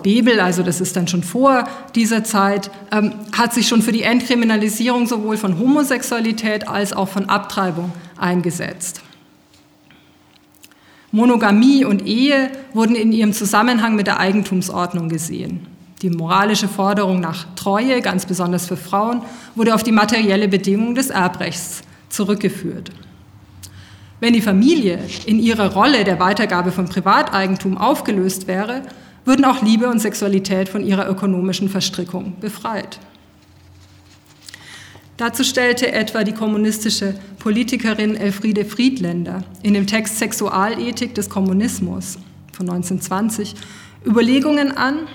Bebel, 0.05 0.39
also 0.39 0.63
das 0.63 0.83
ist 0.83 0.97
dann 0.97 1.09
schon 1.09 1.25
vor 1.25 1.67
dieser 1.95 2.23
Zeit, 2.23 2.71
ähm, 2.93 3.15
hat 3.33 3.55
sich 3.55 3.67
schon 3.67 3.83
für 3.83 3.91
die 3.91 4.03
Entkriminalisierung 4.03 5.07
sowohl 5.07 5.39
von 5.39 5.59
Homosexualität 5.59 6.69
als 6.69 6.93
auch 6.93 7.09
von 7.09 7.29
Abtreibung 7.29 7.91
eingesetzt. 8.17 9.01
Monogamie 11.11 11.85
und 11.85 12.07
Ehe 12.07 12.51
wurden 12.75 12.95
in 12.95 13.13
ihrem 13.13 13.33
Zusammenhang 13.33 13.97
mit 13.97 14.07
der 14.07 14.21
Eigentumsordnung 14.21 15.09
gesehen. 15.09 15.67
Die 16.03 16.11
moralische 16.11 16.69
Forderung 16.69 17.21
nach 17.21 17.47
Treue, 17.55 18.03
ganz 18.03 18.27
besonders 18.27 18.67
für 18.67 18.77
Frauen, 18.77 19.23
wurde 19.55 19.75
auf 19.75 19.83
die 19.83 19.93
materielle 19.93 20.49
Bedingung 20.49 20.95
des 20.95 21.09
Erbrechts 21.09 21.83
zurückgeführt. 22.11 22.91
Wenn 24.21 24.35
die 24.35 24.43
Familie 24.43 24.99
in 25.25 25.39
ihrer 25.39 25.73
Rolle 25.73 26.05
der 26.05 26.21
Weitergabe 26.21 26.73
von 26.73 26.89
Privateigentum 26.89 27.79
aufgelöst 27.79 28.47
wäre, 28.47 28.83
würden 29.25 29.45
auch 29.45 29.63
Liebe 29.63 29.89
und 29.89 30.01
Sexualität 30.01 30.69
von 30.69 30.85
ihrer 30.85 31.09
ökonomischen 31.09 31.69
Verstrickung 31.69 32.35
befreit. 32.41 32.99
Dazu 35.17 35.45
stellte 35.45 35.93
etwa 35.93 36.25
die 36.25 36.33
kommunistische 36.33 37.15
Politikerin 37.39 38.17
Elfriede 38.17 38.65
Friedländer 38.65 39.45
in 39.63 39.75
dem 39.75 39.87
Text 39.87 40.19
Sexualethik 40.19 41.15
des 41.15 41.31
Kommunismus 41.31 42.19
von 42.53 42.69
1920 42.69 43.55
Überlegungen 44.05 44.77
an, 44.77 45.07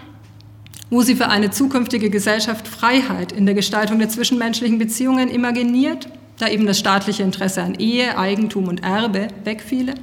wo 0.89 1.01
sie 1.01 1.15
für 1.15 1.27
eine 1.27 1.51
zukünftige 1.51 2.09
Gesellschaft 2.09 2.67
Freiheit 2.67 3.31
in 3.33 3.45
der 3.45 3.55
Gestaltung 3.55 3.99
der 3.99 4.09
zwischenmenschlichen 4.09 4.79
Beziehungen 4.79 5.29
imaginiert, 5.29 6.07
da 6.37 6.47
eben 6.47 6.65
das 6.65 6.79
staatliche 6.79 7.23
Interesse 7.23 7.61
an 7.61 7.75
Ehe, 7.75 8.17
Eigentum 8.17 8.69
und 8.69 8.81
Erbe 8.83 9.27
wegfiele. 9.43 9.95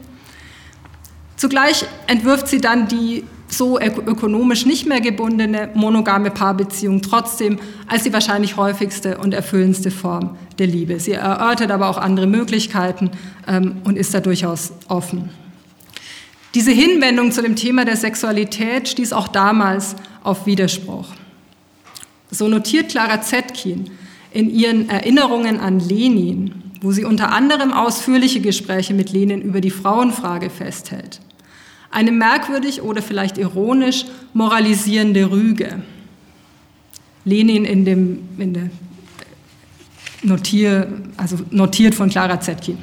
Zugleich 1.37 1.87
entwirft 2.07 2.49
sie 2.49 2.61
dann 2.61 2.87
die 2.87 3.25
so 3.57 3.79
ökonomisch 3.81 4.67
nicht 4.67 4.87
mehr 4.87 5.01
gebundene 5.01 5.71
monogame 5.75 6.31
Paarbeziehung 6.31 7.03
trotzdem 7.03 7.59
als 7.87 8.03
die 8.03 8.13
wahrscheinlich 8.13 8.57
häufigste 8.57 9.19
und 9.19 9.35
erfüllendste 9.35 9.91
Form 9.91 10.37
der 10.59 10.67
Liebe. 10.67 11.01
Sie 11.01 11.13
erörtert 11.13 11.71
aber 11.71 11.89
auch 11.89 11.99
andere 11.99 12.27
Möglichkeiten 12.27 13.11
ähm, 13.47 13.77
und 13.85 13.97
ist 13.97 14.15
da 14.15 14.21
durchaus 14.21 14.73
offen. 14.89 15.31
Diese 16.55 16.71
Hinwendung 16.71 17.33
zu 17.33 17.43
dem 17.43 17.55
Thema 17.55 17.85
der 17.85 17.97
Sexualität 17.97 18.89
stieß 18.89 19.13
auch 19.13 19.29
damals 19.29 19.97
auf 20.23 20.47
Widerspruch. 20.47 21.09
So 22.31 22.49
notiert 22.49 22.89
Clara 22.91 23.21
Zetkin 23.21 23.91
in 24.33 24.51
ihren 24.51 24.89
Erinnerungen 24.89 25.61
an 25.61 25.81
Lenin, 25.81 26.55
wo 26.81 26.93
sie 26.93 27.05
unter 27.05 27.33
anderem 27.33 27.73
ausführliche 27.73 28.41
Gespräche 28.41 28.95
mit 28.95 29.13
Lenin 29.13 29.43
über 29.43 29.61
die 29.61 29.71
Frauenfrage 29.71 30.51
festhält. 30.51 31.21
Eine 31.91 32.13
merkwürdig 32.13 32.83
oder 32.83 33.03
vielleicht 33.03 33.39
ironisch 33.39 34.05
moralisierende 34.33 35.31
Rüge. 35.31 35.83
Lenin 37.25 37.65
in 37.65 37.85
dem 37.85 38.29
in 38.39 38.55
der 38.55 38.71
Notier, 40.23 40.89
also 41.17 41.37
notiert 41.51 41.95
von 41.95 42.09
Clara 42.09 42.41
Zetkin. 42.41 42.79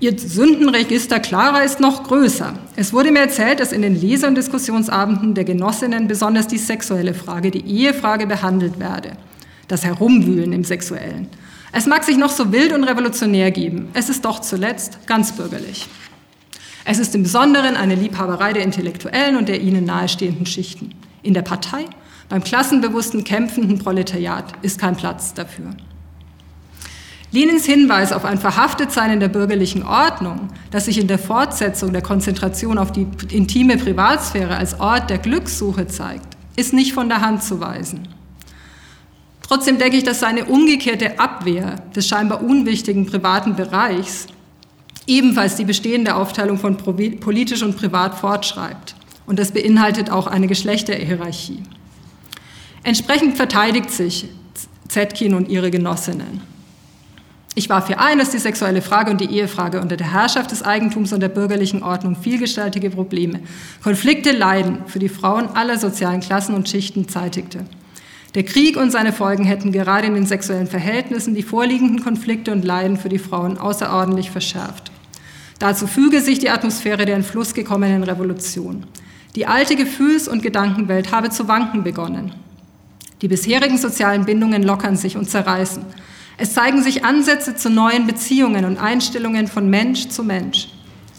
Ihr 0.00 0.16
Sündenregister 0.16 1.18
Clara 1.18 1.62
ist 1.62 1.80
noch 1.80 2.04
größer. 2.04 2.54
Es 2.76 2.92
wurde 2.92 3.10
mir 3.10 3.20
erzählt, 3.20 3.58
dass 3.58 3.72
in 3.72 3.82
den 3.82 4.00
Lese- 4.00 4.28
und 4.28 4.36
Diskussionsabenden 4.36 5.34
der 5.34 5.42
Genossinnen 5.42 6.06
besonders 6.06 6.46
die 6.46 6.58
sexuelle 6.58 7.14
Frage, 7.14 7.50
die 7.50 7.66
Ehefrage 7.66 8.28
behandelt 8.28 8.78
werde. 8.78 9.12
Das 9.66 9.84
Herumwühlen 9.84 10.52
im 10.52 10.62
Sexuellen. 10.62 11.26
Es 11.72 11.86
mag 11.86 12.04
sich 12.04 12.16
noch 12.16 12.30
so 12.30 12.52
wild 12.52 12.72
und 12.72 12.84
revolutionär 12.84 13.50
geben. 13.50 13.88
Es 13.92 14.08
ist 14.08 14.24
doch 14.24 14.40
zuletzt 14.40 15.06
ganz 15.06 15.32
bürgerlich. 15.32 15.86
Es 16.84 16.98
ist 16.98 17.14
im 17.14 17.22
Besonderen 17.22 17.76
eine 17.76 17.94
Liebhaberei 17.94 18.52
der 18.52 18.62
Intellektuellen 18.62 19.36
und 19.36 19.48
der 19.48 19.60
ihnen 19.60 19.84
nahestehenden 19.84 20.46
Schichten. 20.46 20.94
In 21.22 21.34
der 21.34 21.42
Partei, 21.42 21.84
beim 22.28 22.44
klassenbewussten, 22.44 23.24
kämpfenden 23.24 23.78
Proletariat 23.78 24.52
ist 24.62 24.78
kein 24.78 24.96
Platz 24.96 25.34
dafür. 25.34 25.70
Lenins 27.30 27.66
Hinweis 27.66 28.12
auf 28.12 28.24
ein 28.24 28.38
Verhaftetsein 28.38 29.12
in 29.12 29.20
der 29.20 29.28
bürgerlichen 29.28 29.82
Ordnung, 29.82 30.48
das 30.70 30.86
sich 30.86 30.98
in 30.98 31.08
der 31.08 31.18
Fortsetzung 31.18 31.92
der 31.92 32.00
Konzentration 32.00 32.78
auf 32.78 32.90
die 32.90 33.06
intime 33.30 33.76
Privatsphäre 33.76 34.56
als 34.56 34.80
Ort 34.80 35.10
der 35.10 35.18
Glückssuche 35.18 35.86
zeigt, 35.86 36.38
ist 36.56 36.72
nicht 36.72 36.94
von 36.94 37.10
der 37.10 37.20
Hand 37.20 37.42
zu 37.42 37.60
weisen. 37.60 38.08
Trotzdem 39.42 39.78
denke 39.78 39.98
ich, 39.98 40.04
dass 40.04 40.20
seine 40.20 40.46
umgekehrte 40.46 41.18
Abwehr 41.18 41.76
des 41.94 42.08
scheinbar 42.08 42.42
unwichtigen 42.42 43.04
privaten 43.04 43.56
Bereichs 43.56 44.26
ebenfalls 45.08 45.56
die 45.56 45.64
bestehende 45.64 46.14
Aufteilung 46.14 46.58
von 46.58 46.76
politisch 46.76 47.62
und 47.62 47.76
privat 47.76 48.14
fortschreibt. 48.14 48.94
Und 49.26 49.38
das 49.38 49.52
beinhaltet 49.52 50.10
auch 50.10 50.26
eine 50.26 50.46
Geschlechterhierarchie. 50.46 51.62
Entsprechend 52.82 53.36
verteidigt 53.36 53.90
sich 53.90 54.28
Zetkin 54.88 55.34
und 55.34 55.48
ihre 55.48 55.70
Genossinnen. 55.70 56.40
Ich 57.54 57.68
war 57.68 57.82
für 57.84 57.98
ein, 57.98 58.18
dass 58.18 58.30
die 58.30 58.38
sexuelle 58.38 58.82
Frage 58.82 59.10
und 59.10 59.20
die 59.20 59.32
Ehefrage 59.32 59.80
unter 59.80 59.96
der 59.96 60.12
Herrschaft 60.12 60.52
des 60.52 60.62
Eigentums 60.62 61.12
und 61.12 61.20
der 61.20 61.28
bürgerlichen 61.28 61.82
Ordnung 61.82 62.14
vielgestaltige 62.14 62.90
Probleme, 62.90 63.40
Konflikte, 63.82 64.30
Leiden 64.30 64.86
für 64.86 65.00
die 65.00 65.08
Frauen 65.08 65.48
aller 65.48 65.76
sozialen 65.76 66.20
Klassen 66.20 66.54
und 66.54 66.68
Schichten 66.68 67.08
zeitigte. 67.08 67.64
Der 68.34 68.44
Krieg 68.44 68.76
und 68.76 68.92
seine 68.92 69.12
Folgen 69.12 69.44
hätten 69.44 69.72
gerade 69.72 70.06
in 70.06 70.14
den 70.14 70.26
sexuellen 70.26 70.68
Verhältnissen 70.68 71.34
die 71.34 71.42
vorliegenden 71.42 72.04
Konflikte 72.04 72.52
und 72.52 72.64
Leiden 72.64 72.96
für 72.96 73.08
die 73.08 73.18
Frauen 73.18 73.58
außerordentlich 73.58 74.30
verschärft. 74.30 74.87
Dazu 75.58 75.86
füge 75.86 76.20
sich 76.20 76.38
die 76.38 76.50
Atmosphäre 76.50 77.04
der 77.04 77.16
in 77.16 77.22
Fluss 77.24 77.54
gekommenen 77.54 78.02
Revolution. 78.04 78.84
Die 79.34 79.46
alte 79.46 79.76
Gefühls- 79.76 80.28
und 80.28 80.42
Gedankenwelt 80.42 81.12
habe 81.12 81.30
zu 81.30 81.48
wanken 81.48 81.82
begonnen. 81.82 82.32
Die 83.20 83.28
bisherigen 83.28 83.78
sozialen 83.78 84.24
Bindungen 84.24 84.62
lockern 84.62 84.96
sich 84.96 85.16
und 85.16 85.28
zerreißen. 85.28 85.84
Es 86.36 86.54
zeigen 86.54 86.82
sich 86.82 87.04
Ansätze 87.04 87.56
zu 87.56 87.68
neuen 87.68 88.06
Beziehungen 88.06 88.64
und 88.64 88.78
Einstellungen 88.78 89.48
von 89.48 89.68
Mensch 89.68 90.08
zu 90.08 90.22
Mensch. 90.22 90.68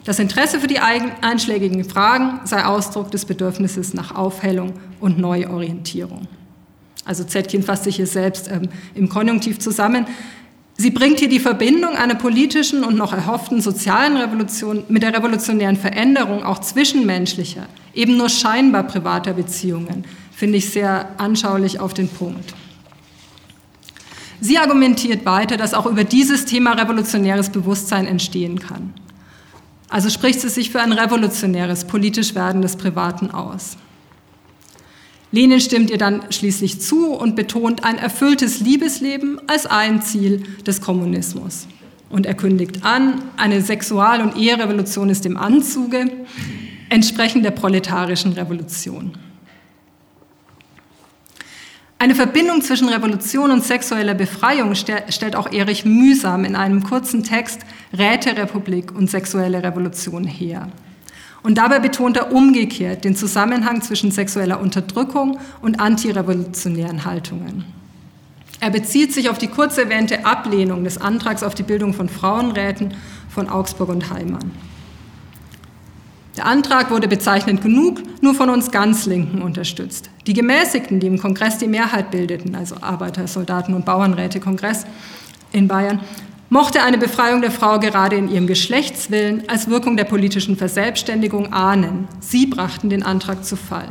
Das 0.05 0.17
Interesse 0.17 0.61
für 0.61 0.67
die 0.67 0.79
einschlägigen 0.79 1.83
Fragen 1.83 2.39
sei 2.45 2.63
Ausdruck 2.63 3.11
des 3.11 3.25
Bedürfnisses 3.25 3.93
nach 3.93 4.15
Aufhellung 4.15 4.73
und 5.01 5.19
Neuorientierung. 5.19 6.27
Also 7.03 7.25
Zetkin 7.25 7.63
fasst 7.63 7.83
sich 7.83 7.97
hier 7.97 8.07
selbst 8.07 8.49
ähm, 8.49 8.69
im 8.95 9.09
Konjunktiv 9.09 9.59
zusammen. 9.59 10.05
Sie 10.81 10.91
bringt 10.91 11.19
hier 11.19 11.27
die 11.27 11.41
Verbindung 11.41 11.97
einer 11.97 12.15
politischen 12.15 12.85
und 12.85 12.95
noch 12.95 13.11
erhofften 13.11 13.59
sozialen 13.59 14.15
Revolution 14.15 14.85
mit 14.87 15.03
der 15.03 15.13
revolutionären 15.13 15.75
Veränderung 15.75 16.41
auch 16.41 16.59
zwischenmenschlicher, 16.59 17.67
eben 17.93 18.15
nur 18.15 18.29
scheinbar 18.29 18.83
privater 18.83 19.33
Beziehungen, 19.33 20.05
finde 20.31 20.57
ich 20.57 20.69
sehr 20.69 21.09
anschaulich 21.17 21.81
auf 21.81 21.93
den 21.93 22.07
Punkt. 22.07 22.53
Sie 24.39 24.57
argumentiert 24.57 25.25
weiter, 25.25 25.57
dass 25.57 25.73
auch 25.73 25.85
über 25.85 26.05
dieses 26.05 26.45
Thema 26.45 26.71
revolutionäres 26.71 27.49
Bewusstsein 27.49 28.07
entstehen 28.07 28.59
kann. 28.59 28.93
Also 29.89 30.09
spricht 30.09 30.39
sie 30.39 30.47
sich 30.47 30.71
für 30.71 30.79
ein 30.79 30.93
revolutionäres, 30.93 31.83
politisch 31.83 32.35
werdendes 32.35 32.77
Privaten 32.77 33.31
aus. 33.31 33.75
Lenin 35.31 35.61
stimmt 35.61 35.91
ihr 35.91 35.97
dann 35.97 36.31
schließlich 36.31 36.81
zu 36.81 37.13
und 37.13 37.35
betont 37.35 37.83
ein 37.83 37.97
erfülltes 37.97 38.61
Liebesleben 38.61 39.39
als 39.47 39.67
ein 39.67 40.01
Ziel 40.01 40.43
des 40.65 40.81
Kommunismus. 40.81 41.67
Und 42.09 42.25
er 42.25 42.33
kündigt 42.33 42.83
an, 42.83 43.21
eine 43.37 43.61
Sexual- 43.61 44.21
und 44.21 44.35
Eherevolution 44.35 45.09
ist 45.09 45.25
im 45.27 45.37
Anzuge, 45.37 46.09
entsprechend 46.89 47.45
der 47.45 47.51
proletarischen 47.51 48.33
Revolution. 48.33 49.11
Eine 51.99 52.15
Verbindung 52.15 52.61
zwischen 52.61 52.89
Revolution 52.89 53.51
und 53.51 53.63
sexueller 53.63 54.15
Befreiung 54.15 54.73
stellt 54.73 55.35
auch 55.35 55.51
Erich 55.51 55.85
Mühsam 55.85 56.45
in 56.45 56.55
einem 56.55 56.81
kurzen 56.81 57.23
Text 57.23 57.59
Räterepublik 57.95 58.95
und 58.95 59.09
sexuelle 59.11 59.61
Revolution 59.61 60.23
her. 60.23 60.69
Und 61.41 61.57
dabei 61.57 61.79
betont 61.79 62.17
er 62.17 62.31
umgekehrt 62.31 63.05
den 63.05 63.15
Zusammenhang 63.15 63.81
zwischen 63.81 64.11
sexueller 64.11 64.59
Unterdrückung 64.59 65.39
und 65.61 65.79
antirevolutionären 65.79 67.05
Haltungen. 67.05 67.65
Er 68.59 68.71
bezieht 68.71 69.13
sich 69.13 69.29
auf 69.29 69.37
die 69.37 69.47
kurz 69.47 69.77
erwähnte 69.77 70.25
Ablehnung 70.25 70.83
des 70.83 70.99
Antrags 70.99 71.43
auf 71.43 71.55
die 71.55 71.63
Bildung 71.63 71.93
von 71.93 72.09
Frauenräten 72.09 72.93
von 73.29 73.47
Augsburg 73.47 73.89
und 73.89 74.09
Heimann. 74.09 74.51
Der 76.35 76.45
Antrag 76.45 76.91
wurde 76.91 77.07
bezeichnend 77.07 77.61
genug 77.61 78.01
nur 78.21 78.33
von 78.33 78.49
uns 78.49 78.71
ganz 78.71 79.05
Linken 79.05 79.41
unterstützt. 79.41 80.09
Die 80.27 80.33
Gemäßigten, 80.33 80.99
die 80.99 81.07
im 81.07 81.19
Kongress 81.19 81.57
die 81.57 81.67
Mehrheit 81.67 82.11
bildeten, 82.11 82.55
also 82.55 82.75
Arbeiter, 82.81 83.27
Soldaten 83.27 83.73
und 83.73 83.85
Bauernräte 83.85 84.39
Kongress 84.39 84.85
in 85.51 85.67
Bayern, 85.67 85.99
mochte 86.49 86.81
eine 86.81 86.97
Befreiung 86.97 87.41
der 87.41 87.51
Frau 87.51 87.79
gerade 87.79 88.15
in 88.15 88.29
ihrem 88.29 88.47
Geschlechtswillen 88.47 89.43
als 89.47 89.69
Wirkung 89.69 89.97
der 89.97 90.03
politischen 90.03 90.57
Verselbstständigung 90.57 91.53
ahnen. 91.53 92.07
Sie 92.19 92.47
brachten 92.47 92.89
den 92.89 93.03
Antrag 93.03 93.45
zu 93.45 93.55
Fall. 93.55 93.89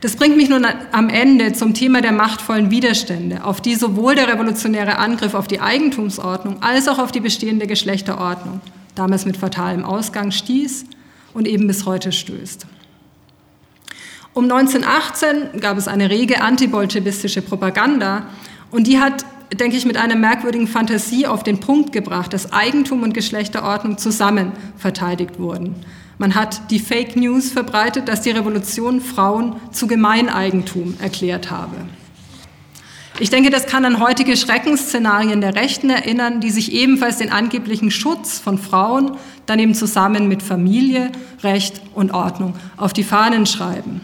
Das 0.00 0.16
bringt 0.16 0.36
mich 0.36 0.48
nun 0.48 0.66
am 0.92 1.10
Ende 1.10 1.52
zum 1.52 1.74
Thema 1.74 2.00
der 2.00 2.12
machtvollen 2.12 2.70
Widerstände, 2.70 3.44
auf 3.44 3.60
die 3.60 3.74
sowohl 3.74 4.14
der 4.14 4.28
revolutionäre 4.28 4.96
Angriff 4.96 5.34
auf 5.34 5.46
die 5.46 5.60
Eigentumsordnung 5.60 6.62
als 6.62 6.88
auch 6.88 6.98
auf 6.98 7.12
die 7.12 7.20
bestehende 7.20 7.66
Geschlechterordnung, 7.66 8.62
damals 8.94 9.26
mit 9.26 9.36
fatalem 9.36 9.84
Ausgang, 9.84 10.30
stieß 10.30 10.86
und 11.34 11.46
eben 11.46 11.66
bis 11.66 11.84
heute 11.84 12.12
stößt. 12.12 12.66
Um 14.32 14.44
1918 14.44 15.60
gab 15.60 15.76
es 15.76 15.86
eine 15.86 16.08
rege 16.08 16.40
antibolschewistische 16.40 17.42
Propaganda 17.42 18.26
und 18.70 18.86
die 18.86 19.00
hat 19.00 19.26
denke 19.52 19.76
ich, 19.76 19.84
mit 19.84 19.96
einer 19.96 20.16
merkwürdigen 20.16 20.68
Fantasie 20.68 21.26
auf 21.26 21.42
den 21.42 21.60
Punkt 21.60 21.92
gebracht, 21.92 22.32
dass 22.32 22.52
Eigentum 22.52 23.02
und 23.02 23.14
Geschlechterordnung 23.14 23.98
zusammen 23.98 24.52
verteidigt 24.76 25.38
wurden. 25.38 25.74
Man 26.18 26.34
hat 26.34 26.70
die 26.70 26.78
Fake 26.78 27.16
News 27.16 27.50
verbreitet, 27.50 28.08
dass 28.08 28.20
die 28.20 28.30
Revolution 28.30 29.00
Frauen 29.00 29.56
zu 29.72 29.86
Gemeineigentum 29.86 30.94
erklärt 31.00 31.50
habe. 31.50 31.76
Ich 33.18 33.30
denke, 33.30 33.50
das 33.50 33.66
kann 33.66 33.84
an 33.84 34.00
heutige 34.00 34.36
Schreckensszenarien 34.36 35.40
der 35.40 35.54
Rechten 35.54 35.90
erinnern, 35.90 36.40
die 36.40 36.50
sich 36.50 36.72
ebenfalls 36.72 37.18
den 37.18 37.30
angeblichen 37.30 37.90
Schutz 37.90 38.38
von 38.38 38.56
Frauen 38.56 39.16
dann 39.46 39.58
eben 39.58 39.74
zusammen 39.74 40.28
mit 40.28 40.42
Familie, 40.42 41.10
Recht 41.42 41.82
und 41.94 42.12
Ordnung 42.12 42.54
auf 42.76 42.92
die 42.92 43.04
Fahnen 43.04 43.46
schreiben. 43.46 44.00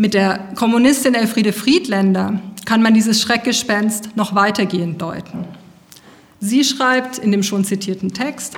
Mit 0.00 0.14
der 0.14 0.38
Kommunistin 0.54 1.12
Elfriede 1.12 1.52
Friedländer 1.52 2.40
kann 2.64 2.80
man 2.80 2.94
dieses 2.94 3.20
Schreckgespenst 3.20 4.16
noch 4.16 4.34
weitergehend 4.34 5.02
deuten. 5.02 5.44
Sie 6.40 6.64
schreibt 6.64 7.18
in 7.18 7.32
dem 7.32 7.42
schon 7.42 7.66
zitierten 7.66 8.14
Text, 8.14 8.54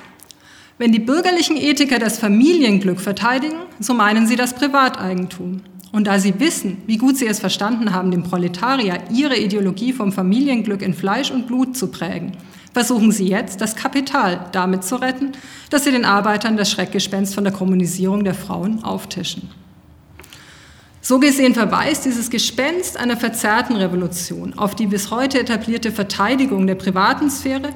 wenn 0.78 0.92
die 0.92 1.00
bürgerlichen 1.00 1.56
Ethiker 1.56 1.98
das 1.98 2.20
Familienglück 2.20 3.00
verteidigen, 3.00 3.56
so 3.80 3.92
meinen 3.92 4.28
sie 4.28 4.36
das 4.36 4.54
Privateigentum. 4.54 5.62
Und 5.90 6.06
da 6.06 6.20
sie 6.20 6.38
wissen, 6.38 6.76
wie 6.86 6.96
gut 6.96 7.16
sie 7.16 7.26
es 7.26 7.40
verstanden 7.40 7.92
haben, 7.92 8.12
dem 8.12 8.22
Proletarier 8.22 9.00
ihre 9.10 9.36
Ideologie 9.36 9.92
vom 9.92 10.12
Familienglück 10.12 10.80
in 10.80 10.94
Fleisch 10.94 11.32
und 11.32 11.48
Blut 11.48 11.76
zu 11.76 11.88
prägen, 11.88 12.36
versuchen 12.72 13.10
sie 13.10 13.26
jetzt, 13.26 13.60
das 13.60 13.74
Kapital 13.74 14.46
damit 14.52 14.84
zu 14.84 14.94
retten, 14.94 15.32
dass 15.70 15.82
sie 15.82 15.90
den 15.90 16.04
Arbeitern 16.04 16.56
das 16.56 16.70
Schreckgespenst 16.70 17.34
von 17.34 17.42
der 17.42 17.52
Kommunisierung 17.52 18.22
der 18.22 18.34
Frauen 18.34 18.84
auftischen. 18.84 19.50
So 21.04 21.18
gesehen 21.18 21.52
verweist 21.52 22.04
dieses 22.04 22.30
Gespenst 22.30 22.96
einer 22.96 23.16
verzerrten 23.16 23.74
Revolution 23.74 24.56
auf 24.56 24.76
die 24.76 24.86
bis 24.86 25.10
heute 25.10 25.40
etablierte 25.40 25.90
Verteidigung 25.90 26.68
der 26.68 26.76
privaten 26.76 27.28
Sphäre 27.28 27.70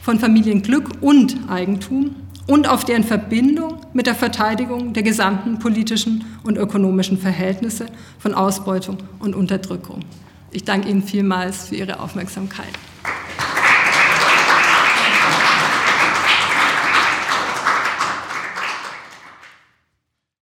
von 0.00 0.18
Familienglück 0.18 0.88
und 1.02 1.36
Eigentum 1.50 2.16
und 2.46 2.66
auf 2.66 2.86
deren 2.86 3.04
Verbindung 3.04 3.80
mit 3.92 4.06
der 4.06 4.14
Verteidigung 4.14 4.94
der 4.94 5.02
gesamten 5.02 5.58
politischen 5.58 6.24
und 6.42 6.56
ökonomischen 6.56 7.18
Verhältnisse 7.18 7.84
von 8.18 8.32
Ausbeutung 8.32 8.96
und 9.18 9.34
Unterdrückung. 9.34 10.00
Ich 10.50 10.64
danke 10.64 10.88
Ihnen 10.88 11.02
vielmals 11.02 11.68
für 11.68 11.74
Ihre 11.74 12.00
Aufmerksamkeit. 12.00 12.72